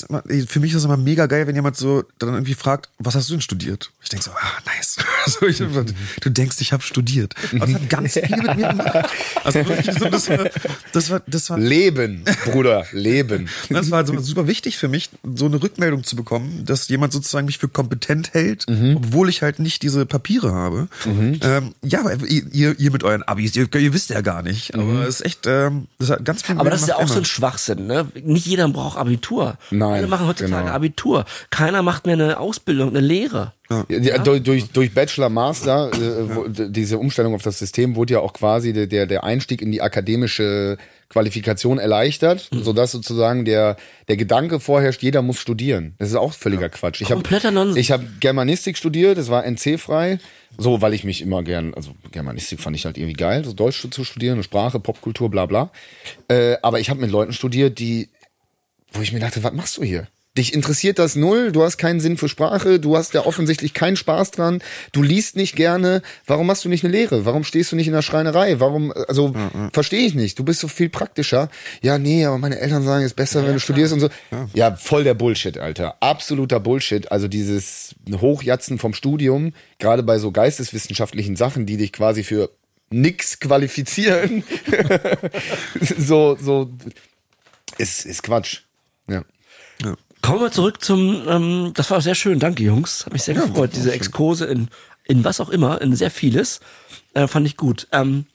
[0.48, 3.30] für mich ist es immer mega geil, wenn jemand so dann irgendwie fragt, was hast
[3.30, 3.90] du denn studiert?
[4.02, 4.96] Ich denke so, ah, nice.
[5.26, 7.34] Also ich, du denkst, ich habe studiert.
[7.54, 9.10] Aber das hat ganz viel mit mir gemacht.
[9.44, 10.50] Also wirklich so, das war,
[10.92, 13.48] das war, das war, Leben, Bruder, Leben.
[13.68, 17.46] das war so super wichtig für mich, so eine Rückmeldung zu bekommen, dass jemand sozusagen
[17.46, 20.88] mich für kompetent hält, obwohl ich halt nicht diese Papiere habe.
[21.06, 24.74] Ähm, ja, aber ihr, ihr mit euren Abis, ihr, ihr wisst ja gar nicht.
[24.74, 27.12] Aber es ist echt, ähm, das hat ganz viel Aber das ist ja auch gemacht,
[27.12, 27.26] so ein immer.
[27.26, 28.08] Schwachsinn, ne?
[28.22, 29.56] Nicht jeder braucht Abitur.
[29.70, 30.74] Nein, Alle machen heutzutage genau.
[30.74, 31.24] Abitur.
[31.50, 33.52] Keiner macht mehr eine Ausbildung, eine Lehre.
[33.88, 38.20] Ja, durch, durch, durch Bachelor, Master, äh, wo, diese Umstellung auf das System wurde ja
[38.20, 40.76] auch quasi der, der, der Einstieg in die akademische
[41.08, 42.62] Qualifikation erleichtert, Mhm.
[42.64, 43.76] sodass sozusagen der,
[44.08, 45.94] der Gedanke vorherrscht, jeder muss studieren.
[45.98, 47.00] Das ist auch völliger Quatsch.
[47.00, 47.76] Ich hab- Kompletter Nonsens.
[47.78, 50.18] Ich habe Germanistik studiert, das war NC-frei,
[50.58, 53.86] so weil ich mich immer gern, also Germanistik fand ich halt irgendwie geil, so Deutsch
[53.90, 55.70] zu studieren, eine Sprache, Popkultur, bla bla.
[56.28, 58.08] Äh, aber ich habe mit Leuten studiert, die
[58.92, 60.08] wo ich mir dachte, was machst du hier?
[60.38, 63.96] Dich interessiert das null, du hast keinen Sinn für Sprache, du hast ja offensichtlich keinen
[63.96, 64.62] Spaß dran,
[64.92, 67.24] du liest nicht gerne, warum machst du nicht eine Lehre?
[67.24, 68.60] Warum stehst du nicht in der Schreinerei?
[68.60, 69.34] Warum, also,
[69.72, 71.48] verstehe ich nicht, du bist so viel praktischer.
[71.82, 74.08] Ja, nee, aber meine Eltern sagen, es ist besser, wenn du studierst und so.
[74.54, 74.76] Ja.
[74.76, 75.96] voll der Bullshit, Alter.
[76.00, 77.10] Absoluter Bullshit.
[77.10, 82.50] Also dieses Hochjatzen vom Studium, gerade bei so geisteswissenschaftlichen Sachen, die dich quasi für
[82.90, 84.44] nix qualifizieren.
[85.80, 86.70] so, so,
[87.78, 88.60] ist, ist Quatsch.
[89.08, 89.24] Ja.
[90.22, 93.70] Kommen wir zurück zum, ähm, das war sehr schön, danke Jungs, hat mich sehr gefreut,
[93.74, 94.68] diese Exkurse in,
[95.04, 96.60] in was auch immer, in sehr vieles,
[97.14, 97.88] äh, fand ich gut.
[97.92, 98.26] Ähm,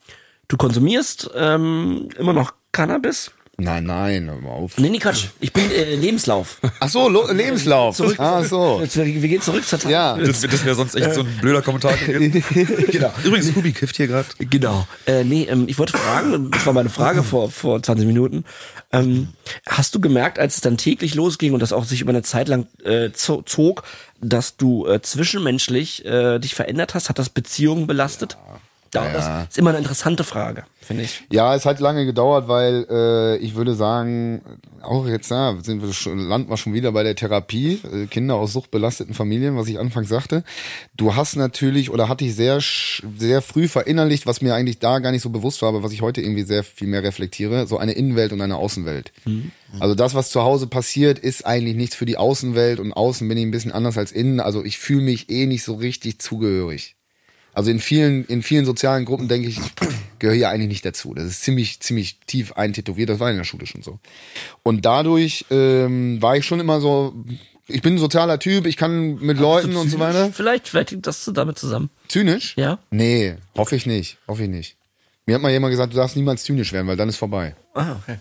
[0.48, 3.32] du konsumierst ähm, immer noch Cannabis?
[3.58, 4.78] Nein, nein, hör mal auf.
[4.78, 6.60] Nee, nee, Quatsch, ich bin äh, Lebenslauf.
[6.80, 7.96] Ach so, Lo Lebenslauf.
[7.96, 8.80] Zurück, Ah, so.
[8.82, 9.92] Jetzt, wir, wir gehen zurück zur Zeit.
[9.92, 10.18] Ja.
[10.18, 12.44] Das, das wäre sonst echt so ein blöder Kommentar gewesen.
[12.92, 13.14] genau.
[13.24, 14.28] Übrigens, Scooby kifft hier gerade.
[14.40, 14.86] Genau.
[15.06, 18.44] Äh, nee, ähm, ich wollte fragen, das war meine Frage vor, vor 20 Minuten.
[18.92, 19.30] Ähm,
[19.68, 22.50] hast du gemerkt, als es dann täglich losging und das auch sich über eine Zeit
[22.50, 23.84] lang äh, zo- zog,
[24.20, 27.08] dass du äh, zwischenmenschlich äh, dich verändert hast?
[27.08, 28.38] Hat das Beziehungen belastet?
[28.48, 28.60] Ja,
[28.92, 31.24] Das ist immer eine interessante Frage, finde ich.
[31.32, 34.42] Ja, es hat lange gedauert, weil äh, ich würde sagen,
[34.82, 38.36] auch jetzt da sind wir schon, landen wir schon wieder bei der Therapie, äh, Kinder
[38.36, 40.44] aus suchtbelasteten Familien, was ich anfangs sagte.
[40.96, 45.12] Du hast natürlich oder hatte ich sehr sehr früh verinnerlicht, was mir eigentlich da gar
[45.12, 47.94] nicht so bewusst war, aber was ich heute irgendwie sehr viel mehr reflektiere, so eine
[47.94, 49.12] Innenwelt und eine Außenwelt.
[49.80, 53.38] Also das, was zu Hause passiert, ist eigentlich nichts für die Außenwelt und außen bin
[53.38, 54.40] ich ein bisschen anders als innen.
[54.40, 56.95] Also ich fühle mich eh nicht so richtig zugehörig.
[57.56, 59.72] Also in vielen, in vielen sozialen Gruppen denke ich, ich
[60.20, 61.14] gehöre hier eigentlich nicht dazu.
[61.14, 63.10] Das ist ziemlich, ziemlich tief eintätowiert.
[63.10, 63.98] Das war in der Schule schon so.
[64.62, 67.14] Und dadurch ähm, war ich schon immer so,
[67.68, 70.32] ich bin ein sozialer Typ, ich kann mit Leuten und so weiter.
[70.34, 71.90] Vielleicht, vielleicht hängt das damit zusammen.
[72.10, 72.54] Zynisch?
[72.58, 72.78] Ja.
[72.92, 74.18] Nee, hoffe ich nicht.
[74.28, 74.76] Hoffe ich nicht.
[75.26, 77.56] Mir hat mal jemand gesagt, du darfst niemals zynisch werden, weil dann ist vorbei.
[77.74, 78.18] Ah, okay.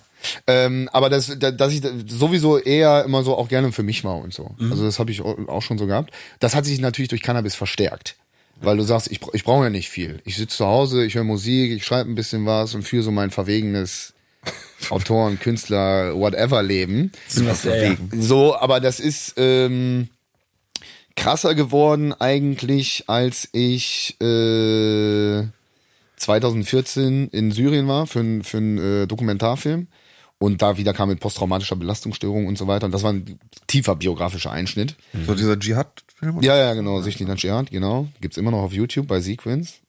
[0.47, 4.17] Ähm, aber das, da- dass ich sowieso eher immer so auch gerne für mich war
[4.17, 4.55] und so.
[4.71, 6.15] Also das habe ich au- auch schon so gehabt.
[6.41, 8.17] Das hat sich natürlich durch Cannabis verstärkt.
[8.61, 10.21] Weil du sagst, ich, ich brauche ja nicht viel.
[10.25, 13.11] Ich sitze zu Hause, ich höre Musik, ich schreibe ein bisschen was und führe so
[13.11, 14.15] mein verwegenes
[14.91, 17.13] Autoren, Künstler, whatever Leben.
[18.13, 20.09] So, aber das ist, ähm,
[21.17, 25.43] krasser geworden eigentlich, als ich äh,
[26.17, 29.89] 2014 in Syrien war für, für einen äh, Dokumentarfilm
[30.45, 32.85] und da wieder kam mit posttraumatischer Belastungsstörung und so weiter.
[32.85, 34.95] Und das war ein tiefer biografischer Einschnitt.
[35.27, 36.43] So dieser Dschihad-Film?
[36.43, 37.01] Ja, ja, genau.
[37.01, 38.09] Sichtlich nach Jihad, genau.
[38.21, 39.81] Gibt's immer noch auf YouTube bei Sequence.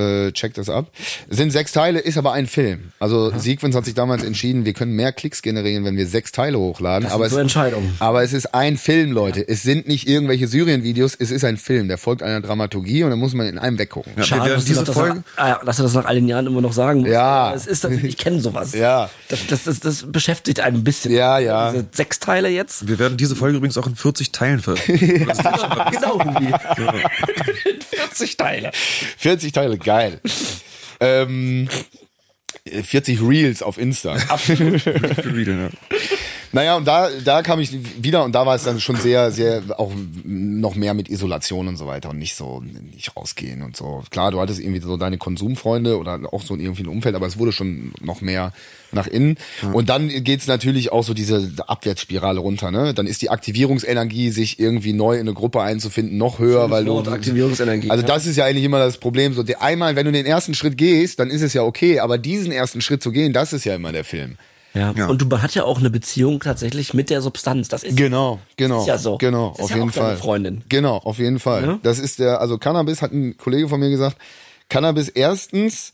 [0.00, 0.90] Äh, checkt das ab.
[1.28, 2.92] Es sind sechs Teile, ist aber ein Film.
[2.98, 6.58] Also Sequence hat sich damals entschieden, wir können mehr Klicks generieren, wenn wir sechs Teile
[6.58, 7.04] hochladen.
[7.04, 7.96] Das aber sind so es, Entscheidungen.
[7.98, 9.46] aber es ist ein Film, Leute.
[9.46, 11.88] Es sind nicht irgendwelche Syrien-Videos, es ist ein Film.
[11.88, 14.12] Der folgt einer Dramaturgie und da muss man in einem weggucken.
[14.16, 15.16] Ja, Schade, werden dass, du diese das Folge.
[15.16, 17.12] Nach, ah, ja, dass du das nach all den Jahren immer noch sagen musst.
[17.12, 17.52] Ja.
[17.54, 18.72] Es ist ich kenne sowas.
[18.74, 19.10] Ja.
[19.28, 21.12] Das, das, das, das beschäftigt einen ein bisschen.
[21.12, 21.72] Ja, ja.
[21.72, 22.88] Diese sechs Teile jetzt.
[22.88, 25.26] Wir werden diese Folge übrigens auch in 40 Teilen veröffentlichen.
[25.90, 26.52] genau, Hubi.
[27.90, 28.70] 40 Teile.
[29.18, 30.20] 40 Teile, geil.
[31.00, 31.68] ähm,
[32.64, 34.16] 40 Reels auf Insta.
[35.62, 35.70] ja.
[36.52, 37.70] Naja, und da, da kam ich
[38.02, 39.92] wieder und da war es dann schon sehr, sehr auch
[40.24, 44.02] noch mehr mit Isolation und so weiter und nicht so, nicht rausgehen und so.
[44.10, 47.38] Klar, du hattest irgendwie so deine Konsumfreunde oder auch so irgendwie ein Umfeld, aber es
[47.38, 48.52] wurde schon noch mehr
[48.92, 49.36] nach innen.
[49.72, 52.94] Und dann geht's natürlich auch so diese Abwärtsspirale runter, ne?
[52.94, 56.94] Dann ist die Aktivierungsenergie, sich irgendwie neu in eine Gruppe einzufinden, noch höher, weil du.
[56.94, 58.08] Wort, Aktivierungsenergie, Also ja.
[58.08, 59.34] das ist ja eigentlich immer das Problem.
[59.34, 62.50] So, einmal, wenn du den ersten Schritt gehst, dann ist es ja okay, aber diesen
[62.50, 64.36] ersten Schritt zu gehen, das ist ja immer der Film.
[64.74, 64.92] Ja.
[64.96, 65.06] Ja.
[65.06, 67.68] Und du hat ja auch eine Beziehung tatsächlich mit der Substanz.
[67.68, 68.80] Das ist Genau, genau.
[68.80, 69.18] Ist ja so.
[69.18, 70.16] Genau, auf ja jeden Fall.
[70.16, 70.62] Freundin.
[70.68, 71.64] Genau, auf jeden Fall.
[71.64, 71.78] Ja?
[71.82, 74.16] Das ist der, also Cannabis hat ein Kollege von mir gesagt,
[74.68, 75.92] Cannabis erstens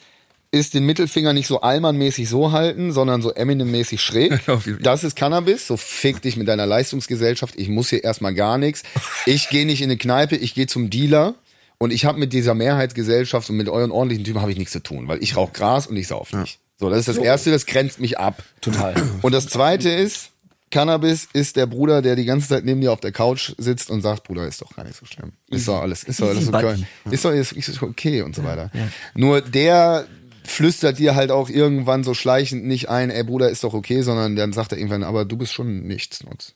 [0.53, 4.41] ist den Mittelfinger nicht so Allmann-mäßig so halten, sondern so Eminem-mäßig schräg.
[4.81, 5.67] Das ist Cannabis.
[5.67, 7.55] So fick dich mit deiner Leistungsgesellschaft.
[7.57, 8.83] Ich muss hier erstmal gar nichts.
[9.27, 11.35] Ich gehe nicht in eine Kneipe, ich gehe zum Dealer.
[11.79, 14.83] Und ich habe mit dieser Mehrheitsgesellschaft und mit euren ordentlichen Typen habe ich nichts zu
[14.83, 16.59] tun, weil ich rauche Gras und ich sauf nicht.
[16.79, 18.43] So, das ist das Erste, das grenzt mich ab.
[18.61, 18.95] Total.
[19.23, 20.31] Und das Zweite ist,
[20.71, 24.03] Cannabis ist der Bruder, der die ganze Zeit neben dir auf der Couch sitzt und
[24.03, 25.33] sagt, Bruder, ist doch gar nicht so schlimm.
[25.49, 26.85] Ist doch alles, ist doch alles okay.
[27.11, 28.71] Ist doch ist, ist okay und so weiter.
[29.15, 30.07] Nur der
[30.45, 34.37] flüstert dir halt auch irgendwann so schleichend nicht ein, ey Bruder, ist doch okay, sondern
[34.37, 36.55] dann sagt er irgendwann, aber du bist schon nichts nutz.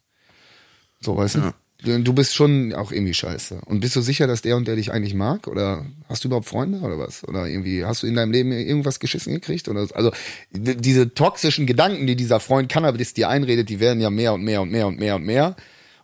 [1.01, 1.55] So, weißt du?
[1.83, 3.61] Du bist schon auch irgendwie scheiße.
[3.65, 5.47] Und bist du sicher, dass der und der dich eigentlich mag?
[5.47, 7.27] Oder hast du überhaupt Freunde oder was?
[7.27, 9.69] Oder irgendwie, hast du in deinem Leben irgendwas geschissen gekriegt?
[9.69, 10.13] Oder also
[10.51, 14.43] d- diese toxischen Gedanken, die dieser Freund Cannabis dir einredet, die werden ja mehr und
[14.43, 15.57] mehr und mehr und mehr und mehr.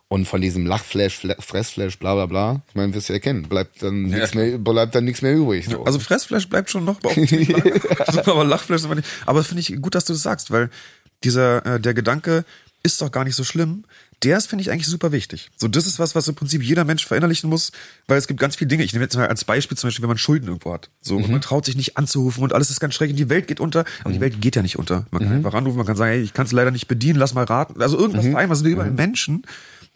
[0.09, 3.83] Und von diesem Lachflash, Fla- Fressflash, bla bla bla, ich meine, wirst du erkennen, bleibt
[3.83, 5.65] dann nichts mehr, bleibt dann nichts mehr übrig.
[5.69, 5.83] So.
[5.83, 8.27] Also Fressfleisch bleibt schon noch, aber, lange.
[8.27, 9.07] aber Lachfleisch ist aber nicht.
[9.25, 10.69] Aber finde ich gut, dass du das sagst, weil
[11.25, 12.45] dieser, äh, der Gedanke
[12.83, 13.83] ist doch gar nicht so schlimm.
[14.23, 15.51] Der ist, finde ich, eigentlich super wichtig.
[15.57, 17.71] So, das ist was, was im Prinzip jeder Mensch verinnerlichen muss,
[18.07, 18.83] weil es gibt ganz viele Dinge.
[18.83, 20.89] Ich nehme jetzt mal als Beispiel zum Beispiel, wenn man Schulden irgendwo hat.
[21.01, 23.59] So, und man traut sich nicht anzurufen und alles ist ganz und die Welt geht
[23.59, 23.85] unter.
[24.03, 25.05] Aber die Welt geht ja nicht unter.
[25.11, 27.35] Man kann einfach anrufen, man kann sagen, hey, ich kann es leider nicht bedienen, lass
[27.35, 27.79] mal raten.
[27.79, 28.31] Also irgendwas mhm.
[28.31, 29.43] vereinbaren, sind überall Menschen.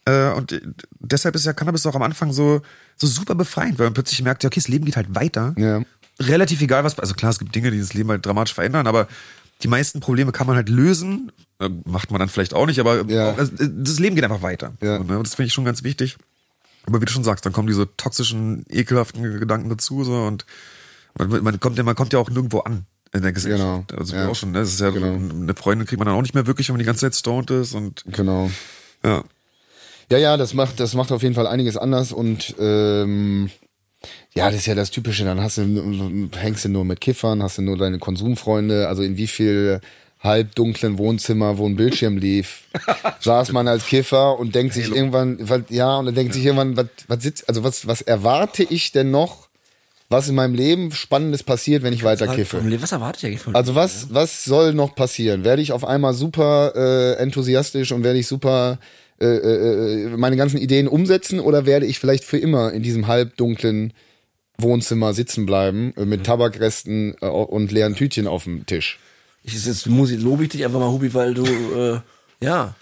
[0.06, 0.62] Äh, und äh,
[1.00, 2.62] deshalb ist ja Cannabis auch am Anfang so,
[2.98, 5.56] so super befreiend, weil man plötzlich merkt, ja, okay, das Leben geht halt weiter.
[5.58, 5.82] Ja.
[6.20, 9.08] Relativ egal was, also klar, es gibt Dinge, die das Leben halt dramatisch verändern, aber
[9.64, 11.32] die meisten Probleme kann man halt lösen.
[11.60, 13.34] Äh, Macht man dann vielleicht auch nicht, aber Ja.
[13.34, 14.74] also, äh, das Leben geht einfach weiter.
[14.82, 15.00] Ja.
[15.00, 15.18] Ne?
[15.18, 16.18] Und das finde ich schon ganz wichtig.
[16.86, 20.46] Aber wie du schon sagst, dann kommen diese toxischen, ekelhaften Gedanken dazu so und
[21.18, 23.90] man, man kommt ja, man kommt ja auch nirgendwo an in der Gesellschaft.
[23.90, 24.00] Genau.
[24.00, 24.28] Also Ja.
[24.30, 24.60] auch schon, ne?
[24.60, 25.14] Das ist ja Genau.
[25.14, 27.52] eine Freundin kriegt man dann auch nicht mehr wirklich, wenn man die ganze Zeit stoned
[27.52, 28.50] ist und Genau.
[29.04, 29.24] ja.
[30.10, 33.50] Ja, ja, das macht, das macht auf jeden Fall einiges anders und ähm,
[34.34, 35.26] ja, das ist ja das Typische.
[35.26, 38.88] Dann hast du, hängst du nur mit Kiffern, hast du nur deine Konsumfreunde.
[38.88, 39.82] Also in wie viel
[40.24, 42.66] halbdunklen Wohnzimmer, wo ein Bildschirm lief,
[43.20, 46.78] saß man als Kiffer und denkt sich irgendwann, was, ja, und dann denkt sich irgendwann,
[46.78, 49.48] was, was sitzt, also was, was erwarte ich denn noch,
[50.10, 52.62] was in meinem Leben Spannendes passiert, wenn ich weiter kiffe?
[52.82, 55.44] Was erwartet ihr eigentlich von Also was, was soll noch passieren?
[55.44, 58.78] Werde ich auf einmal super äh, enthusiastisch und werde ich super
[59.26, 63.94] äh, äh, meine ganzen Ideen umsetzen oder werde ich vielleicht für immer in diesem halbdunklen
[64.58, 69.00] Wohnzimmer sitzen bleiben äh, mit Tabakresten äh, und leeren Tütchen auf dem Tisch?
[69.44, 72.02] Ich, jetzt muss ich, lobe ich dich einfach mal, Hubi, weil du,
[72.40, 72.76] ja,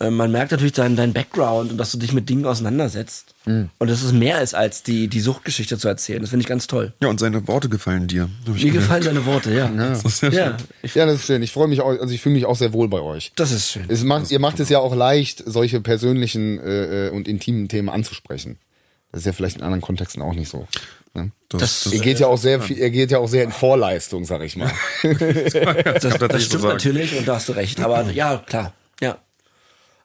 [0.00, 3.34] äh, man merkt natürlich deinen dein Background und dass du dich mit Dingen auseinandersetzt.
[3.46, 3.68] Mhm.
[3.78, 6.20] Und das ist mehr ist als die, die Suchtgeschichte zu erzählen.
[6.20, 6.92] Das finde ich ganz toll.
[7.02, 8.28] Ja, und seine Worte gefallen dir.
[8.46, 8.72] Mir gemerkt.
[8.74, 9.68] gefallen deine Worte, ja.
[9.68, 10.56] Das ist ja Ja, schön.
[10.82, 11.42] ich, Ja, das ist schön.
[11.42, 13.32] Ich freue mich auch, also ich fühle mich auch sehr wohl bei euch.
[13.36, 13.84] das ist schön.
[13.88, 17.88] Es macht, ihr macht es ja auch leicht, solche persönlichen äh, äh, und intimen Themen
[17.88, 18.58] anzusprechen.
[19.10, 20.68] Das ist ja vielleicht in anderen Kontexten auch nicht so.
[21.14, 21.30] Ne?
[21.48, 24.42] Das- ihr geht ja auch sehr viel, ihr geht ja auch sehr in Vorleistung, sag
[24.42, 24.70] ich mal.
[25.02, 27.80] Das, das stimmt natürlich und da hast du recht.
[27.80, 28.74] Aber ja, klar.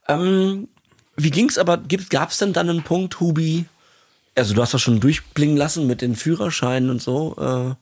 [0.08, 0.68] Ähm,
[1.16, 3.66] wie ging's aber, gab es denn dann einen Punkt, Hubi?
[4.36, 7.36] Also du hast das schon durchblingen lassen mit den Führerscheinen und so.
[7.38, 7.76] Äh,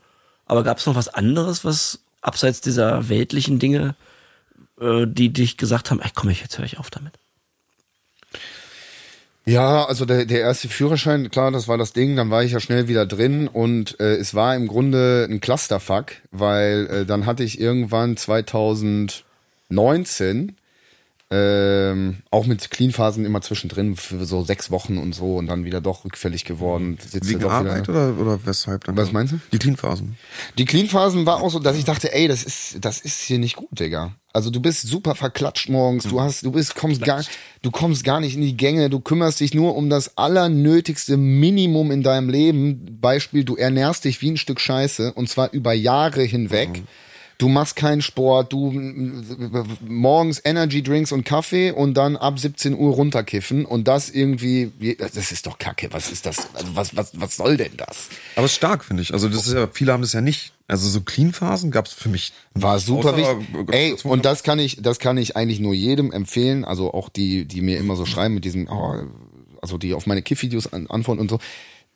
[0.45, 3.95] aber gab es noch was anderes, was abseits dieser weltlichen Dinge,
[4.80, 7.13] äh, die dich gesagt haben, ey, komm, ich jetzt höre ich auf damit?
[9.45, 12.59] Ja, also der, der erste Führerschein, klar, das war das Ding, dann war ich ja
[12.59, 17.43] schnell wieder drin und äh, es war im Grunde ein Clusterfuck, weil äh, dann hatte
[17.43, 20.55] ich irgendwann 2019
[21.34, 25.79] ähm, auch mit Clean-Phasen immer zwischendrin für so sechs Wochen und so und dann wieder
[25.79, 26.97] doch rückfällig geworden.
[27.01, 28.97] Sitzt Wegen wieder- Arbeit oder, oder weshalb dann?
[28.97, 29.39] Was meinst du?
[29.53, 30.17] Die Clean-Phasen.
[30.57, 33.55] Die Clean-Phasen war auch so, dass ich dachte, ey, das ist, das ist hier nicht
[33.55, 34.11] gut, Digga.
[34.34, 37.21] Also du bist super verklatscht morgens, du hast, du bist, kommst gar,
[37.61, 41.91] du kommst gar nicht in die Gänge, du kümmerst dich nur um das allernötigste Minimum
[41.91, 42.97] in deinem Leben.
[43.01, 46.82] Beispiel, du ernährst dich wie ein Stück Scheiße und zwar über Jahre hinweg.
[47.41, 48.69] Du machst keinen Sport, du
[49.81, 55.31] morgens Energy Drinks und Kaffee und dann ab 17 Uhr runterkiffen und das irgendwie, das
[55.31, 55.87] ist doch Kacke.
[55.89, 56.53] Was ist das?
[56.53, 58.09] Also was, was, was soll denn das?
[58.35, 59.11] Aber es ist stark, finde ich.
[59.11, 60.53] Also das ist ja, viele haben das ja nicht.
[60.67, 62.31] Also so Clean-Phasen gab es für mich.
[62.53, 63.47] War super wichtig.
[63.71, 66.63] Ey, und das kann ich, das kann ich eigentlich nur jedem empfehlen.
[66.63, 68.97] Also auch die, die mir immer so schreiben mit diesem, oh,
[69.63, 71.39] also die auf meine Kiff-Videos an, antworten und so.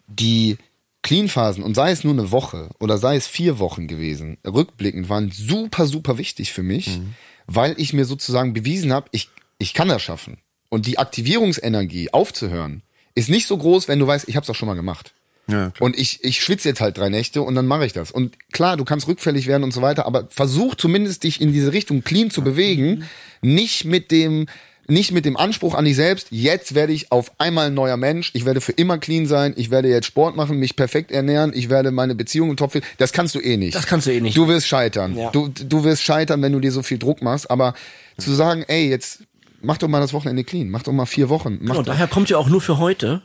[0.07, 0.57] Die
[1.05, 5.29] Clean-Phasen und sei es nur eine Woche oder sei es vier Wochen gewesen, rückblickend waren
[5.31, 6.99] super, super wichtig für mich,
[7.45, 9.29] weil ich mir sozusagen bewiesen habe, ich,
[9.59, 10.39] ich kann das schaffen.
[10.69, 12.81] Und die Aktivierungsenergie aufzuhören
[13.13, 15.13] ist nicht so groß, wenn du weißt, ich habe es auch schon mal gemacht.
[15.47, 15.71] Ja.
[15.79, 18.09] Und ich, ich schwitze jetzt halt drei Nächte und dann mache ich das.
[18.09, 21.71] Und klar, du kannst rückfällig werden und so weiter, aber versuch zumindest dich in diese
[21.71, 23.05] Richtung clean zu bewegen.
[23.43, 24.47] Nicht mit dem,
[24.87, 28.31] nicht mit dem Anspruch an dich selbst, jetzt werde ich auf einmal ein neuer Mensch,
[28.33, 31.69] ich werde für immer clean sein, ich werde jetzt Sport machen, mich perfekt ernähren, ich
[31.69, 32.87] werde meine Beziehung im Topf finden.
[32.97, 33.75] Das kannst du eh nicht.
[33.75, 34.37] Das kannst du eh nicht.
[34.37, 35.17] Du wirst scheitern.
[35.17, 35.29] Ja.
[35.31, 37.49] Du, du wirst scheitern, wenn du dir so viel Druck machst.
[37.49, 37.73] Aber
[38.17, 39.23] zu sagen, ey, jetzt
[39.61, 41.59] mach doch mal das Wochenende clean, mach doch mal vier Wochen.
[41.61, 43.21] Mach doch, daher kommt ja auch nur für heute.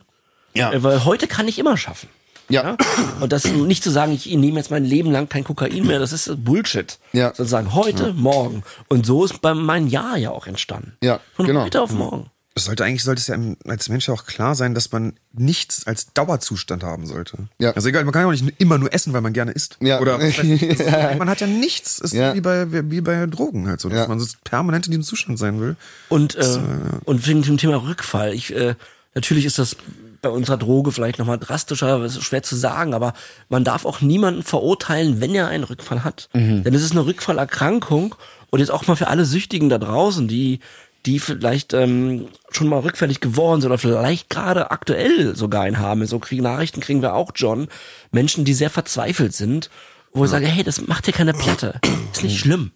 [0.55, 0.73] Ja.
[0.73, 2.09] Äh, Weil heute kann ich immer schaffen.
[2.51, 2.77] Ja.
[3.21, 6.13] Und das nicht zu sagen, ich nehme jetzt mein Leben lang kein Kokain mehr, das
[6.13, 6.99] ist Bullshit.
[7.13, 7.29] Ja.
[7.35, 8.63] Sozusagen heute, morgen.
[8.89, 10.93] Und so ist bei mein Jahr ja auch entstanden.
[11.03, 11.65] Ja, Von genau.
[11.65, 12.31] heute auf morgen.
[12.57, 13.37] Es sollte eigentlich sollte es ja
[13.69, 17.49] als Mensch ja auch klar sein, dass man nichts als Dauerzustand haben sollte.
[17.61, 17.71] Ja.
[17.73, 19.79] Also egal, man kann ja auch nicht immer nur essen, weil man gerne isst.
[19.81, 20.01] Ja.
[20.01, 20.37] Oder weiß
[20.79, 22.01] das man hat ja nichts.
[22.01, 22.35] Ist Ja.
[22.35, 24.09] wie bei wie bei Drogen halt so, dass Ja.
[24.09, 25.77] man so permanent in diesem Zustand sein will.
[26.09, 26.59] Und, äh,
[27.05, 28.35] und wegen dem Thema Rückfall.
[28.35, 28.75] Ich, äh,
[29.15, 29.77] natürlich ist das
[30.23, 33.15] bei unserer Droge vielleicht nochmal drastischer, das ist schwer zu sagen, aber
[33.49, 36.29] man darf auch niemanden verurteilen, wenn er einen Rückfall hat.
[36.33, 36.65] Mhm.
[36.65, 38.15] Denn es ist eine Rückfallerkrankung
[38.51, 40.61] und jetzt auch mal für alle Süchtigen da draußen, die
[41.07, 46.05] die vielleicht ähm, schon mal rückfällig geworden sind oder vielleicht gerade aktuell sogar einen haben.
[46.05, 47.69] So kriegen Nachrichten kriegen wir auch, John.
[48.11, 49.71] Menschen, die sehr verzweifelt sind,
[50.13, 51.81] wo ich sage, hey, das macht dir keine Platte.
[52.13, 52.73] Ist nicht schlimm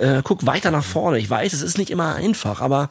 [0.00, 1.18] äh, guck weiter nach vorne.
[1.18, 2.90] Ich weiß, es ist nicht immer einfach, aber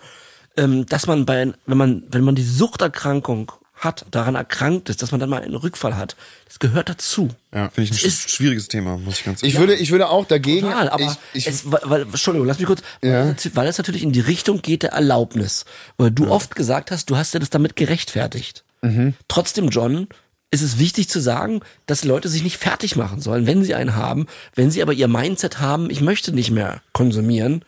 [0.57, 5.11] ähm, dass man bei, wenn man, wenn man die Suchterkrankung hat, daran erkrankt ist, dass
[5.11, 6.15] man dann mal einen Rückfall hat,
[6.45, 7.30] das gehört dazu.
[7.53, 7.69] Ja.
[7.69, 10.09] Finde ich ein ist- sch- schwieriges Thema, muss ich ganz Ich ehrlich würde, ich würde
[10.09, 10.67] auch dagegen.
[10.67, 11.03] Total, aber
[11.34, 13.34] ich, ich, es, weil, weil, Entschuldigung, lass mich kurz, Ja.
[13.53, 15.65] weil, es natürlich in die Richtung geht der Erlaubnis,
[15.97, 18.63] weil du oft gesagt hast, du hast ja das damit gerechtfertigt.
[18.82, 19.13] Mhm.
[19.27, 20.07] Trotzdem, John,
[20.51, 23.95] ist es wichtig zu sagen, dass Leute sich nicht fertig machen sollen, wenn sie einen
[23.95, 24.25] haben.
[24.55, 27.63] Wenn sie aber ihr Mindset haben, ich möchte nicht mehr konsumieren,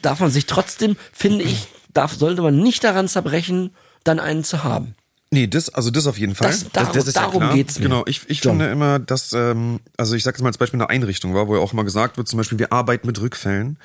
[0.00, 3.70] darf man sich trotzdem, finde ich, darf, sollte man nicht daran zerbrechen,
[4.02, 4.94] dann einen zu haben.
[5.32, 6.48] Nee, das, also das auf jeden Fall.
[6.48, 7.54] Das- darum- darum klar.
[7.54, 7.84] geht's mir.
[7.84, 8.58] Genau, ich, ich John.
[8.58, 11.56] finde immer, dass, ähm, also ich sage jetzt mal als Beispiel eine Einrichtung war, wo
[11.56, 13.78] ja auch immer gesagt wird, zum Beispiel, wir arbeiten mit Rückfällen.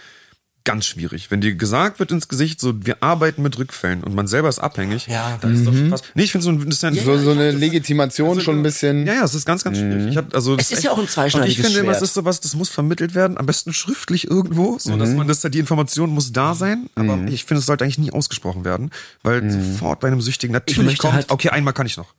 [0.68, 1.32] Ganz schwierig.
[1.32, 4.60] Wenn dir gesagt wird ins Gesicht, so, wir arbeiten mit Rückfällen und man selber ist
[4.60, 5.38] abhängig, Ja.
[5.40, 6.04] dann ist doch schon fast.
[6.14, 9.08] Nee, ich finde so ein, das ist ja, so, so eine Legitimation schon ein bisschen.
[9.08, 10.08] Ja, ja, es ist ganz, ganz schwierig.
[10.12, 12.42] Ich hab, also, das ist ja auch ein zweischneidiges ich finde immer, es ist sowas,
[12.42, 15.16] das muss vermittelt werden, am besten schriftlich irgendwo, so dass Mhm.
[15.16, 16.90] man das, die Information muss da sein.
[16.96, 18.92] Aber ich finde, es sollte eigentlich nie ausgesprochen werden,
[19.24, 19.74] weil Mhm.
[19.74, 22.14] sofort bei einem Süchtigen natürlich kommt, halt- okay, einmal kann ich noch.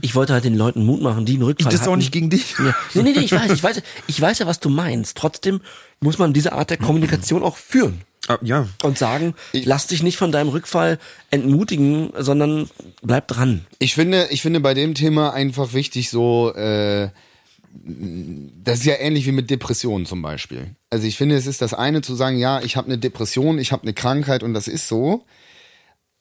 [0.00, 2.30] Ich wollte halt den Leuten Mut machen, die einen Rückfall Das ist auch nicht gegen
[2.30, 2.54] dich.
[2.58, 2.74] Ja.
[2.94, 5.18] Nee, nee, nee, ich weiß, ich weiß, ich weiß ja, was du meinst.
[5.18, 5.60] Trotzdem
[6.00, 8.02] muss man diese Art der Kommunikation auch führen.
[8.28, 8.68] Ah, ja.
[8.82, 10.98] Und sagen, lass dich nicht von deinem Rückfall
[11.30, 12.68] entmutigen, sondern
[13.02, 13.66] bleib dran.
[13.78, 17.08] Ich finde, ich finde bei dem Thema einfach wichtig so, äh,
[17.72, 20.74] das ist ja ähnlich wie mit Depressionen zum Beispiel.
[20.90, 23.72] Also ich finde, es ist das eine zu sagen, ja, ich habe eine Depression, ich
[23.72, 25.24] habe eine Krankheit und das ist so.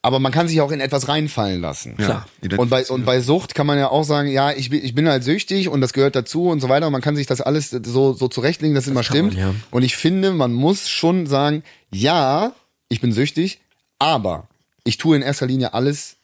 [0.02, 1.98] Aber man kann sich auch in etwas reinfallen lassen.
[1.98, 2.26] Klar.
[2.58, 5.10] Und bei, und bei Sucht kann man ja auch sagen, ja, ich bin, ich bin
[5.10, 6.88] halt süchtig und das gehört dazu und so weiter.
[6.88, 9.34] Und man kann sich das alles so, so zurechtlegen, dass es immer stimmt.
[9.34, 9.56] man, ja.
[9.72, 12.54] Und ich finde, man muss schon sagen, ja,
[12.88, 13.60] ich bin süchtig,
[14.00, 14.48] aber
[14.86, 16.16] ich tue in erster Linie alles,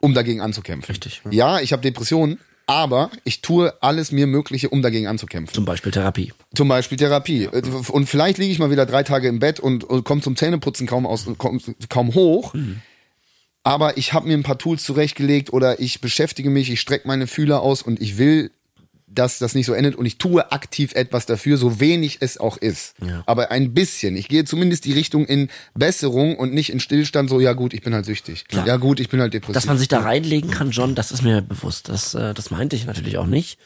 [0.00, 0.90] um dagegen anzukämpfen.
[0.90, 1.20] Richtig.
[1.30, 5.54] Ja, ich habe Depressionen, aber ich tue alles mir Mögliche, um dagegen anzukämpfen.
[5.54, 6.32] Zum Beispiel Therapie.
[6.54, 7.48] Zum Beispiel Therapie.
[7.48, 10.86] Und vielleicht liege ich mal wieder drei Tage im Bett und, und komme zum Zähneputzen
[10.86, 11.60] kaum, aus, kaum,
[11.90, 12.54] kaum hoch.
[13.62, 17.26] Aber ich habe mir ein paar Tools zurechtgelegt oder ich beschäftige mich, ich strecke meine
[17.26, 18.50] Fühler aus und ich will
[19.12, 22.56] dass das nicht so endet und ich tue aktiv etwas dafür, so wenig es auch
[22.56, 22.94] ist.
[23.04, 23.22] Ja.
[23.26, 24.16] Aber ein bisschen.
[24.16, 27.82] Ich gehe zumindest die Richtung in Besserung und nicht in Stillstand, so, ja gut, ich
[27.82, 28.46] bin halt süchtig.
[28.46, 28.66] Klar.
[28.66, 29.54] Ja gut, ich bin halt depressiv.
[29.54, 31.88] Dass man sich da reinlegen kann, John, das ist mir bewusst.
[31.88, 33.58] Das, äh, das meinte ich natürlich auch nicht.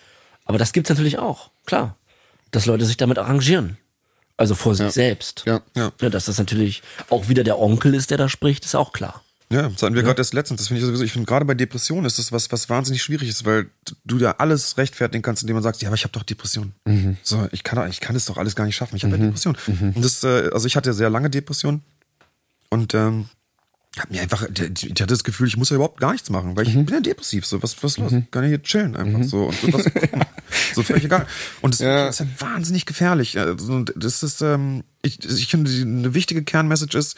[0.47, 1.97] Aber das gibt's natürlich auch, klar.
[2.51, 3.77] Dass Leute sich damit arrangieren.
[4.37, 5.45] Also vor sich selbst.
[5.47, 5.61] Ja.
[5.77, 5.93] Ja.
[5.99, 9.23] Dass das natürlich auch wieder der Onkel ist, der da spricht, ist auch klar.
[9.51, 10.61] Ja, das hatten wir gerade erst letztens.
[10.61, 13.29] Das finde ich sowieso, ich finde gerade bei Depressionen ist das was, was wahnsinnig schwierig
[13.29, 13.66] ist, weil
[14.05, 16.73] du da alles rechtfertigen kannst, indem man sagt, ja, aber ich habe doch Depression.
[17.23, 18.97] So, ich kann, ich kann es doch alles gar nicht schaffen.
[18.97, 19.57] Ich habe ja Depression.
[19.95, 21.83] Und das, äh, also ich hatte sehr lange Depression
[22.71, 23.27] und ähm,
[23.99, 26.66] hab mir einfach, ich hatte das Gefühl, ich muss ja überhaupt gar nichts machen, weil
[26.66, 27.47] ich bin ja depressiv.
[27.47, 28.12] So, was, was ist los?
[28.33, 29.85] Kann ja hier chillen einfach so und so, was
[30.75, 31.27] so völlig egal.
[31.61, 32.07] Und das, Ja.
[32.07, 33.39] das ist ja wahnsinnig gefährlich.
[33.39, 37.16] Also, und das ist, ähm, ich, ich finde, eine wichtige Kernmessage ist,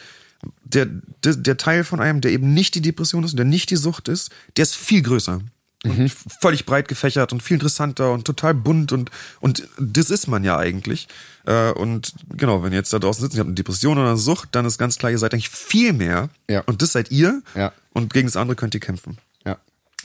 [0.63, 0.87] der,
[1.23, 3.75] der, der Teil von einem, der eben nicht die Depression ist und der nicht die
[3.75, 5.41] Sucht ist, der ist viel größer.
[5.83, 6.11] Und
[6.41, 9.09] völlig breit gefächert und viel interessanter und total bunt und,
[9.39, 11.07] und das ist man ja eigentlich.
[11.45, 14.17] Äh, und genau, wenn ihr jetzt da draußen sitzt, ihr habt eine Depression oder eine
[14.17, 16.29] Sucht, dann ist ganz klar, ihr seid eigentlich viel mehr.
[16.49, 16.61] Ja.
[16.61, 17.41] Und das seid ihr.
[17.55, 17.71] Ja.
[17.93, 19.17] Und gegen das andere könnt ihr kämpfen.
[19.45, 19.57] ja.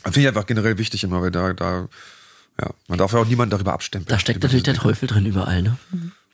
[0.05, 1.89] Finde ich einfach generell wichtig immer, weil da, da,
[2.61, 4.15] ja, man darf ja auch niemanden darüber abstempeln.
[4.15, 5.79] Da steckt natürlich der Teufel drin überall, ne?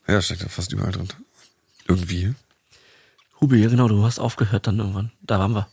[0.07, 1.07] Ja, steckt ja fast überall drin.
[1.87, 2.33] Irgendwie.
[3.41, 5.11] Hubi, ja genau, du hast aufgehört dann irgendwann.
[5.21, 5.67] Da waren wir.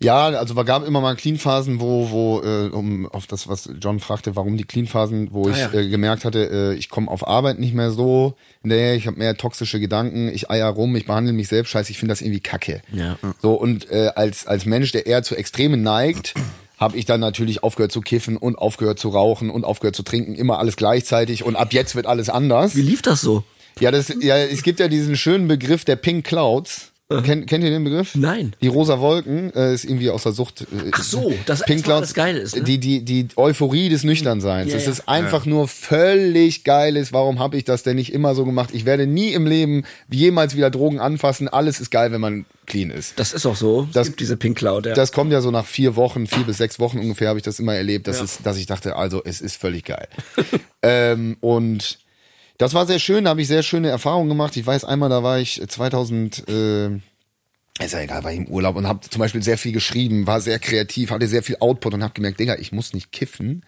[0.00, 4.00] Ja, also es gab immer mal Clean-Phasen, wo, wo, äh, um auf das, was John
[4.00, 5.72] fragte, warum die Clean-Phasen, wo ich ja.
[5.72, 9.36] äh, gemerkt hatte, äh, ich komme auf Arbeit nicht mehr so hinterher, ich habe mehr
[9.36, 12.82] toxische Gedanken, ich eier rum, ich behandle mich selbst scheiße, ich finde das irgendwie kacke.
[12.92, 13.16] Ja.
[13.40, 16.34] So, und äh, als, als Mensch, der eher zu Extremen neigt,
[16.78, 20.34] habe ich dann natürlich aufgehört zu kiffen und aufgehört zu rauchen und aufgehört zu trinken,
[20.34, 22.74] immer alles gleichzeitig und ab jetzt wird alles anders.
[22.74, 23.44] Wie lief das so?
[23.80, 26.92] Ja, das, ja, es gibt ja diesen schönen Begriff der Pink Clouds.
[27.20, 28.14] Kennt, kennt ihr den Begriff?
[28.14, 28.54] Nein.
[28.62, 30.62] Die rosa Wolken äh, ist irgendwie aus der Sucht.
[30.62, 32.62] Äh, Ach so, das Pink Clouds, alles Geile ist, ne?
[32.62, 34.70] Die, die, die Euphorie des Nüchternseins.
[34.70, 34.92] Ja, es ja.
[34.92, 37.12] ist einfach nur völlig geiles.
[37.12, 38.70] Warum habe ich das denn nicht immer so gemacht?
[38.72, 41.48] Ich werde nie im Leben jemals wieder Drogen anfassen.
[41.48, 43.18] Alles ist geil, wenn man clean ist.
[43.18, 43.88] Das ist auch so.
[43.92, 44.94] Das- es gibt diese Pink Cloud, ja.
[44.94, 47.58] Das kommt ja so nach vier Wochen, vier bis sechs Wochen ungefähr, habe ich das
[47.58, 50.08] immer erlebt, dass, es, dass ich dachte, also es ist völlig geil.
[50.82, 51.98] ähm, und
[52.62, 54.56] das war sehr schön, da habe ich sehr schöne Erfahrungen gemacht.
[54.56, 56.86] Ich weiß einmal, da war ich 2000, äh,
[57.80, 60.40] ist ja egal, war ich im Urlaub und habe zum Beispiel sehr viel geschrieben, war
[60.40, 63.64] sehr kreativ, hatte sehr viel Output und habe gemerkt, Digga, ich muss nicht kiffen,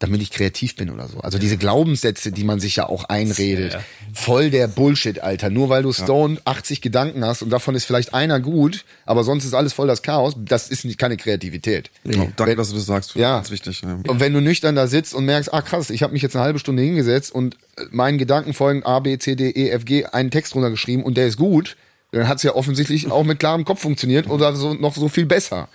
[0.00, 1.20] damit ich kreativ bin oder so.
[1.20, 3.78] Also diese Glaubenssätze, die man sich ja auch einredet,
[4.12, 5.50] voll der Bullshit, Alter.
[5.50, 9.44] Nur weil du Stone 80 Gedanken hast und davon ist vielleicht einer gut, aber sonst
[9.44, 11.90] ist alles voll das Chaos, das ist nicht keine Kreativität.
[12.02, 13.14] Genau, danke, dass du das sagst.
[13.14, 13.36] Ja.
[13.36, 13.82] Ganz wichtig.
[13.82, 13.98] Ja.
[14.06, 16.44] Und wenn du nüchtern da sitzt und merkst, ah krass, ich habe mich jetzt eine
[16.44, 20.06] halbe Stunde hingesetzt und äh, meinen Gedanken folgen A, B, C, D, E, F, G,
[20.06, 21.76] einen Text runtergeschrieben und der ist gut,
[22.10, 25.68] dann hat's ja offensichtlich auch mit klarem Kopf funktioniert oder so noch so viel besser.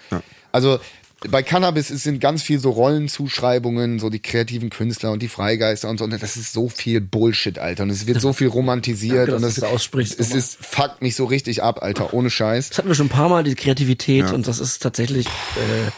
[0.51, 0.79] Also
[1.27, 5.89] bei Cannabis es sind ganz viel so Rollenzuschreibungen, so die kreativen Künstler und die Freigeister
[5.89, 6.05] und so.
[6.05, 7.83] Und das ist so viel Bullshit, Alter.
[7.83, 11.15] Und es wird so viel romantisiert Danke, und das, das aussprichst, es ist fuckt mich
[11.15, 12.69] so richtig ab, Alter, ohne Scheiß.
[12.69, 15.91] Das hatten wir schon ein paar Mal, die Kreativität, und das ist tatsächlich, äh,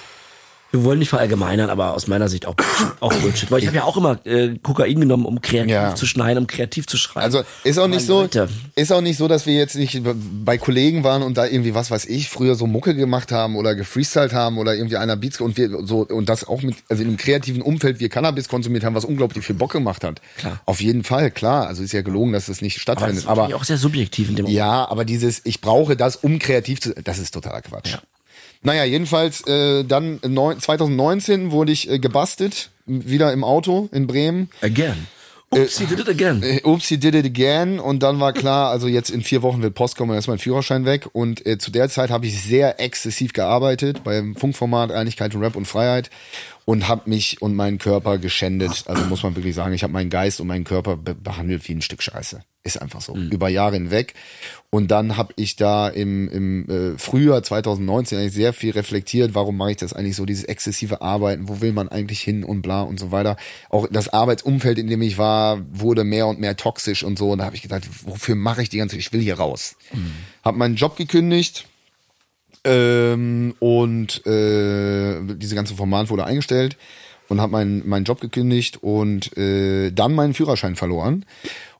[0.72, 2.56] wir wollen nicht verallgemeinern, aber aus meiner Sicht auch,
[3.02, 3.52] auch Bullshit.
[3.52, 5.96] Weil ich habe ja auch immer äh, Kokain genommen, um kreativ Ja.
[5.96, 7.24] zu schneiden, um kreativ zu schreiben.
[7.26, 8.48] Also ist auch nicht so, Leute.
[8.76, 10.02] ist auch nicht so, dass wir jetzt nicht
[10.46, 13.76] bei Kollegen waren und da irgendwie was weiß ich früher so Mucke gemacht haben oder
[13.76, 17.10] gefreestylt haben oder irgendwie einer Beats und wir so und das auch mit also in
[17.10, 20.22] einem kreativen Umfeld wir Cannabis konsumiert haben, was unglaublich viel Bock gemacht hat.
[20.38, 20.62] Klar.
[20.66, 21.68] Auf jeden Fall, klar.
[21.68, 23.18] Also ist ja gelogen, dass das nicht aber das stattfindet.
[23.24, 24.58] ist Aber, auch sehr subjektiv in dem Moment.
[24.58, 27.98] ja, aber dieses ich brauche das um kreativ zu, das ist totaler Quatsch.
[28.64, 34.50] Naja, jedenfalls äh, dann neun, 2019 wurde ich äh, gebastelt wieder im Auto in Bremen.
[34.62, 35.08] Again.
[35.54, 36.42] Oops, he did it again.
[36.44, 37.80] Äh, Oops, he did it again.
[37.80, 40.40] Und dann war klar, also jetzt in vier Wochen wird Post kommen, dann ist mein
[40.40, 41.10] Führerschein weg.
[41.12, 45.58] Und äh, zu der Zeit habe ich sehr exzessiv gearbeitet beim Funkformat Einigkeit und Rap
[45.58, 46.10] und Freiheit
[46.72, 48.86] und habe mich und meinen Körper geschändet.
[48.86, 51.74] Also muss man wirklich sagen, ich habe meinen Geist und meinen Körper be behandelt wie
[51.74, 52.46] ein Stück Scheiße.
[52.64, 53.14] Ist einfach so.
[53.14, 54.14] Über Jahre hinweg.
[54.70, 59.58] Und dann habe ich da im, im äh, Frühjahr 2019 eigentlich sehr viel reflektiert, warum
[59.58, 62.84] mache ich das eigentlich so, dieses exzessive Arbeiten, wo will man eigentlich hin und bla
[62.84, 63.36] und so weiter.
[63.70, 67.32] Auch das Arbeitsumfeld, in dem ich war, wurde mehr und mehr toxisch und so.
[67.32, 69.76] Und da habe ich gedacht, wofür mache ich die ganze Ich will hier raus.
[70.42, 71.68] Hab meinen Job gekündigt,
[72.64, 76.78] ähm, und äh, diese ganze Format wurde eingestellt
[77.30, 81.26] und habe meinen meinen Job gekündigt und äh, dann meinen Führerschein verloren.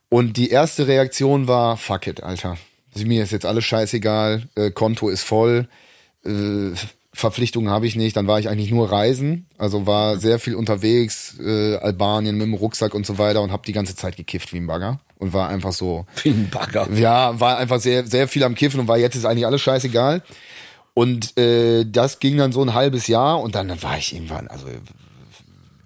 [0.10, 2.58] Und die erste Reaktion war, fuck it, Alter.
[2.96, 5.68] Mir ist jetzt alles scheißegal, äh, Konto ist voll,
[6.26, 6.72] äh,
[7.14, 8.16] Verpflichtungen habe ich nicht.
[8.16, 12.54] Dann war ich eigentlich nur reisen, also war sehr viel unterwegs, äh, Albanien mit dem
[12.54, 15.50] Rucksack und so weiter und habe die ganze Zeit gekifft wie ein Bagger und war
[15.50, 16.90] einfach so, Wie ein Bagger.
[16.94, 20.24] ja, war einfach sehr, sehr viel am Kiffen und war jetzt ist eigentlich alles scheißegal.
[20.94, 24.68] Und äh, das ging dann so ein halbes Jahr und dann war ich irgendwann, also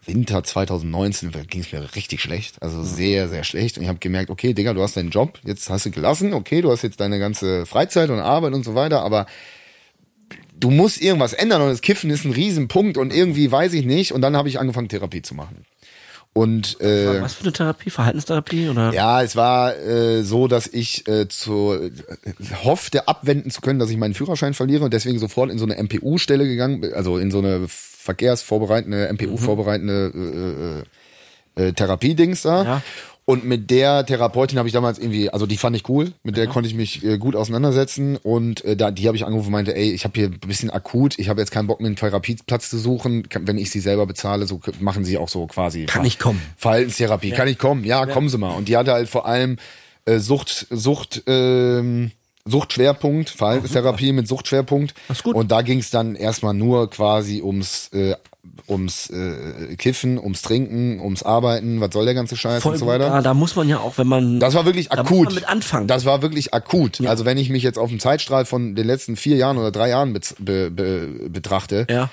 [0.06, 3.77] Winter 2019 ging es mir richtig schlecht, also sehr, sehr schlecht.
[3.77, 6.61] Und ich habe gemerkt, okay, Digga, du hast deinen Job, jetzt hast du gelassen, okay,
[6.61, 9.26] du hast jetzt deine ganze Freizeit und Arbeit und so weiter, aber
[10.60, 14.11] du musst irgendwas ändern und das Kiffen ist ein Riesenpunkt und irgendwie weiß ich nicht.
[14.11, 15.65] Und dann habe ich angefangen, Therapie zu machen.
[16.37, 17.89] Und äh, Was für eine Therapie?
[17.89, 18.91] Verhaltenstherapie oder?
[18.91, 21.91] ja, es war äh, so, dass ich äh, zu äh,
[22.65, 25.81] hoffte abwenden zu können, dass ich meinen Führerschein verliere und deswegen sofort in so eine
[25.81, 30.83] MPU-Stelle gegangen, also in so eine verkehrsvorbereitende, MPU-vorbereitende
[31.55, 32.63] äh, äh, äh, Therapiedings da.
[32.63, 32.81] Ja.
[33.27, 36.45] Und mit der Therapeutin habe ich damals irgendwie, also die fand ich cool, mit der
[36.45, 39.76] konnte ich mich äh, gut auseinandersetzen und äh, da die habe ich angerufen und meinte,
[39.76, 42.69] ey, ich habe hier ein bisschen akut, ich habe jetzt keinen Bock mir einen Therapieplatz
[42.69, 45.85] zu suchen, wenn ich sie selber bezahle, so machen sie auch so quasi.
[45.85, 46.39] Kann ich kommen?
[46.56, 47.84] Verhaltenstherapie, kann ich kommen?
[47.84, 48.56] Ja, kommen Sie mal.
[48.56, 49.57] Und die hatte halt vor allem
[50.06, 52.11] äh, Sucht, Sucht, ähm,
[52.45, 54.93] Suchtschwerpunkt, Verhaltenstherapie mit Suchtschwerpunkt.
[55.07, 55.35] Das ist gut.
[55.35, 58.15] Und da ging es dann erstmal nur quasi ums äh,
[58.67, 62.88] ums äh, Kiffen, ums Trinken, ums Arbeiten, was soll der ganze Scheiß Voll und so
[62.88, 63.09] weiter.
[63.09, 64.39] Da, da muss man ja auch, wenn man.
[64.39, 65.34] Das war wirklich akut.
[65.34, 65.88] Mit anfangen.
[65.88, 67.01] Das war wirklich akut.
[67.05, 69.89] Also wenn ich mich jetzt auf den Zeitstrahl von den letzten vier Jahren oder drei
[69.89, 72.09] Jahren be, be, betrachte, ja.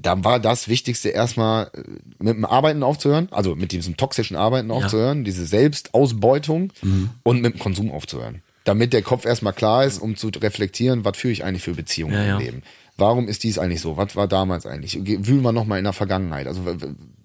[0.00, 1.80] dann war das Wichtigste erstmal äh,
[2.18, 7.10] mit dem Arbeiten aufzuhören, also mit diesem toxischen Arbeiten aufzuhören, diese Selbstausbeutung Mhm.
[7.22, 8.42] und mit dem Konsum aufzuhören.
[8.64, 12.14] Damit der Kopf erstmal klar ist, um zu reflektieren, was führe ich eigentlich für Beziehungen
[12.14, 12.34] Ja, ja.
[12.36, 12.62] im Leben.
[12.96, 13.96] Warum ist dies eigentlich so?
[13.96, 14.98] Was war damals eigentlich?
[15.04, 16.46] Ge- Wühlen wir nochmal in der Vergangenheit.
[16.46, 16.60] Also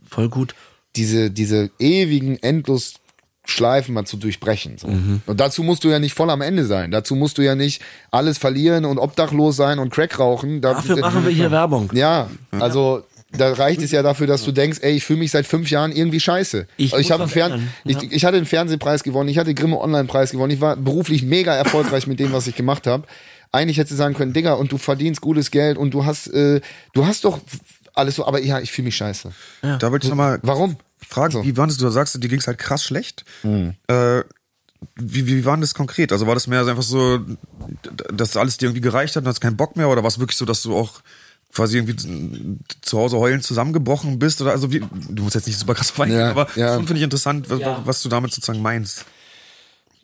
[0.10, 0.56] Voll gut.
[0.96, 4.78] diese, diese ewigen Endlosschleifen mal zu durchbrechen.
[4.78, 4.88] So.
[4.88, 5.22] Mhm.
[5.26, 6.92] Und dazu musst du ja nicht voll am Ende sein.
[6.92, 7.82] Dazu musst du ja nicht
[8.12, 10.62] alles verlieren und obdachlos sein und Crack rauchen.
[10.62, 11.92] Da, Dafür machen wir hier Werbung.
[11.94, 15.46] Ja, also da reicht es ja dafür, dass du denkst, ey, ich fühle mich seit
[15.46, 16.66] fünf Jahren irgendwie scheiße.
[16.78, 17.70] Ich Also ich, hab einen Fern ändern.
[17.84, 18.08] ich, Ja.
[18.10, 22.08] ich hatte einen Fernsehpreis gewonnen, ich hatte Grimme Online-Preis gewonnen, ich war beruflich mega erfolgreich
[22.08, 23.04] mit dem, was ich gemacht habe.
[23.52, 26.62] Eigentlich hätte sie sagen können, Digga, und du verdienst gutes Geld und du hast, äh,
[26.94, 27.40] du hast doch
[27.94, 29.32] alles so, aber ja, ich fühle mich scheiße.
[29.62, 30.78] Da wollte ich nochmal Warum?
[31.08, 31.44] fragen, So.
[31.44, 31.78] wie war das?
[31.78, 33.24] Du sagst, dir ging es halt krass schlecht.
[33.88, 34.22] Äh,
[34.96, 36.12] wie, wie war denn das konkret?
[36.12, 37.20] Also war das mehr einfach so,
[38.14, 39.90] dass alles dir irgendwie gereicht hat und hast keinen Bock mehr?
[39.90, 41.02] Oder war es wirklich so, dass du auch
[41.54, 44.42] quasi irgendwie zu Hause heulend zusammengebrochen bist?
[44.42, 46.76] Oder also wie, du musst jetzt nicht super krass weinen, Ja, aber ja.
[46.76, 47.82] schon finde ich interessant, was, Ja.
[47.86, 49.06] was du damit sozusagen meinst.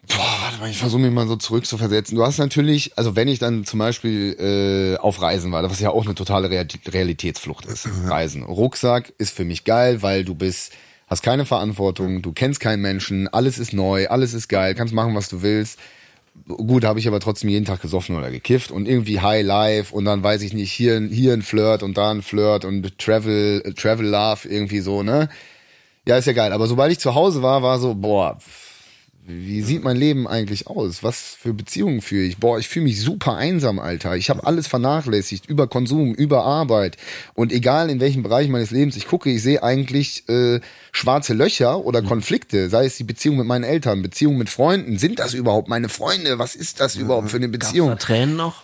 [0.07, 2.15] Boah, warte mal, ich versuche mich mal so zurück zu versetzen.
[2.15, 5.91] Du hast natürlich, also wenn ich dann zum Beispiel äh, auf Reisen war, was ja
[5.91, 7.87] auch eine totale Real- Realitätsflucht ist.
[8.05, 8.43] Reisen.
[8.43, 10.73] Rucksack ist für mich geil, weil du bist,
[11.07, 15.15] hast keine Verantwortung, du kennst keinen Menschen, alles ist neu, alles ist geil, kannst machen,
[15.15, 15.79] was du willst.
[16.47, 20.03] Gut, habe ich aber trotzdem jeden Tag gesoffen oder gekifft und irgendwie High Life und
[20.03, 24.07] dann weiß ich nicht, hier, hier ein Flirt und da ein Flirt und Travel, Travel
[24.07, 25.29] Love irgendwie so, ne?
[26.05, 26.51] Ja, ist ja geil.
[26.51, 28.37] Aber sobald ich zu Hause war, war so, boah,
[29.25, 31.01] wie sieht mein Leben eigentlich aus?
[31.01, 32.37] Was für Beziehungen führe ich?
[32.39, 34.17] Boah, ich fühle mich super einsam, Alter.
[34.17, 36.97] Ich habe alles vernachlässigt, über Konsum, über Arbeit.
[37.33, 40.59] Und egal in welchem Bereich meines Lebens ich gucke, ich sehe eigentlich äh,
[40.91, 42.69] schwarze Löcher oder Konflikte.
[42.69, 44.97] Sei es die Beziehung mit meinen Eltern, Beziehung mit Freunden.
[44.97, 46.37] Sind das überhaupt meine Freunde?
[46.37, 47.97] Was ist das überhaupt für eine Gab's da Beziehung?
[47.97, 48.63] Tränen noch?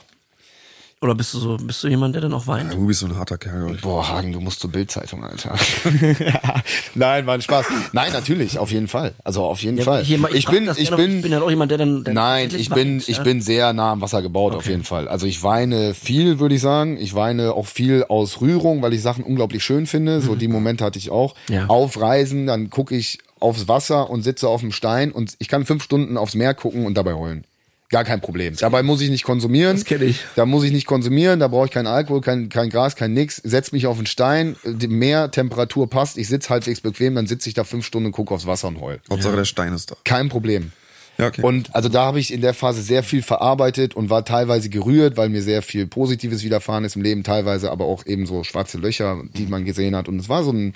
[1.01, 2.73] Oder bist du so, bist du jemand, der dann auch weint?
[2.73, 3.81] Ja, Ruby ist so ein harter Kerl, ich.
[3.81, 5.55] Boah, Hagen, du musst zur Bildzeitung, Alter.
[6.95, 7.65] Nein, war ein Spaß.
[7.93, 9.13] Nein, natürlich, auf jeden Fall.
[9.23, 10.03] Also auf jeden Fall.
[10.03, 12.03] hier mal- ich frag bin, ich bin, ich bin ja auch jemand, der dann.
[12.03, 13.23] Der Nein, ich bin, weint, ich ja.
[13.23, 15.07] bin sehr nah am Wasser gebaut, auf jeden Fall.
[15.07, 16.97] Also ich weine viel, würde ich sagen.
[16.97, 20.19] Ich weine auch viel aus Rührung, weil ich Sachen unglaublich schön finde.
[20.19, 21.33] So die Momente hatte ich auch.
[21.49, 21.67] Ja.
[21.67, 25.65] Auf Reisen, dann gucke ich aufs Wasser und sitze auf dem Stein und ich kann
[25.65, 27.45] fünf Stunden aufs Meer gucken und dabei heulen.
[27.89, 28.55] Gar kein Problem.
[28.55, 29.75] Dabei muss ich nicht konsumieren.
[29.75, 30.23] Das kenn ich.
[30.35, 33.37] Da muss ich nicht konsumieren, da brauche ich keinen Alkohol, kein, kein Gras, kein nix.
[33.37, 37.55] Setz mich auf den Stein, die Meertemperatur passt, ich sitz halbwegs bequem, dann sitze ich
[37.55, 38.99] da fünf Stunden und gucke aufs Wasser und heul.
[39.09, 39.95] Hauptsache der Stein ist da.
[40.03, 40.71] Kein Problem.
[41.17, 41.41] Ja, okay.
[41.41, 45.17] Und also da habe ich in der Phase sehr viel verarbeitet und war teilweise gerührt,
[45.17, 48.77] weil mir sehr viel Positives widerfahren ist im Leben, teilweise aber auch eben so schwarze
[48.77, 50.07] Löcher, die man gesehen hat.
[50.07, 50.75] Und es war so ein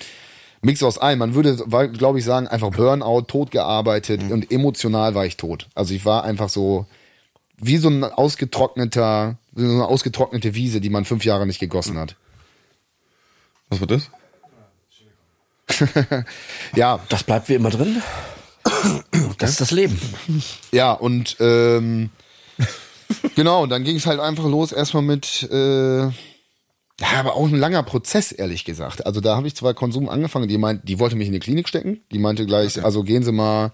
[0.62, 1.20] Mix aus allem.
[1.20, 1.56] Man würde,
[1.92, 5.68] glaube ich, sagen, einfach Burnout, tot gearbeitet und emotional war ich tot.
[5.76, 6.86] Also ich war einfach so
[7.56, 12.16] wie so ein ausgetrockneter, so eine ausgetrocknete Wiese, die man fünf Jahre nicht gegossen hat.
[13.68, 14.10] Was war das?
[16.74, 18.02] Ja, Das bleibt wie immer drin.
[19.38, 19.98] Das ist das Leben.
[20.72, 22.10] Ja, und ähm,
[23.34, 26.12] genau, und dann ging es halt einfach los erstmal mit, äh, ja,
[27.16, 29.04] aber auch ein langer Prozess, ehrlich gesagt.
[29.06, 31.68] Also da habe ich zwar Konsum angefangen, die meint, die wollte mich in die Klinik
[31.68, 33.72] stecken, die meinte gleich, also gehen Sie mal,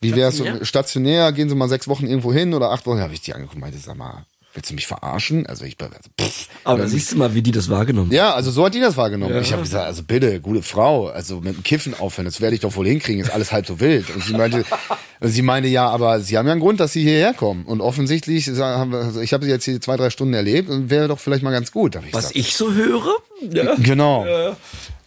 [0.00, 0.64] wie wär's so, Stationär?
[0.64, 3.56] stationär, gehen Sie mal sechs Wochen irgendwo hin oder acht Wochen, habe ich die angeguckt
[3.56, 5.46] und meinte, sag mal, willst du mich verarschen?
[5.46, 8.50] Also ich bin, also, pff, Aber siehst du mal, wie die das wahrgenommen ja, also
[8.50, 9.40] so hat die das wahrgenommen.
[9.40, 12.60] Ich habe gesagt, also bitte, gute Frau, also mit dem Kiffen aufhören, das werde ich
[12.60, 14.10] doch wohl hinkriegen, ist alles halb so wild.
[14.10, 14.64] Und sie meinte,
[15.20, 17.64] sie meinte, ja, aber sie haben ja einen Grund, dass sie hierher kommen.
[17.64, 21.18] Und offensichtlich, also ich habe sie jetzt hier zwei, drei Stunden erlebt und wäre doch
[21.18, 21.96] vielleicht mal ganz gut.
[21.96, 23.16] Ich Was gesagt, ich so höre?
[23.52, 23.74] Ja.
[23.76, 24.26] Genau.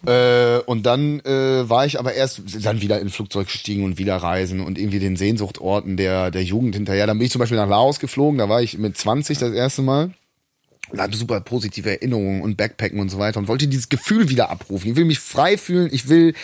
[0.06, 4.16] Äh, und dann äh, war ich aber erst dann wieder in Flugzeug gestiegen und wieder
[4.16, 7.06] reisen und irgendwie den Sehnsuchtorten der, der Jugend hinterher.
[7.06, 9.82] Dann bin ich zum Beispiel nach Laos geflogen, da war ich mit 20 das erste
[9.82, 10.12] Mal
[10.90, 14.50] und hatte super positive Erinnerungen und Backpacken und so weiter und wollte dieses Gefühl wieder
[14.50, 14.90] abrufen.
[14.90, 16.34] Ich will mich frei fühlen, ich will,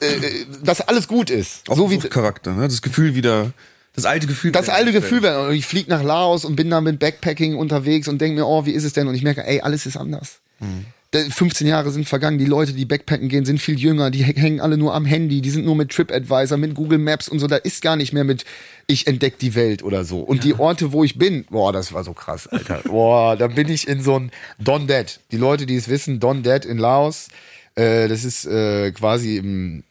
[0.00, 1.68] äh, äh dass alles gut ist.
[1.68, 2.68] Auch so wie Charakter, ne?
[2.68, 3.52] Das Gefühl wieder,
[3.94, 4.52] das alte Gefühl.
[4.52, 5.48] Das alte Gefühl werden.
[5.48, 8.64] Und ich fliege nach Laos und bin da mit Backpacking unterwegs und denke mir, oh,
[8.64, 9.06] wie ist es denn?
[9.06, 10.38] Und ich merke, ey, alles ist anders.
[10.58, 10.86] Hm.
[11.14, 14.78] 15 Jahre sind vergangen, die Leute, die Backpacken gehen, sind viel jünger, die hängen alle
[14.78, 17.82] nur am Handy, die sind nur mit TripAdvisor, mit Google Maps und so, da ist
[17.82, 18.44] gar nicht mehr mit
[18.86, 20.20] ich entdeck die Welt oder so.
[20.20, 20.42] Und ja.
[20.42, 22.80] die Orte, wo ich bin, boah, das war so krass, Alter.
[22.84, 25.20] boah, da bin ich in so ein Don Dead.
[25.30, 27.28] Die Leute, die es wissen, Don Dead in Laos,
[27.74, 29.84] äh, das ist äh, quasi im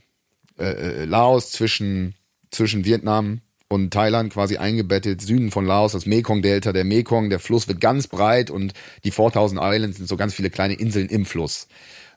[0.59, 2.15] äh, äh Laos zwischen
[2.49, 3.41] zwischen Vietnam
[3.71, 8.07] und Thailand quasi eingebettet, Süden von Laos, das Mekong-Delta, der Mekong, der Fluss wird ganz
[8.07, 8.73] breit und
[9.05, 11.67] die 4000 Islands sind so ganz viele kleine Inseln im Fluss.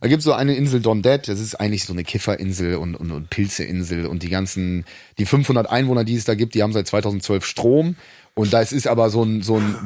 [0.00, 3.12] Da gibt's so eine Insel Don Det, das ist eigentlich so eine Kifferinsel und, und,
[3.12, 4.84] und Pilzeinsel und die ganzen,
[5.18, 7.94] die 500 Einwohner, die es da gibt, die haben seit 2012 Strom
[8.34, 9.76] und da ist aber so ein, so ein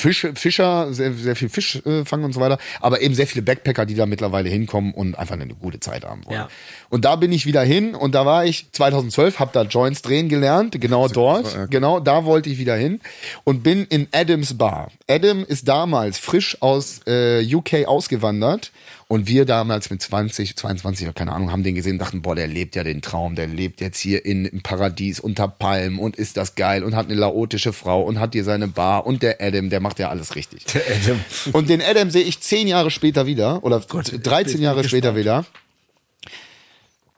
[0.00, 3.42] Fisch, Fischer, sehr, sehr viel Fisch äh, fangen und so weiter, aber eben sehr viele
[3.42, 6.36] Backpacker, die da mittlerweile hinkommen und einfach eine gute Zeit haben wollen.
[6.36, 6.48] Ja.
[6.88, 10.28] Und da bin ich wieder hin und da war ich 2012, habe da Joints drehen
[10.28, 13.00] gelernt, genau dort, war, genau da wollte ich wieder hin
[13.44, 14.90] und bin in Adams Bar.
[15.08, 18.72] Adam ist damals frisch aus äh, UK ausgewandert
[19.10, 22.46] und wir damals mit 20, 22, keine Ahnung, haben den gesehen und dachten, boah, der
[22.46, 26.36] lebt ja den Traum, der lebt jetzt hier in, im Paradies unter Palmen und ist
[26.36, 29.68] das geil und hat eine laotische Frau und hat hier seine Bar und der Adam,
[29.68, 30.64] der macht ja alles richtig.
[30.66, 31.24] Der Adam.
[31.52, 35.44] Und den Adam sehe ich zehn Jahre später wieder oder Gott, 13 Jahre später wieder.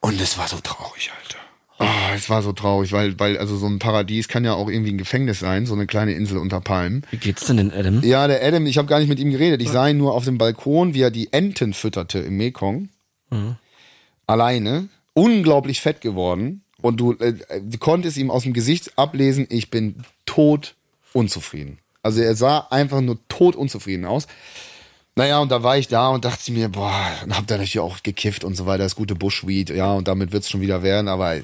[0.00, 1.41] Und es war so traurig, Alter.
[1.78, 4.92] Oh, es war so traurig, weil, weil, also so ein Paradies kann ja auch irgendwie
[4.92, 7.04] ein Gefängnis sein, so eine kleine Insel unter Palmen.
[7.10, 8.02] Wie geht's denn den Adam?
[8.02, 9.62] Ja, der Adam, ich habe gar nicht mit ihm geredet.
[9.62, 12.90] Ich sah ihn nur auf dem Balkon, wie er die Enten fütterte im Mekong.
[13.30, 13.56] Mhm.
[14.26, 14.88] Alleine.
[15.14, 16.62] Unglaublich fett geworden.
[16.80, 19.96] Und du, äh, du konntest ihm aus dem Gesicht ablesen, ich bin
[20.26, 20.74] tot
[21.12, 21.78] unzufrieden.
[22.02, 24.26] Also er sah einfach nur tot unzufrieden aus.
[25.14, 28.02] Naja, und da war ich da und dachte mir, boah, und hab dann natürlich auch
[28.02, 31.38] gekifft und so weiter, das gute Bushweed, ja, und damit wird's schon wieder werden, aber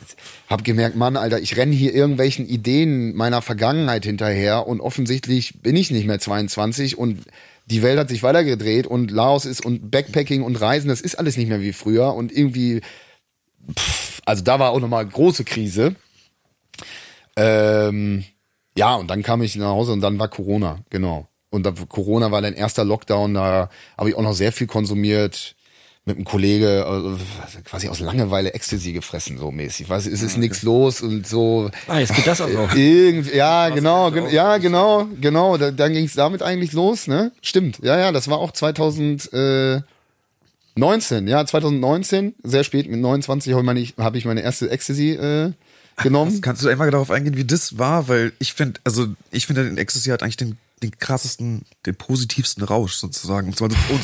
[0.49, 5.77] hab gemerkt, Mann, Alter, ich renne hier irgendwelchen Ideen meiner Vergangenheit hinterher und offensichtlich bin
[5.77, 7.24] ich nicht mehr 22 und
[7.66, 11.36] die Welt hat sich weitergedreht und Laos ist und Backpacking und Reisen, das ist alles
[11.36, 12.81] nicht mehr wie früher und irgendwie,
[13.78, 15.95] pff, also da war auch nochmal große Krise.
[17.36, 18.24] Ähm,
[18.78, 21.28] ja, und dann kam ich nach Hause und dann war Corona, genau.
[21.50, 25.56] Und da, Corona war dein erster Lockdown, da habe ich auch noch sehr viel konsumiert
[26.08, 27.16] mit einem Kollege also
[27.64, 29.88] quasi aus Langeweile Ecstasy gefressen, so mäßig.
[29.88, 30.40] Weiß, es ist okay.
[30.40, 31.70] nichts los und so.
[31.86, 32.74] Ah, jetzt geht das auch noch.
[32.76, 35.56] Irgend, ja, genau, gen ja, genau, genau.
[35.56, 37.30] Da, dann ging es damit eigentlich los, ne?
[37.42, 37.78] Stimmt.
[37.82, 39.84] Ja, ja, das war auch 2019,
[41.28, 45.52] ja, 2019, sehr spät, mit 29 habe ich meine, hab ich meine erste Ecstasy äh,
[46.02, 46.40] genommen.
[46.40, 49.76] Kannst du einfach darauf eingehen, wie das war, weil ich finde, also ich finde, den
[49.76, 53.55] Ecstasy hat eigentlich den den krassesten, den positivsten Rausch sozusagen.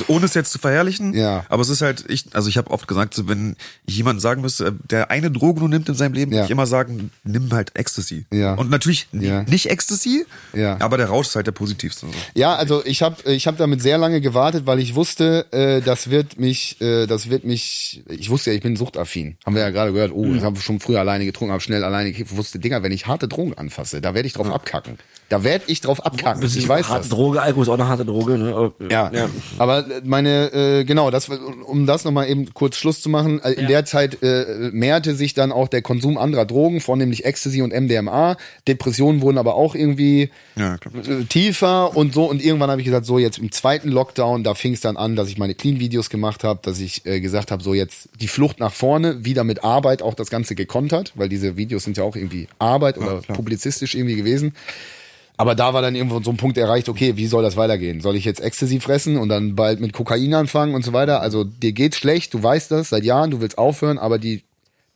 [0.09, 1.15] ohne es jetzt zu verherrlichen.
[1.15, 1.45] Ja.
[1.49, 3.57] Aber es ist halt, ich, also ich habe oft gesagt, wenn
[3.87, 6.39] ich jemandem sagen müsste, der eine Droge nur nimmt in seinem Leben, ja.
[6.39, 8.27] würde ich immer sagen, nimm halt Ecstasy.
[8.33, 8.55] Ja.
[8.55, 9.43] Und natürlich ja.
[9.45, 10.81] nicht Ecstasy, ja.
[10.81, 12.07] aber der Rausch ist halt der positivste.
[12.35, 16.11] Ja, also ich habe ich hab damit sehr lange gewartet, weil ich wusste, äh, das
[16.11, 19.37] wird mich, äh, das wird mich, ich wusste ja, ich bin suchtaffin.
[19.45, 22.11] Haben wir ja gerade gehört, oh, ich habe schon früher alleine getrunken, habe schnell alleine
[22.11, 24.99] gekifft, wusste, Dinger, wenn ich harte Drogen anfasse, da werde ich drauf abkacken.
[25.31, 26.45] Da werde ich drauf abkacken.
[26.45, 27.09] Ich weiß harte das.
[27.09, 28.37] Droge, Alkohol ist auch eine harte Droge.
[28.37, 28.73] Ne?
[28.91, 29.11] Ja.
[29.13, 29.29] ja.
[29.59, 33.63] Aber meine, äh, genau, das, um das nochmal eben kurz Schluss zu machen, äh, in
[33.63, 33.69] ja.
[33.69, 38.37] der Zeit äh, mehrte sich dann auch der Konsum anderer Drogen, vornehmlich Ecstasy und MDMA.
[38.69, 42.27] Depressionen wurden aber auch irgendwie ja, äh, tiefer und so.
[42.27, 45.17] Und irgendwann habe ich gesagt, so jetzt im zweiten Lockdown, da fing es dann an,
[45.17, 48.61] dass ich meine Clean-Videos gemacht habe, dass ich äh, gesagt habe, so jetzt die Flucht
[48.61, 52.15] nach vorne, wieder mit Arbeit auch das Ganze gekontert, weil diese Videos sind ja auch
[52.15, 54.53] irgendwie Arbeit oder publizistisch irgendwie gewesen.
[55.37, 58.01] Aber da war dann irgendwo so ein Punkt erreicht, okay, wie soll das weitergehen?
[58.01, 61.21] Soll ich jetzt Ecstasy fressen und dann bald mit Kokain anfangen und so weiter?
[61.21, 64.43] Also dir geht's schlecht, du weißt das seit Jahren, du willst aufhören, aber die,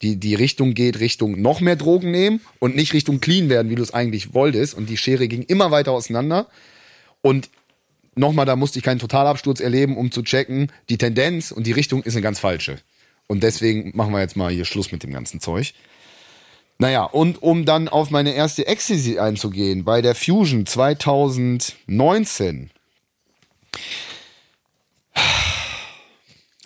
[0.01, 3.75] die, die Richtung geht Richtung noch mehr Drogen nehmen und nicht Richtung clean werden, wie
[3.75, 4.75] du es eigentlich wolltest.
[4.75, 6.47] Und die Schere ging immer weiter auseinander.
[7.21, 7.51] Und
[8.15, 12.05] nochmal, da musste ich keinen Totalabsturz erleben, um zu checken, die Tendenz und die Richtung
[12.05, 12.79] ist eine ganz falsche.
[13.27, 15.75] Und deswegen machen wir jetzt mal hier Schluss mit dem ganzen Zeug.
[16.79, 22.71] Naja, und um dann auf meine erste Ecstasy einzugehen, bei der Fusion 2019.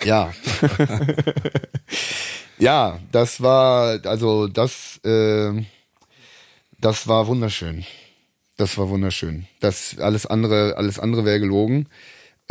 [0.04, 0.34] Ja.
[2.58, 5.52] ja, das war, also das, äh,
[6.78, 7.86] das war wunderschön.
[8.58, 9.46] Das war wunderschön.
[9.60, 11.88] Das alles andere, alles andere wäre gelogen.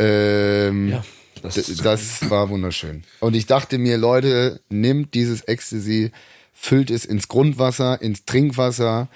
[0.00, 1.04] Ähm, ja.
[1.42, 3.04] Das Das war wunderschön.
[3.20, 6.10] Und ich dachte mir, Leute, nimmt dieses Ecstasy,
[6.52, 9.08] füllt es ins Grundwasser, ins Trinkwasser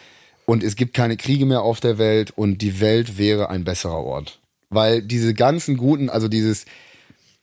[0.47, 4.03] und es gibt keine Kriege mehr auf der Welt und die Welt wäre ein besserer
[4.03, 4.41] Ort.
[4.71, 6.67] Weil diese ganzen guten, also dieses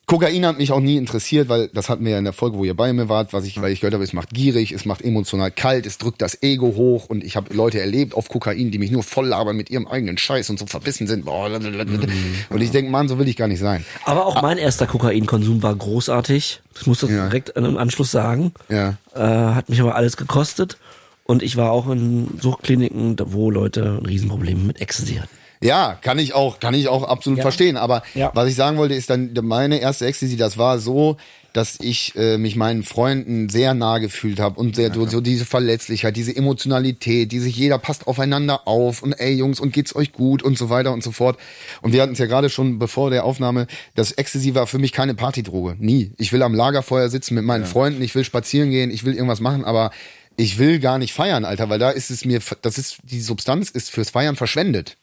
[0.05, 2.65] Kokain hat mich auch nie interessiert, weil das hatten wir ja in der Folge, wo
[2.65, 5.01] ihr bei mir wart, was ich, weil ich gehört habe, es macht gierig, es macht
[5.01, 8.79] emotional kalt, es drückt das Ego hoch und ich habe Leute erlebt auf Kokain, die
[8.79, 11.25] mich nur voll labern mit ihrem eigenen Scheiß und so verbissen sind.
[11.25, 12.35] Mhm.
[12.49, 13.85] Und ich denke, Mann, so will ich gar nicht sein.
[14.03, 16.61] Aber auch mein erster Kokainkonsum war großartig.
[16.79, 17.27] Ich muss das Ja.
[17.29, 18.51] direkt im Anschluss sagen.
[18.67, 18.97] Ja.
[19.15, 19.19] Äh,
[19.55, 20.77] hat mich aber alles gekostet.
[21.25, 25.29] Und ich war auch in Suchtkliniken, wo Leute ein Riesenproblem mit Ecstasy hatten.
[25.63, 27.43] Ja, kann ich auch, kann ich auch absolut Ja.
[27.43, 27.77] verstehen.
[27.77, 28.31] Aber Ja.
[28.33, 31.17] was ich sagen wollte, ist dann meine erste Ecstasy, das war so,
[31.53, 35.45] dass ich äh, mich meinen Freunden sehr nah gefühlt habe und sehr so, so diese
[35.45, 40.41] Verletzlichkeit, diese Emotionalität, diese jeder passt aufeinander auf und ey Jungs und geht's euch gut
[40.41, 41.37] und so weiter und so fort.
[41.83, 44.91] Und wir hatten es ja gerade schon bevor der Aufnahme, das Ecstasy war für mich
[44.93, 46.11] keine Partydroge, nie.
[46.17, 49.39] Ich will am Lagerfeuer sitzen mit meinen Freunden, ich will spazieren gehen, ich will irgendwas
[49.39, 49.91] machen, aber
[50.37, 53.69] ich will gar nicht feiern, Alter, weil da ist es mir, das ist die Substanz
[53.69, 54.97] ist fürs Feiern verschwendet.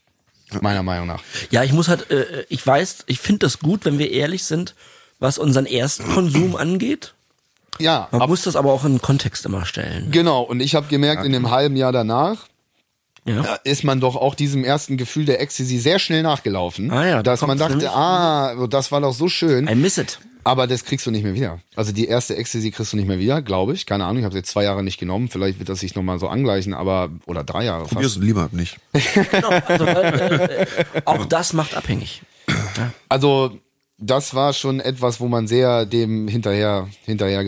[0.60, 1.22] Meiner Meinung nach.
[1.50, 4.74] Ja, ich muss halt, äh, ich weiß, ich finde das gut, wenn wir ehrlich sind,
[5.18, 7.14] was unseren Erstkonsum angeht.
[7.78, 10.10] Ja, Man ab, muss das aber auch in den Kontext immer stellen.
[10.10, 10.42] genau.
[10.42, 12.46] Und ich habe gemerkt, in dem halben Jahr danach
[13.36, 13.54] Ja.
[13.64, 16.90] ist man doch auch diesem ersten Gefühl der Ecstasy sehr schnell nachgelaufen.
[16.90, 19.68] Ah ja, da dass man dachte, ah, das war doch so schön.
[19.68, 20.18] I miss it.
[20.42, 21.60] Aber das kriegst du nicht mehr wieder.
[21.76, 23.84] Also die erste Ecstasy kriegst du nicht mehr wieder, glaube ich.
[23.86, 25.28] Keine Ahnung, ich habe jetzt zwei Jahre nicht genommen.
[25.28, 28.24] Vielleicht wird das sich nochmal so angleichen, aber oder drei Jahre Probier es fast.
[28.24, 28.78] lieber nicht.
[29.30, 30.66] Genau, also, äh, äh,
[31.04, 32.22] auch das macht abhängig.
[33.08, 33.58] Also
[33.98, 37.44] das war schon etwas, wo man sehr dem hinterher hinterher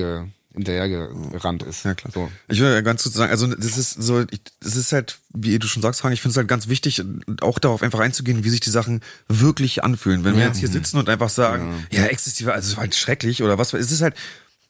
[0.55, 1.85] ge, hinterher gerannt ist.
[1.85, 2.13] Ja, klar.
[2.13, 2.31] So.
[2.49, 5.59] Ich will ja ganz kurz sagen, also das ist so, ich, das ist halt, wie
[5.59, 7.03] du schon sagst, Frank, ich finde es halt ganz wichtig,
[7.41, 10.25] auch darauf einfach einzugehen, wie sich die Sachen wirklich anfühlen.
[10.25, 13.59] Wenn wir jetzt hier sitzen und einfach sagen, ja, Ecstasy war also halt schrecklich oder
[13.59, 14.15] was, es ist halt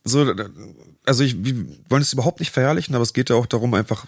[0.04, 0.34] so,
[1.06, 1.54] also ich, wir
[1.88, 4.06] wollen es überhaupt nicht verherrlichen, aber es geht ja auch darum, einfach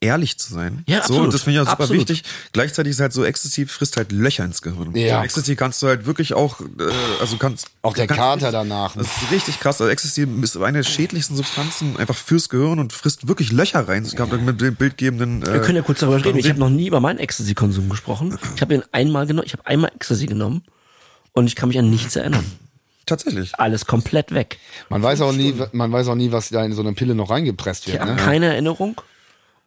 [0.00, 0.84] ehrlich zu sein.
[0.86, 1.24] Ja, so, absolut.
[1.24, 2.08] und das finde ich auch super Absolut.
[2.08, 2.24] wichtig.
[2.52, 4.94] Gleichzeitig ist halt so, Ecstasy frisst halt Löcher ins Gehirn.
[4.94, 5.24] Ja.
[5.24, 6.64] Ecstasy kannst du halt wirklich auch, äh,
[7.20, 8.94] also kannst Auch der kannst Kater danach.
[8.96, 9.80] Das ist richtig krass.
[9.80, 14.04] Also Ecstasy ist eine der schädlichsten Substanzen einfach fürs Gehirn und frisst wirklich Löcher rein.
[14.04, 15.42] Ich glaube, mit dem bildgebenden.
[15.42, 16.38] Äh, Wir können ja kurz darüber reden.
[16.38, 18.38] Ich habe noch nie über meinen Ecstasy-Konsum gesprochen.
[18.54, 19.46] Ich habe ihn einmal genommen.
[19.46, 20.62] Ich habe einmal Ecstasy genommen
[21.32, 22.44] und ich kann mich an nichts erinnern.
[23.06, 23.54] Tatsächlich.
[23.58, 24.58] Alles komplett weg.
[24.88, 27.30] Man weiß auch nie, man weiß auch nie, was da in so eine Pille noch
[27.30, 28.02] reingepresst Ich wird.
[28.02, 28.16] habe Ne?
[28.18, 29.00] keine Erinnerung.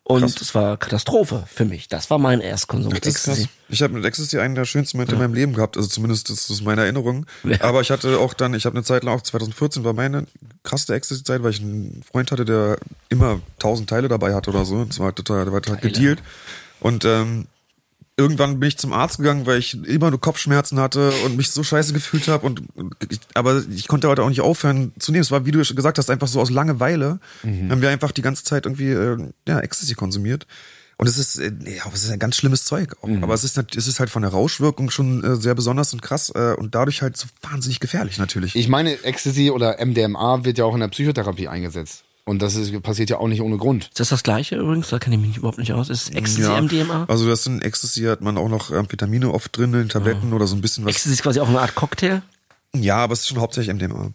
[0.10, 1.88] Und es war Katastrophe für mich.
[1.88, 3.14] Das war mein Erstkonsum Das krass.
[3.14, 3.48] Ecstasy.
[3.70, 5.78] Ich habe mit Ecstasy einen der schönsten Momente in meinem Leben gehabt.
[5.78, 7.28] Also zumindest das ist meine Erinnerung.
[7.44, 7.62] Ja.
[7.62, 10.26] Aber ich hatte auch dann, ich habe eine Zeit lang, auch 2014 war meine
[10.64, 12.80] krasse Ecstasy-Zeit, weil ich einen Freund hatte, der
[13.10, 14.84] immer tausend Teile dabei hatte oder so.
[14.84, 16.24] Das war total, der war total gedealt.
[16.80, 17.46] Und ähm,
[18.20, 21.64] irgendwann bin ich zum Arzt gegangen, weil ich immer nur Kopfschmerzen hatte und mich so
[21.64, 22.62] scheiße gefühlt habe und
[23.10, 25.22] ich, aber ich konnte heute auch nicht aufhören zu nehmen.
[25.22, 28.22] Es war, wie du schon gesagt hast, einfach so aus Langeweile haben wir einfach die
[28.22, 29.18] ganze Zeit irgendwie äh,
[29.48, 30.46] ja, Ecstasy konsumiert.
[31.00, 32.98] Und es ist, äh, ja, es ist ein ganz schlimmes Zeug.
[33.02, 33.08] Auch.
[33.22, 36.30] Aber es ist, es ist halt von der Rauschwirkung schon äh, sehr besonders und krass
[36.36, 38.54] äh, und dadurch halt so wahnsinnig gefährlich natürlich.
[38.58, 42.04] Ich meine, Ecstasy oder MDMA wird ja auch in der Psychotherapie eingesetzt.
[42.26, 43.86] Und das ist, passiert ja auch nicht ohne Grund.
[43.86, 44.90] Ist das das gleiche übrigens?
[44.90, 45.90] Da kenne ich mich überhaupt nicht aus.
[45.90, 47.06] Ist Ecstasy ja, MDMA?
[47.08, 50.56] Also das in Ecstasy hat man auch noch Amphetamine oft drin in Tabletten oder so
[50.56, 50.92] ein bisschen was.
[50.92, 52.22] Ecstasy ist quasi auch eine Art Cocktail.
[52.76, 54.12] Ja, aber es ist schon hauptsächlich MDMA.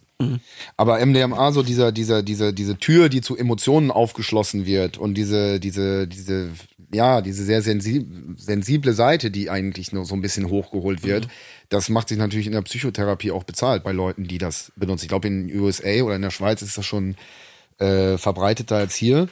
[0.77, 5.59] Aber MDMA, so dieser, dieser, diese, diese Tür, die zu Emotionen aufgeschlossen wird und diese,
[5.59, 6.51] diese, diese,
[6.93, 8.05] ja, diese sehr sensi
[8.37, 11.27] sensible Seite, die eigentlich nur so ein bisschen hochgeholt wird,
[11.67, 15.03] das macht sich natürlich in der Psychotherapie auch bezahlt bei Leuten, die das benutzen.
[15.03, 17.15] Ich glaube, in den USA oder in der Schweiz ist das schon
[17.79, 19.27] äh, verbreiteter als hier.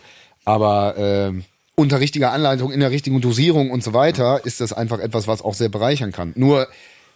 [0.45, 1.31] Aber äh,
[1.75, 5.41] unter richtiger Anleitung, in der richtigen Dosierung und so weiter, ist das einfach etwas, was
[5.41, 6.33] auch sehr bereichern kann.
[6.35, 6.67] Nur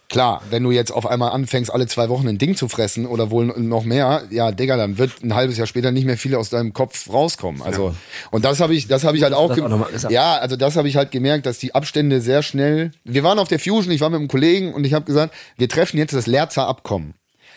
[0.08, 3.30] Klar, wenn du jetzt auf einmal anfängst, alle zwei Wochen ein Ding zu fressen oder
[3.30, 6.48] wohl noch mehr, ja, Digga, dann wird ein halbes Jahr später nicht mehr viel aus
[6.48, 7.60] deinem Kopf rauskommen.
[7.60, 7.94] Also
[8.30, 10.10] und das habe ich, das habe ich halt auch, auch gesagt.
[10.10, 12.92] ja, also das habe ich halt gemerkt, dass die Abstände sehr schnell.
[13.04, 15.68] Wir waren auf der Fusion, ich war mit einem Kollegen und ich habe gesagt, wir
[15.68, 17.12] treffen jetzt das Lerzer Abkommen.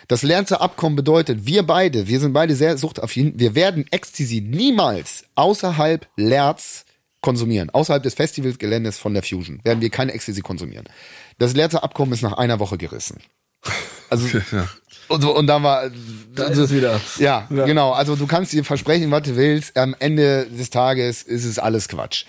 [0.08, 5.26] Das Lerzer Abkommen bedeutet, wir beide, wir sind beide sehr suchtaffin, wir werden Ecstasy niemals
[5.36, 6.86] außerhalb Lerz
[7.22, 7.70] konsumieren.
[7.70, 10.86] Außerhalb des Festivalgeländes von der Fusion werden wir keine Ecstasy konsumieren.
[11.38, 13.20] Das Lerzer Abkommen ist nach einer Woche gerissen.
[14.10, 14.68] Also, Ja.
[15.12, 15.84] Und, so, und da war,
[16.34, 17.00] Da ist es wieder.
[17.20, 17.92] ja, genau.
[17.92, 19.78] Also du kannst dir versprechen, was du willst.
[19.78, 22.26] Am Ende des Tages ist es alles Quatsch.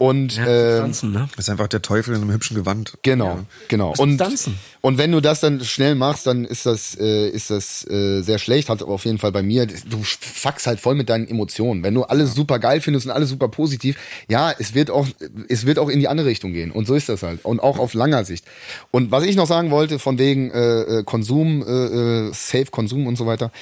[0.00, 1.28] Und Ja, äh, Substanzen, ne?
[1.36, 2.94] Ist einfach der Teufel in einem hübschen Gewand.
[3.02, 3.90] Genau, genau.
[3.98, 4.58] Und, Substanzen.
[4.80, 8.38] und wenn du das dann schnell machst, dann ist das, äh, ist das äh, sehr
[8.38, 8.68] schlecht.
[8.68, 9.66] Hat aber auf jeden Fall bei mir.
[9.66, 11.82] Du fuckst halt voll mit deinen Emotionen.
[11.82, 13.96] Wenn du alles super geil findest und alles super positiv,
[14.28, 15.06] ja, es wird auch,
[15.48, 16.70] es wird auch in die andere Richtung gehen.
[16.72, 17.44] Und so ist das halt.
[17.44, 18.44] Und auch auf langer Sicht.
[18.90, 23.06] Und was ich noch sagen wollte, von wegen äh, äh, Konsum, äh, äh, Safe Konsum
[23.06, 23.52] und so weiter.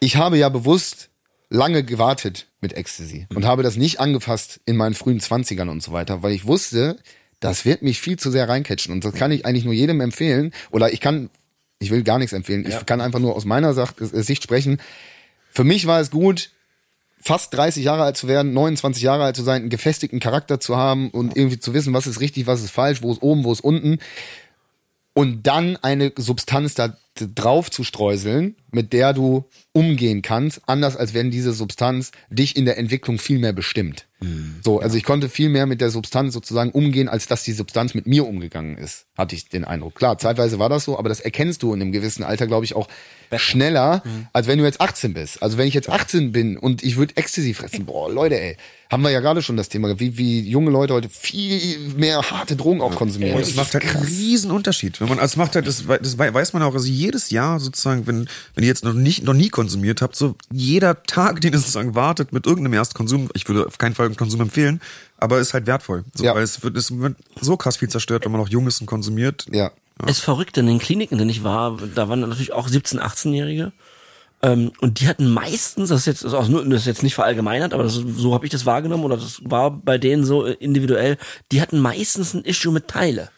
[0.00, 1.10] Ich habe ja bewusst
[1.50, 5.92] lange gewartet mit Ecstasy und habe das nicht angefasst in meinen frühen Zwanzigern und so
[5.92, 6.98] weiter, weil ich wusste,
[7.40, 10.52] das wird mich viel zu sehr reincatchen und das kann ich eigentlich nur jedem empfehlen
[10.70, 11.30] oder ich kann,
[11.78, 14.78] ich will gar nichts empfehlen, ich kann einfach nur aus meiner äh, Sicht sprechen.
[15.50, 16.50] Für mich war es gut,
[17.24, 20.76] fast 30 Jahre alt zu werden, 29 Jahre alt zu sein, einen gefestigten Charakter zu
[20.76, 23.52] haben und irgendwie zu wissen, was ist richtig, was ist falsch, wo ist oben, wo
[23.52, 23.98] ist unten.
[25.14, 31.14] Und dann eine Substanz da drauf zu streuseln, mit der du umgehen kannst, anders als
[31.14, 34.06] wenn diese Substanz dich in der Entwicklung viel mehr bestimmt.
[34.64, 37.94] So, also ich konnte viel mehr mit der Substanz sozusagen umgehen, als dass die Substanz
[37.94, 39.94] mit mir umgegangen ist, hatte ich den Eindruck.
[39.94, 42.74] Klar, zeitweise war das so, aber das erkennst du in einem gewissen Alter, glaube ich,
[42.74, 42.88] auch
[43.36, 45.42] schneller, als wenn du jetzt 18 bist.
[45.42, 48.56] Also wenn ich jetzt 18 bin und ich würde Ecstasy fressen, boah, Leute, ey,
[48.94, 52.56] haben wir ja gerade schon das Thema, wie, wie junge Leute heute viel mehr harte
[52.56, 53.34] Drogen auch konsumieren.
[53.36, 55.00] Und es macht halt einen riesen Unterschied.
[55.00, 57.60] Wenn man, also es macht halt, das, das wei- weiß man auch, also jedes Jahr
[57.60, 61.52] sozusagen, wenn, wenn ihr jetzt noch nicht, noch nie konsumiert habt, so jeder Tag, den
[61.52, 64.80] ihr sozusagen wartet mit irgendeinem Erstkonsum, ich würde auf keinen Fall einen Konsum empfehlen,
[65.18, 66.04] aber ist halt wertvoll.
[66.14, 66.34] So, Ja.
[66.34, 68.86] Weil es wird, es wird so krass viel zerstört, wenn man noch jung ist und
[68.86, 69.46] konsumiert.
[69.52, 69.70] ja.
[70.06, 73.72] ist verrückt, in den Kliniken, in denen ich war, da waren natürlich auch 17-, 18-Jährige.
[74.44, 77.02] Ähm, und die hatten meistens, das ist jetzt, das ist, auch nur, das ist jetzt
[77.02, 80.24] nicht verallgemeinert, aber das ist, so habe ich das wahrgenommen oder das war bei denen
[80.24, 81.16] so äh, individuell,
[81.50, 83.30] die hatten meistens ein Issue mit Teile.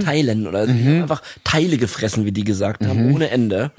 [0.00, 3.72] Teilen oder die haben einfach Teile gefressen, wie die gesagt haben, ohne Ende.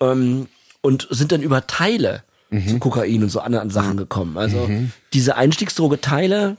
[0.00, 0.48] Ähm,
[0.80, 2.24] und sind dann über Teile
[2.68, 4.36] zu Kokain und so anderen Sachen gekommen.
[4.36, 4.68] Also
[5.12, 6.56] diese Einstiegsdroge Teile,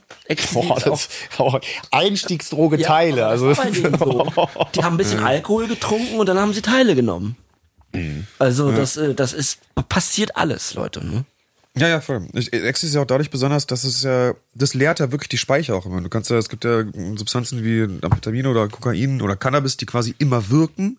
[0.68, 1.08] Boah, das,
[1.38, 1.58] oh,
[1.90, 3.26] Einstiegsdroge ja, Teile.
[3.26, 4.48] aber Also so.
[4.74, 7.36] Die haben ein bisschen Alkohol getrunken und dann haben sie Teile genommen.
[8.38, 9.58] Also das, äh, das ist
[9.88, 11.04] passiert alles, Leute.
[11.04, 11.24] Ne?
[11.76, 12.28] Ja, ja, voll.
[12.34, 15.38] Ich- Ecstasy ist ja auch dadurch besonders, dass es ja, das leert ja wirklich die
[15.38, 16.00] Speicher auch immer.
[16.00, 16.84] Du kannst ja, es gibt ja
[17.16, 20.98] Substanzen wie Amphetamine oder Kokain oder Cannabis, die quasi immer wirken.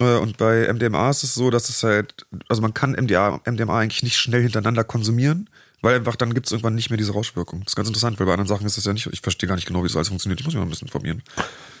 [0.00, 3.78] Äh, Und bei MDMA ist es so, dass es halt, also man kann MDA, MDMA
[3.80, 5.50] eigentlich nicht schnell hintereinander konsumieren,
[5.82, 7.60] weil einfach dann gibt es irgendwann nicht mehr diese Rauschwirkung.
[7.60, 9.56] Das ist ganz interessant, weil bei anderen Sachen ist das ja nicht, ich verstehe gar
[9.56, 10.40] nicht genau, wie das alles funktioniert.
[10.40, 11.22] Ich muss mich mal ein bisschen informieren.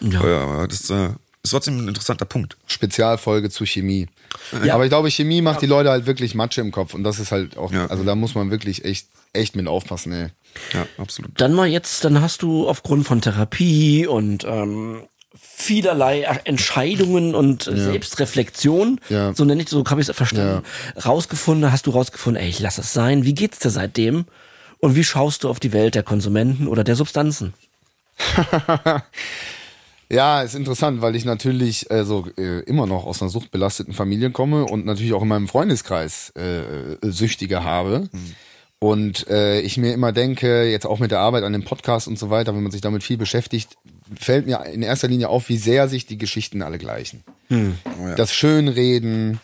[0.00, 0.22] Ja.
[0.22, 1.08] Ja, aber das äh,
[1.44, 2.56] ist trotzdem ein interessanter Punkt.
[2.66, 4.08] Spezialfolge zu Chemie.
[4.64, 4.74] Ja.
[4.74, 7.30] Aber ich glaube, Chemie macht die Leute halt wirklich Matsche im Kopf und das ist
[7.32, 7.86] halt auch, Ja.
[7.86, 10.28] also da muss man wirklich echt, echt mit aufpassen, ey.
[10.72, 11.38] Ja, absolut.
[11.40, 15.02] Dann mal jetzt, dann hast du aufgrund von Therapie und ähm,
[15.36, 19.34] vielerlei Entscheidungen und äh, Selbstreflexion, Ja.
[19.34, 20.62] so nenne ich, so habe ich es verstanden,
[21.04, 23.24] rausgefunden, hast du rausgefunden, ey, ich lass es sein.
[23.24, 24.26] Wie geht's dir seitdem?
[24.78, 27.54] Und wie schaust du auf die Welt der Konsumenten oder der Substanzen?
[30.14, 34.64] Ja, ist interessant, weil ich natürlich also äh, immer noch aus einer suchtbelasteten Familie komme
[34.64, 38.08] und natürlich auch in meinem Freundeskreis äh, Süchtige habe.
[38.78, 42.18] Und äh, ich mir immer denke, jetzt auch mit der Arbeit an dem Podcast und
[42.18, 43.76] so weiter, wenn man sich damit viel beschäftigt,
[44.14, 47.24] fällt mir in erster Linie auf, wie sehr sich die Geschichten alle gleichen.
[48.16, 49.40] Das Schönreden,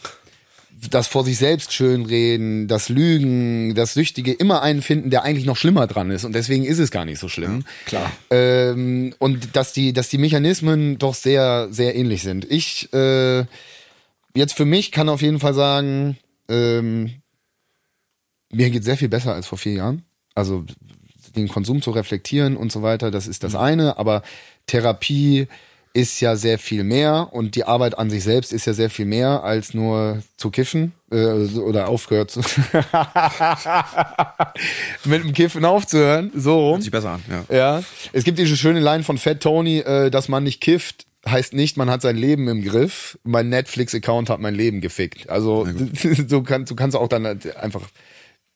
[0.91, 5.57] das vor sich selbst schönreden, das Lügen, das Süchtige immer einen finden, der eigentlich noch
[5.57, 7.65] schlimmer dran ist und deswegen ist es gar nicht so schlimm.
[7.85, 8.11] klar.
[8.31, 12.51] Ähm, und dass die, dass die Mechanismen doch sehr, sehr ähnlich sind.
[12.51, 13.45] Ich äh,
[14.35, 16.17] jetzt für mich kann auf jeden Fall sagen,
[16.49, 17.11] ähm,
[18.51, 20.05] mir geht sehr viel besser als vor vier Jahren.
[20.35, 20.65] Also
[21.37, 24.23] den Konsum zu reflektieren und so weiter, das ist das eine, aber
[24.67, 25.47] Therapie
[25.93, 29.07] ist ja sehr viel mehr und die Arbeit an sich selbst ist ja sehr viel
[29.07, 32.41] mehr als nur zu kiffen äh, oder aufgehört zu
[35.05, 36.73] mit dem Kiffen aufzuhören, so.
[36.73, 37.57] Hört sich besser an, ja.
[37.57, 41.55] Ja, es gibt diese schöne Line von Fat Tony, äh, dass man nicht kifft, heißt
[41.55, 43.19] nicht, man hat sein Leben im Griff.
[43.25, 45.29] Mein Netflix-Account hat mein Leben gefickt.
[45.29, 47.83] Also du, kannst, du kannst auch dann halt einfach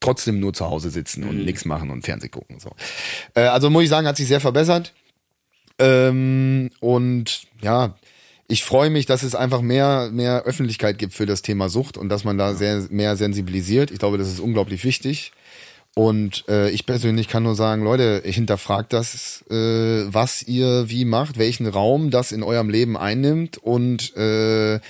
[0.00, 2.60] trotzdem nur zu Hause sitzen und nichts machen und Fernseh gucken.
[2.60, 2.70] So.
[3.34, 4.92] Äh, also muss ich sagen, hat sich sehr verbessert.
[5.78, 7.94] Ähm, und ja,
[8.46, 12.08] ich freue mich, dass es einfach mehr, mehr Öffentlichkeit gibt für das Thema Sucht und
[12.08, 13.90] dass man da sehr mehr sensibilisiert.
[13.90, 15.32] Ich glaube, das ist unglaublich wichtig.
[15.94, 19.54] Und äh, ich persönlich kann nur sagen, Leute, hinterfragt das, äh,
[20.12, 23.58] was ihr wie macht, welchen Raum das in eurem Leben einnimmt.
[23.58, 24.80] Und äh,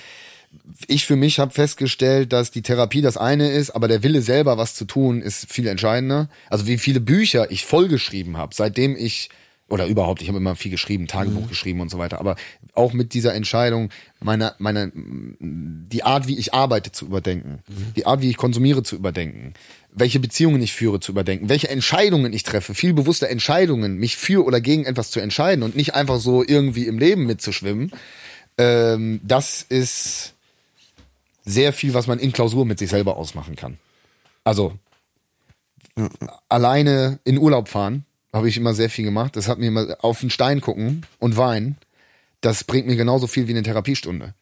[0.87, 4.57] ich für mich habe festgestellt, dass die Therapie das eine ist, aber der Wille selber
[4.57, 6.27] was zu tun ist viel entscheidender.
[6.49, 9.29] Also wie viele Bücher ich vollgeschrieben habe, seitdem ich
[9.67, 12.35] oder überhaupt, ich habe immer viel geschrieben, Tagebuch geschrieben und so weiter, aber
[12.73, 13.89] auch mit dieser Entscheidung,
[14.19, 17.63] meine, meine, die Art, wie ich arbeite, zu überdenken,
[17.95, 19.53] die Art, wie ich konsumiere, zu überdenken,
[19.91, 24.45] welche Beziehungen ich führe, zu überdenken, welche Entscheidungen ich treffe, viel bewusster Entscheidungen, mich für
[24.45, 27.91] oder gegen etwas zu entscheiden und nicht einfach so irgendwie im Leben mitzuschwimmen,
[28.57, 30.33] ähm, das ist
[31.43, 33.77] sehr viel, was man in Klausur mit sich selber ausmachen kann.
[34.43, 34.73] Also
[36.49, 38.05] alleine in Urlaub fahren
[38.35, 39.35] habe ich immer sehr viel gemacht.
[39.35, 41.77] Das hat mir immer auf den Stein gucken und weinen.
[42.41, 44.33] Das bringt mir genauso viel wie eine Therapiestunde.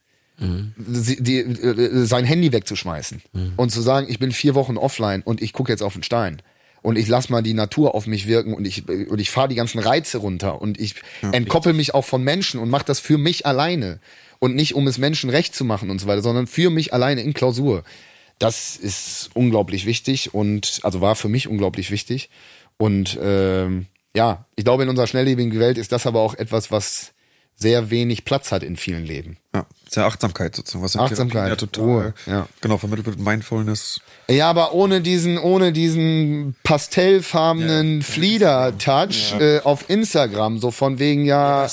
[0.87, 3.21] sie- die, äh, sein Handy wegzuschmeißen
[3.55, 6.41] und zu sagen, ich bin vier Wochen offline und ich gucke jetzt auf den Stein
[6.81, 9.55] und ich lass mal die Natur auf mich wirken und ich und ich fahre die
[9.55, 10.95] ganzen Reize runter und ich
[11.31, 13.99] entkoppel mich auch von Menschen und mache das für mich alleine
[14.39, 17.21] und nicht um es Menschen recht zu machen und so weiter, sondern für mich alleine
[17.21, 17.83] in Klausur.
[18.39, 22.29] Das ist unglaublich wichtig und also war für mich unglaublich wichtig
[22.83, 27.13] und ähm, ja, ich glaube in unserer schnelllebigen Welt ist das aber auch etwas, was
[27.55, 29.37] sehr wenig Platz hat in vielen Leben.
[29.55, 30.83] Ja, sehr Achtsamkeit sozusagen.
[30.83, 32.47] Was Achtsamkeit, ja total, Ruhe, ja.
[32.61, 34.01] genau, vermittelt wird Mindfulness.
[34.27, 41.67] Ja, aber ohne diesen, ohne diesen pastellfarbenen Flieder-Touch äh, auf Instagram, so von wegen ja,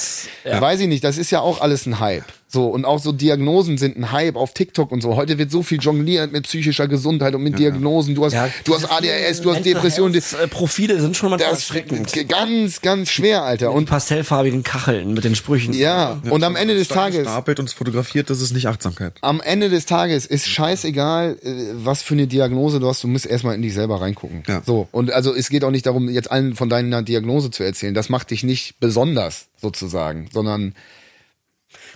[0.44, 2.24] weiß ich nicht, das ist ja auch alles ein Hype.
[2.52, 5.15] So, und auch so Diagnosen sind ein Hype auf TikTok und so.
[5.15, 8.16] Heute wird so viel jongliert mit psychischer Gesundheit und mit Diagnosen.
[8.16, 8.35] Du hast,
[8.65, 10.16] du hast ADHS, du hast Depressionen.
[10.16, 12.12] Äh, Profile sind schon mal Das erschreckend.
[12.12, 13.70] ist ganz, ganz schwer, Alter.
[13.70, 15.73] Und Und pastellfarbigen Kacheln mit den Sprüchen.
[15.74, 19.14] ja, und am Ende des Tages, Stapelt und es fotografiert, das ist nicht Achtsamkeit.
[19.22, 23.02] am Ende des Tages ist scheißegal, äh, was für eine Diagnose du hast.
[23.02, 24.42] Du musst erstmal in dich selber reingucken.
[24.47, 24.62] Ja.
[24.64, 24.88] So.
[24.92, 27.94] Und also es geht auch nicht darum, jetzt allen von deiner Diagnose zu erzählen.
[27.94, 30.74] Das macht dich nicht besonders, sozusagen, sondern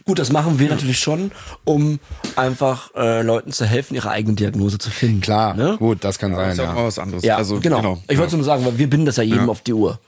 [0.06, 1.32] Gut, das machen wir natürlich schon,
[1.64, 1.98] um
[2.36, 5.20] einfach äh, Leuten zu helfen, ihre eigene Diagnose zu finden.
[5.20, 5.76] klar, Ne?
[5.78, 6.86] gut, das kann Das sein, ist ja auch mal ja.
[6.86, 7.24] was anderes.
[7.24, 8.00] Ja, also, genau.
[8.08, 8.36] Ich wollte ja.
[8.36, 9.48] nur sagen, weil wir binden das ja jedem Ja.
[9.48, 9.98] auf die Uhr,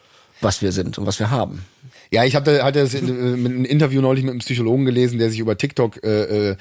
[0.41, 1.65] was wir sind und was wir haben.
[2.11, 5.19] Ja, ich hatte, hatte das in, äh, mit einem Interview neulich mit einem Psychologen gelesen,
[5.19, 6.57] der sich über TikTok äh, äh,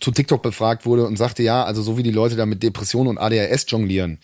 [0.00, 3.08] zu TikTok befragt wurde und sagte, ja, also so wie die Leute da mit Depressionen
[3.08, 4.18] und ADHS jonglieren,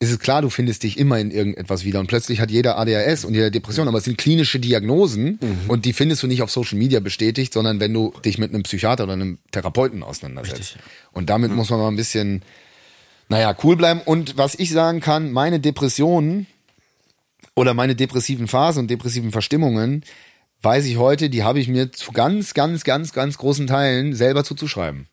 [0.00, 3.24] ist es klar, du findest dich immer in irgendetwas wieder und plötzlich hat jeder ADHS
[3.24, 6.78] und jeder Depression, aber es sind klinische Diagnosen und die findest du nicht auf Social
[6.78, 10.76] Media bestätigt, sondern wenn du dich mit einem Psychiater oder einem Therapeuten auseinandersetzt.
[11.12, 12.42] Und damit muss man mal ein bisschen,
[13.28, 14.00] naja, cool bleiben.
[14.04, 16.46] Und was ich sagen kann, meine Depressionen
[17.58, 20.04] oder meine depressiven Phasen und depressiven Verstimmungen,
[20.62, 24.44] weiß ich heute, die habe ich mir zu ganz, ganz, ganz, ganz großen Teilen selber
[24.44, 25.08] zuzuschreiben.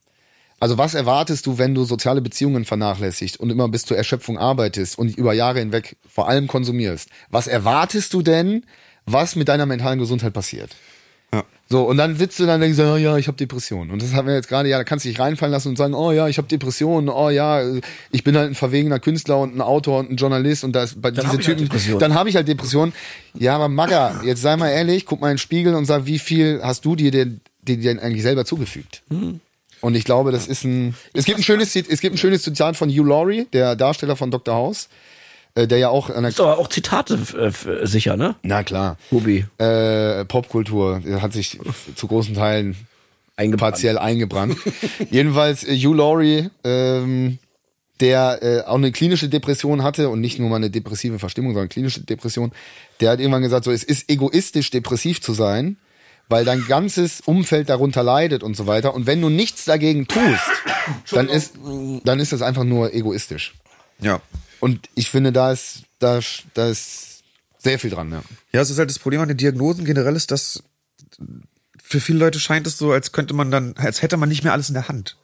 [0.60, 5.00] Also was erwartest du, wenn du soziale Beziehungen vernachlässigst und immer bis zur Erschöpfung arbeitest
[5.00, 7.10] und über Jahre hinweg vor allem konsumierst?
[7.32, 8.64] Was erwartest du denn,
[9.08, 10.76] was mit deiner mentalen Gesundheit passiert?
[11.68, 13.90] So, und dann sitzt du dann und denkst, oh ja, ich habe Depressionen.
[13.90, 15.96] Und das haben wir jetzt gerade, ja, da kannst du dich reinfallen lassen und sagen,
[15.96, 17.62] oh ja, ich habe Depressionen, oh ja,
[18.12, 21.10] ich bin halt ein verwegener Künstler und ein Autor und ein Journalist und das bei
[21.10, 22.00] diese hab ich halt Typen, Depressionen.
[22.00, 22.94] dann habe ich halt Depressionen.
[23.34, 26.20] Ja, aber Magga, jetzt sei mal ehrlich, guck mal in den Spiegel und sag, wie
[26.20, 29.02] viel hast du dir denn, dir denn eigentlich selber zugefügt?
[29.82, 30.96] Und ich glaube, das ist ein.
[31.14, 34.30] Es gibt ein schönes, es gibt ein schönes Zitat von Hugh Laurie, der Darsteller von
[34.32, 34.54] Dr.
[34.54, 34.88] House,
[35.56, 36.26] der ja auch an.
[36.26, 38.36] Ist aber auch Zitate äh, sicher, ne?
[38.44, 38.98] Na klar.
[39.12, 39.46] Hubi.
[39.58, 41.60] Äh, Popkultur der hat sich
[41.96, 42.76] zu großen Teilen
[43.38, 43.74] Eingebrannt.
[43.74, 44.58] partiell eingebrannt.
[45.12, 47.38] Jedenfalls äh, Hugh Laurie, ähm,
[48.02, 51.70] der äh, auch eine klinische Depression hatte und nicht nur mal eine depressive Verstimmung, sondern
[51.70, 52.52] klinische Depression,
[53.00, 55.78] der hat irgendwann gesagt, so es ist egoistisch, depressiv zu sein,
[56.28, 58.94] weil dein ganzes Umfeld darunter leidet und so weiter.
[58.94, 60.52] Und wenn du nichts dagegen tust,
[61.12, 61.54] dann ist,
[62.04, 63.54] dann ist das einfach nur egoistisch.
[64.00, 64.20] Ja.
[64.60, 66.20] Und ich finde, da ist, da,
[66.54, 67.24] da ist
[67.58, 68.24] sehr viel dran, ja.
[68.54, 70.64] Ja, es ist halt das Problem an den Diagnosen generell ist, dass
[71.82, 74.54] für viele Leute scheint es so, als könnte man dann, als hätte man nicht mehr
[74.54, 75.18] alles in der Hand.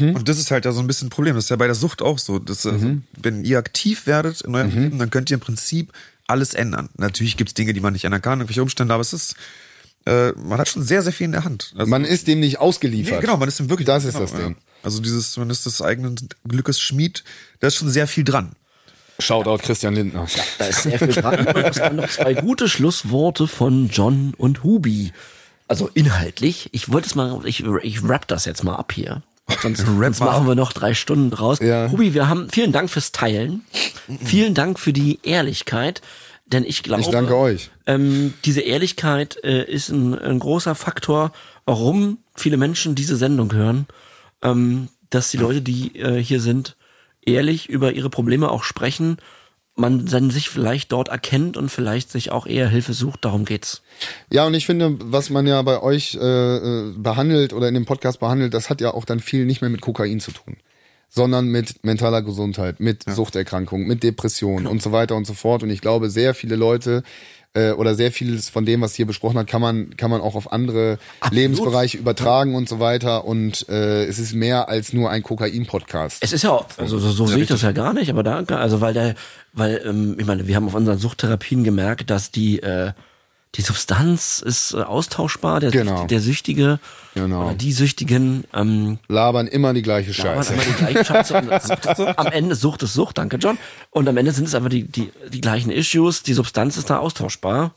[0.00, 1.36] Und das ist halt da so ein bisschen ein Problem.
[1.36, 2.38] Das ist ja bei der Sucht auch so.
[2.38, 5.92] Dass, also, wenn ihr aktiv werdet in eurem Leben, dann könnt ihr im Prinzip
[6.26, 6.88] alles ändern.
[6.96, 9.36] Natürlich gibt's Dinge, die man nicht ändern kann, irgendwelche Umstände, aber es ist,
[10.06, 11.74] äh, man hat schon sehr, sehr viel in der Hand.
[11.76, 13.20] Also, Man ist dem nicht nee, ausgeliefert.
[13.20, 13.86] genau, man ist dem wirklich.
[13.86, 14.56] Das ist genau, das Ding.
[14.82, 16.16] Also dieses, man ist des eigenen
[16.46, 17.24] Glückes Schmied,
[17.60, 18.54] da ist schon sehr viel dran.
[19.18, 20.26] Shoutout Christian Lindner.
[20.58, 21.46] Da ist sehr viel dran.
[21.46, 25.12] Und es waren noch zwei gute Schlussworte von John und Hubi.
[25.68, 26.68] Also inhaltlich.
[26.72, 29.22] Ich wollte es mal, ich, ich rap das jetzt mal ab hier.
[29.62, 31.58] Sonst, sonst machen wir noch drei Stunden draus.
[31.60, 31.90] Ja.
[31.90, 33.64] Hubi, wir haben vielen Dank fürs Teilen.
[34.24, 36.02] Vielen Dank für die Ehrlichkeit.
[36.46, 37.70] Denn ich glaube, Ich danke euch.
[37.86, 41.32] Ähm, diese Ehrlichkeit äh, ist ein, ein großer Faktor,
[41.64, 43.86] warum viele Menschen diese Sendung hören.
[44.42, 46.76] Ähm, dass die Leute, die äh, hier sind,
[47.26, 49.18] ehrlich über ihre Probleme auch sprechen,
[49.76, 53.24] man dann sich vielleicht dort erkennt und vielleicht sich auch eher Hilfe sucht.
[53.24, 53.82] Darum geht's.
[54.30, 58.20] Ja, und ich finde, was man ja bei euch äh, behandelt oder in dem Podcast
[58.20, 60.56] behandelt, das hat ja auch dann viel nicht mehr mit Kokain zu tun,
[61.08, 65.64] sondern mit mentaler Gesundheit, mit Suchterkrankung, mit Depression und so weiter und so fort.
[65.64, 67.02] Und ich glaube, sehr viele Leute
[67.54, 70.34] äh, oder sehr vieles von dem, was hier besprochen hat, kann man kann man auch
[70.34, 70.98] auf andere
[71.30, 73.24] Lebensbereiche übertragen und so weiter.
[73.24, 76.18] Und äh, es ist mehr als nur ein Kokain-Podcast.
[76.20, 78.56] Es ist ja, auch- also so, so sehe ich das ja gar nicht, aber danke.
[78.56, 79.14] Also weil der,
[79.52, 82.92] weil, ähm, ich meine, wir haben auf unseren Suchttherapien gemerkt, dass die, äh,
[83.56, 86.06] die Substanz ist äh, austauschbar, der, Genau.
[86.06, 86.80] der Süchtige
[87.14, 87.46] Genau.
[87.46, 90.54] oder die Süchtigen ähm, Labern immer die gleiche Scheiße.
[90.54, 91.36] immer die gleiche Scheiße.
[91.38, 93.56] Und am Ende Sucht ist Sucht, danke John.
[93.90, 96.98] Und am Ende sind es einfach die, die, die gleichen Issues, die Substanz ist da
[96.98, 97.72] austauschbar.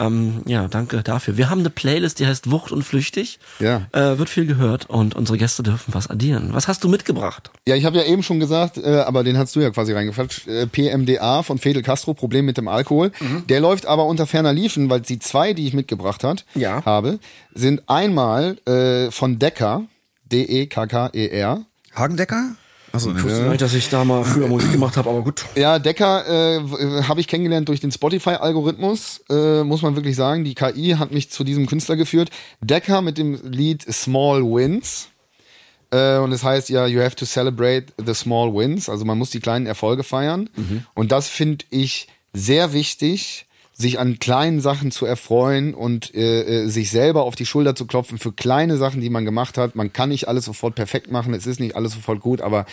[0.00, 1.36] Ähm, ja, danke dafür.
[1.36, 3.38] Wir haben eine Playlist, die heißt Wucht und Flüchtig.
[3.58, 3.82] Ja.
[3.92, 6.48] Äh, wird viel gehört und unsere Gäste dürfen was addieren.
[6.52, 7.50] Was hast du mitgebracht?
[7.68, 10.48] Ja, ich habe ja eben schon gesagt, äh, aber den hast du ja quasi reingefatscht.
[10.48, 13.12] Äh, PMDA von Fidel Castro, Problem mit dem Alkohol.
[13.48, 16.84] Der läuft aber unter ferner Liefen, weil die zwei, die ich mitgebracht hat, Ja.
[16.84, 17.18] habe,
[17.54, 19.84] sind einmal äh, von Decker,
[20.24, 21.64] D-E-K-K-E-R.
[21.94, 22.54] Hagendecker?
[22.92, 25.44] Achso, Ich wusste nicht, dass ich da mal früher Musik gemacht habe, aber gut.
[25.54, 26.26] Ja, Decker
[26.58, 30.44] äh, habe ich kennengelernt durch den Spotify-Algorithmus, äh, muss man wirklich sagen.
[30.44, 32.30] Die KI hat mich zu diesem Künstler geführt.
[32.60, 35.08] Decker mit dem Lied Small Wins.
[35.90, 38.88] Äh, und es heißt ja, you have to celebrate the small wins.
[38.88, 40.48] Also man muss die kleinen Erfolge feiern.
[40.94, 43.46] Und das finde ich sehr wichtig,
[43.80, 47.86] sich an kleinen Sachen zu erfreuen und äh, äh, sich selber auf die Schulter zu
[47.86, 49.74] klopfen für kleine Sachen, die man gemacht hat.
[49.74, 52.66] Man kann nicht alles sofort perfekt machen, es ist nicht alles sofort gut, aber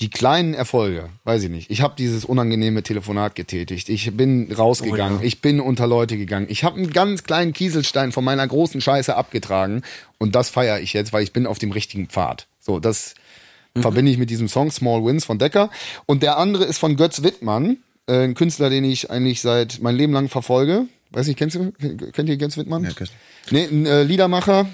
[0.00, 1.70] die kleinen Erfolge, weiß ich nicht.
[1.70, 3.88] Ich habe dieses unangenehme Telefonat getätigt.
[3.88, 5.20] Ich bin rausgegangen.
[5.22, 6.46] Ich bin unter Leute gegangen.
[6.48, 9.82] Ich habe einen ganz kleinen Kieselstein von meiner großen Scheiße abgetragen.
[10.18, 12.48] Und das feiere ich jetzt, weil ich bin auf dem richtigen Pfad.
[12.58, 13.14] So, das
[13.78, 15.70] verbinde ich mit diesem Song Small Wins von Decker.
[16.06, 19.96] Und der andere ist von Götz Wittmann, äh, ein Künstler, den ich eigentlich seit mein
[19.96, 20.86] Leben lang verfolge.
[21.10, 21.72] Weiß nicht, kennst du,
[22.12, 22.84] kennt ihr Götz Wittmann?
[22.84, 23.12] Ja, ich.
[23.50, 24.66] Nee, ein äh, Liedermacher,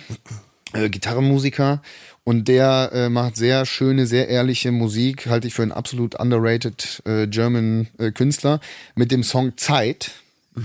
[0.72, 1.82] äh, Gitarrenmusiker
[2.24, 7.02] und der äh, macht sehr schöne, sehr ehrliche Musik, halte ich für einen absolut underrated
[7.06, 8.60] äh, German äh, Künstler
[8.94, 10.12] mit dem Song Zeit,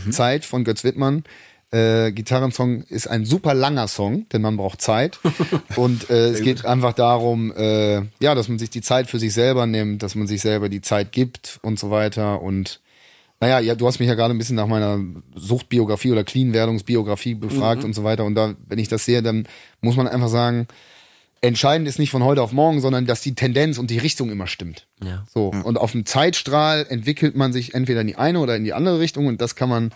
[0.09, 1.23] Zeit von Götz Wittmann.
[1.73, 5.19] Äh, Gitarrensong ist ein super langer Song, denn man braucht Zeit.
[5.75, 9.33] Und äh, es geht einfach darum, äh, ja, dass man sich die Zeit für sich
[9.33, 12.43] selber nimmt, dass man sich selber die Zeit gibt und so weiter.
[12.43, 12.79] Und
[13.39, 14.99] naja, ja, du hast mich ja gerade ein bisschen nach meiner
[15.35, 18.23] Suchtbiografie oder Clean-Werdungsbiografie befragt und so weiter.
[18.23, 19.47] Und da, wenn ich das sehe, dann
[19.81, 20.67] muss man einfach sagen,
[21.41, 24.47] entscheidend ist nicht von heute auf morgen, sondern dass die Tendenz und die Richtung immer
[24.47, 24.85] stimmt.
[25.03, 25.25] Ja.
[25.33, 25.47] So.
[25.47, 28.99] Und auf dem Zeitstrahl entwickelt man sich entweder in die eine oder in die andere
[28.99, 29.91] Richtung und das kann man,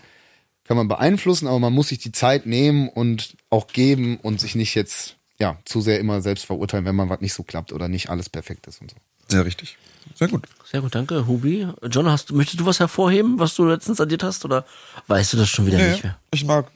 [0.68, 4.54] kann man beeinflussen, aber man muss sich die Zeit nehmen und auch geben und sich
[4.54, 7.88] nicht jetzt, ja, zu sehr immer selbst verurteilen, wenn man was nicht so klappt oder
[7.88, 8.96] nicht alles perfekt ist und so.
[9.28, 9.76] Sehr richtig.
[10.14, 10.46] Sehr gut.
[10.70, 11.66] Sehr gut, danke, Hubi.
[11.90, 14.64] John, hast, du- möchtest du was hervorheben, was du letztens addiert hast, oder
[15.06, 16.18] weißt du das schon wieder Nee, nicht mehr?
[16.30, 16.70] ich mag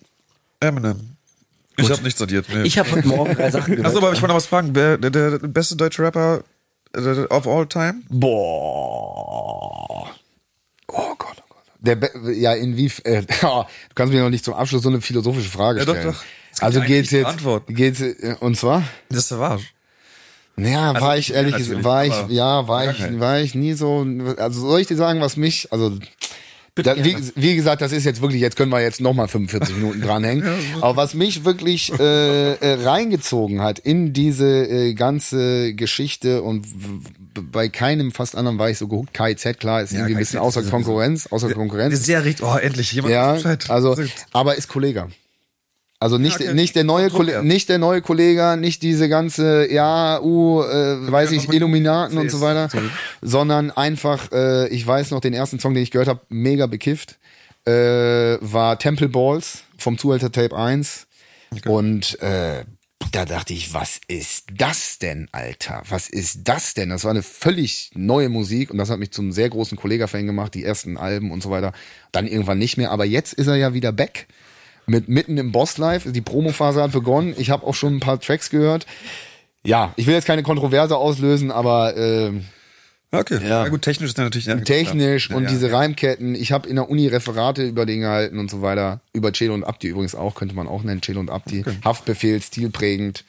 [0.60, 1.16] Eminem.
[1.78, 2.46] Ich habe nichts addiert.
[2.52, 2.62] Nee.
[2.64, 3.86] Ich habe heute Morgen drei Sachen gehört.
[3.86, 4.74] Achso, aber ich wollte noch was fragen.
[4.74, 6.44] Wer, der, der beste deutsche Rapper
[6.94, 8.02] äh, of all time?
[8.10, 10.10] Boah.
[10.88, 11.31] Oh Gott.
[11.84, 13.64] Der, Be- ja, inwiefern, äh, du
[13.94, 16.12] kannst mir noch nicht zum Abschluss so eine philosophische Frage Ja, doch, stellen.
[16.12, 16.22] doch.
[16.52, 17.64] Es gibt Also geht's jetzt, Antwort.
[17.68, 18.82] geht's, äh, und zwar?
[19.08, 19.64] Das Savage.
[20.54, 23.18] Naja, war ich ehrlich gesagt, war ich, ja, war ich, kein.
[23.20, 24.06] war ich nie so,
[24.36, 25.96] also soll ich dir sagen, was mich, also,
[26.74, 30.02] da, wie, wie gesagt, das ist jetzt wirklich, jetzt können wir jetzt nochmal 45 Minuten
[30.02, 30.44] dranhängen.
[30.82, 36.66] Aber was mich wirklich äh, äh, reingezogen hat in diese äh, ganze Geschichte und
[37.34, 39.14] bei keinem fast anderen war ich so gehuckt.
[39.14, 41.94] KIZ, klar, ist irgendwie ein bisschen außer Konkurrenz, außer Konkurrenz.
[41.94, 42.46] Ist sehr richtig.
[42.46, 43.36] Oh, endlich jemand Ja,
[43.68, 43.96] also,
[44.32, 45.08] aber ist Kollege.
[46.02, 46.54] Also nicht, Ja, okay.
[46.54, 51.30] nicht der neue Kollege, nicht der neue Kollege, nicht diese ganze, ja, uh, äh, weiß
[51.30, 52.68] ich, Illuminaten und so weiter,
[53.20, 57.18] sondern einfach, äh, ich weiß noch, den ersten Song, den ich gehört habe, mega bekifft,
[57.66, 61.06] äh, war Temple Balls vom Zuhälter Tape 1
[61.66, 62.64] und äh,
[63.10, 65.82] da dachte ich, was ist das denn, Alter?
[65.88, 66.90] Was ist das denn?
[66.90, 70.54] Das war eine völlig neue Musik und das hat mich zum sehr großen Kollega-Fan gemacht,
[70.54, 71.72] die ersten Alben und so weiter.
[72.12, 74.26] Dann irgendwann nicht mehr, aber jetzt ist er ja wieder back.
[74.86, 77.34] Mit mitten im Boss Live, die Promophase hat begonnen.
[77.38, 78.86] Ich habe auch schon ein paar Tracks gehört.
[79.64, 82.32] Ja, ich will jetzt keine Kontroverse auslösen, aber äh,
[83.12, 83.38] Okay.
[83.42, 83.64] Ja.
[83.64, 83.68] Ja.
[83.68, 84.46] gut, technisch ist natürlich.
[84.64, 85.70] Technisch ja, und ja, diese.
[85.70, 86.34] Reimketten.
[86.34, 89.00] Ich habe in der Uni Referate über den gehalten und so weiter.
[89.12, 91.64] Über Celo und Abdi übrigens auch, könnte man auch nennen, Celo und Abdi.
[91.84, 93.24] Haftbefehl, stilprägend.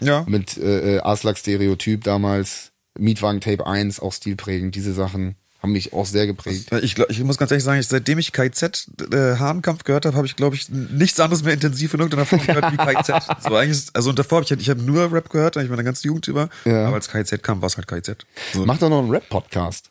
[0.00, 0.24] Ja.
[0.28, 4.76] mit äh, äh, Aslak-Stereotyp damals, Mietwagen Tape 1, auch stilprägend.
[4.76, 6.72] Diese Sachen haben mich auch sehr geprägt.
[6.82, 10.16] Ich, glaub, ich muss ganz ehrlich sagen, ich, seitdem ich KZ äh, Hahnkampf gehört habe,
[10.16, 13.26] habe ich, glaube ich, nichts anderes mehr intensiv in irgendeiner Form gehört wie KZ.
[13.48, 15.84] So, eigentlich ist, also und davor habe ich, ich hab nur Rap gehört, eigentlich meine
[15.84, 16.48] ganze Jugend über.
[16.64, 16.86] Ja.
[16.86, 18.24] Aber als KZ kam, war es halt KZ.
[18.52, 18.64] So.
[18.64, 19.90] Mach doch noch einen Rap-Podcast.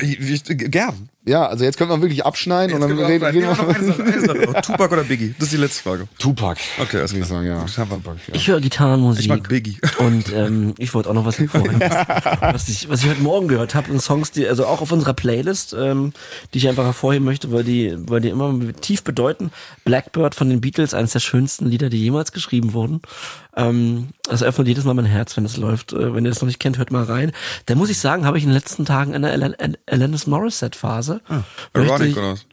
[0.00, 1.08] Ich, ich, gern.
[1.26, 3.80] Ja, also jetzt können wir wirklich abschneiden und dann Jetzt wir reden, nee, noch eine
[3.80, 4.60] wir Sache, eine Sache noch.
[4.60, 5.34] Tupac oder Biggie?
[5.38, 6.06] Das ist die letzte Frage.
[6.18, 6.58] Tupac.
[6.78, 7.64] Okay, Würde ich sagen, ja.
[7.64, 7.66] Wir.
[7.66, 8.34] Tupac, ja.
[8.34, 9.22] Ich höre Gitarrenmusik.
[9.22, 9.78] Ich mag Biggie.
[10.00, 11.80] Und ähm, ich wollte auch noch was hervorheben.
[11.80, 15.14] was, ich, was ich heute Morgen gehört habe, und Songs, die, also auch auf unserer
[15.14, 16.12] Playlist, ähm,
[16.52, 19.50] die ich einfach hervorheben möchte, weil die, weil die immer tief bedeuten.
[19.86, 23.00] Blackbird von den Beatles, eines der schönsten Lieder, die jemals geschrieben wurden.
[23.56, 25.94] Ähm, das öffnet jedes Mal mein Herz, wenn es läuft.
[25.94, 27.32] Äh, wenn ihr das noch nicht kennt, hört mal rein.
[27.64, 31.13] Da muss ich sagen, habe ich in den letzten Tagen eine Al- Al- Alanis Morissette-Phase.
[31.28, 32.46] Möchte Ironic ich- oder was?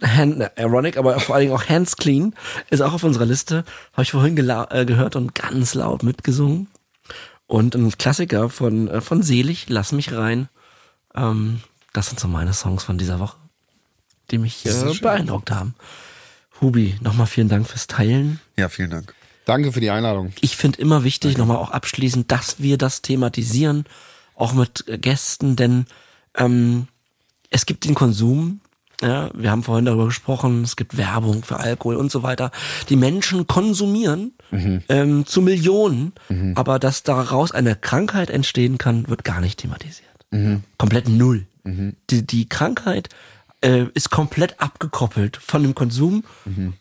[0.00, 2.34] Hand, Ironic, aber vor allen Dingen auch Hands Clean
[2.70, 3.64] ist auch auf unserer Liste.
[3.92, 6.68] Habe ich vorhin äh, gehört und ganz laut mitgesungen.
[7.46, 10.48] Und ein Klassiker von, äh, von Selig, Lass mich rein.
[11.14, 11.60] Ähm,
[11.92, 13.38] das sind so meine Songs von dieser Woche,
[14.30, 15.74] die mich äh, beeindruckt haben.
[16.60, 18.40] Hubi, nochmal vielen Dank fürs Teilen.
[18.56, 19.14] Ja, vielen Dank.
[19.46, 20.32] Danke für die Einladung.
[20.40, 23.84] Ich finde immer wichtig, nochmal auch abschließend, dass wir das thematisieren,
[24.34, 25.86] auch mit Gästen, denn
[26.36, 26.86] ähm,
[27.50, 28.60] es gibt den Konsum,
[29.00, 32.50] ja, wir haben vorhin darüber gesprochen, es gibt Werbung für Alkohol und so weiter.
[32.88, 34.32] Die Menschen konsumieren
[34.88, 36.12] ähm, zu Millionen,
[36.56, 40.08] aber dass daraus eine Krankheit entstehen kann, wird gar nicht thematisiert.
[40.78, 41.46] Komplett null.
[42.10, 43.08] Die, die Krankheit
[43.60, 46.24] äh, ist komplett abgekoppelt von dem Konsum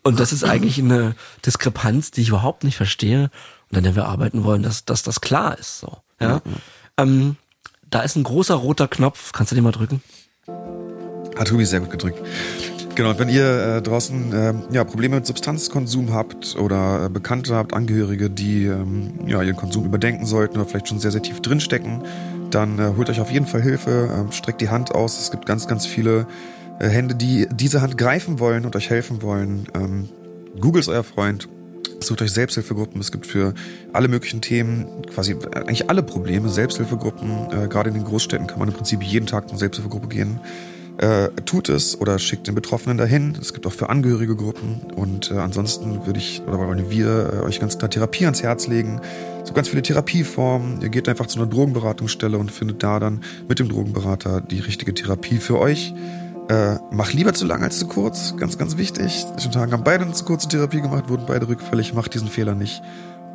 [0.03, 1.15] und das ist eigentlich eine
[1.45, 3.29] Diskrepanz, die ich überhaupt nicht verstehe
[3.69, 5.79] und an der wir arbeiten wollen, dass, dass das klar ist.
[5.79, 6.41] So, ja.
[6.97, 7.35] Ähm,
[7.89, 9.33] da ist ein großer roter Knopf.
[9.33, 10.01] Kannst du den mal drücken?
[11.37, 12.21] Hat Hubi sehr gut gedrückt.
[12.95, 17.73] Genau, wenn ihr äh, draußen äh, ja, Probleme mit Substanzkonsum habt oder äh, Bekannte habt,
[17.73, 22.01] Angehörige, die ähm, ja, ihren Konsum überdenken sollten oder vielleicht schon sehr, sehr tief drinstecken,
[22.49, 25.19] dann äh, holt euch auf jeden Fall Hilfe, ähm, streckt die Hand aus.
[25.19, 26.25] Es gibt ganz, ganz viele
[26.79, 29.67] äh, Hände, die diese Hand greifen wollen und euch helfen wollen.
[29.75, 30.09] Ähm,
[30.59, 31.47] Google ist euer Freund.
[31.99, 32.99] Sucht euch Selbsthilfegruppen.
[33.01, 33.53] Es gibt für
[33.93, 37.51] alle möglichen Themen, quasi eigentlich alle Probleme, Selbsthilfegruppen.
[37.51, 40.39] Äh, gerade in den Großstädten kann man im Prinzip jeden Tag eine Selbsthilfegruppe gehen.
[40.97, 43.37] Äh, tut es oder schickt den Betroffenen dahin.
[43.39, 44.81] Es gibt auch für Angehörige Gruppen.
[44.95, 48.67] Und äh, ansonsten würde ich oder wollen wir äh, euch ganz klar Therapie ans Herz
[48.67, 48.99] legen.
[49.43, 50.81] So ganz viele Therapieformen.
[50.81, 54.93] Ihr geht einfach zu einer Drogenberatungsstelle und findet da dann mit dem Drogenberater die richtige
[54.93, 55.93] Therapie für euch.
[56.49, 58.35] Äh, mach lieber zu lang als zu kurz.
[58.37, 59.25] Ganz, ganz wichtig.
[59.37, 61.93] Schon Tagen haben beide eine zu kurze Therapie gemacht, wurden beide rückfällig.
[61.93, 62.81] Macht diesen Fehler nicht.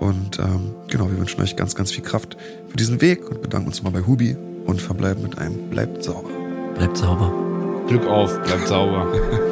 [0.01, 2.36] Und ähm, genau, wir wünschen euch ganz, ganz viel Kraft
[2.68, 4.36] für diesen Weg und bedanken uns mal bei Hubi
[4.66, 6.30] und verbleiben mit einem Bleibt sauber.
[6.74, 7.32] Bleibt sauber.
[7.86, 9.12] Glück auf, bleibt sauber.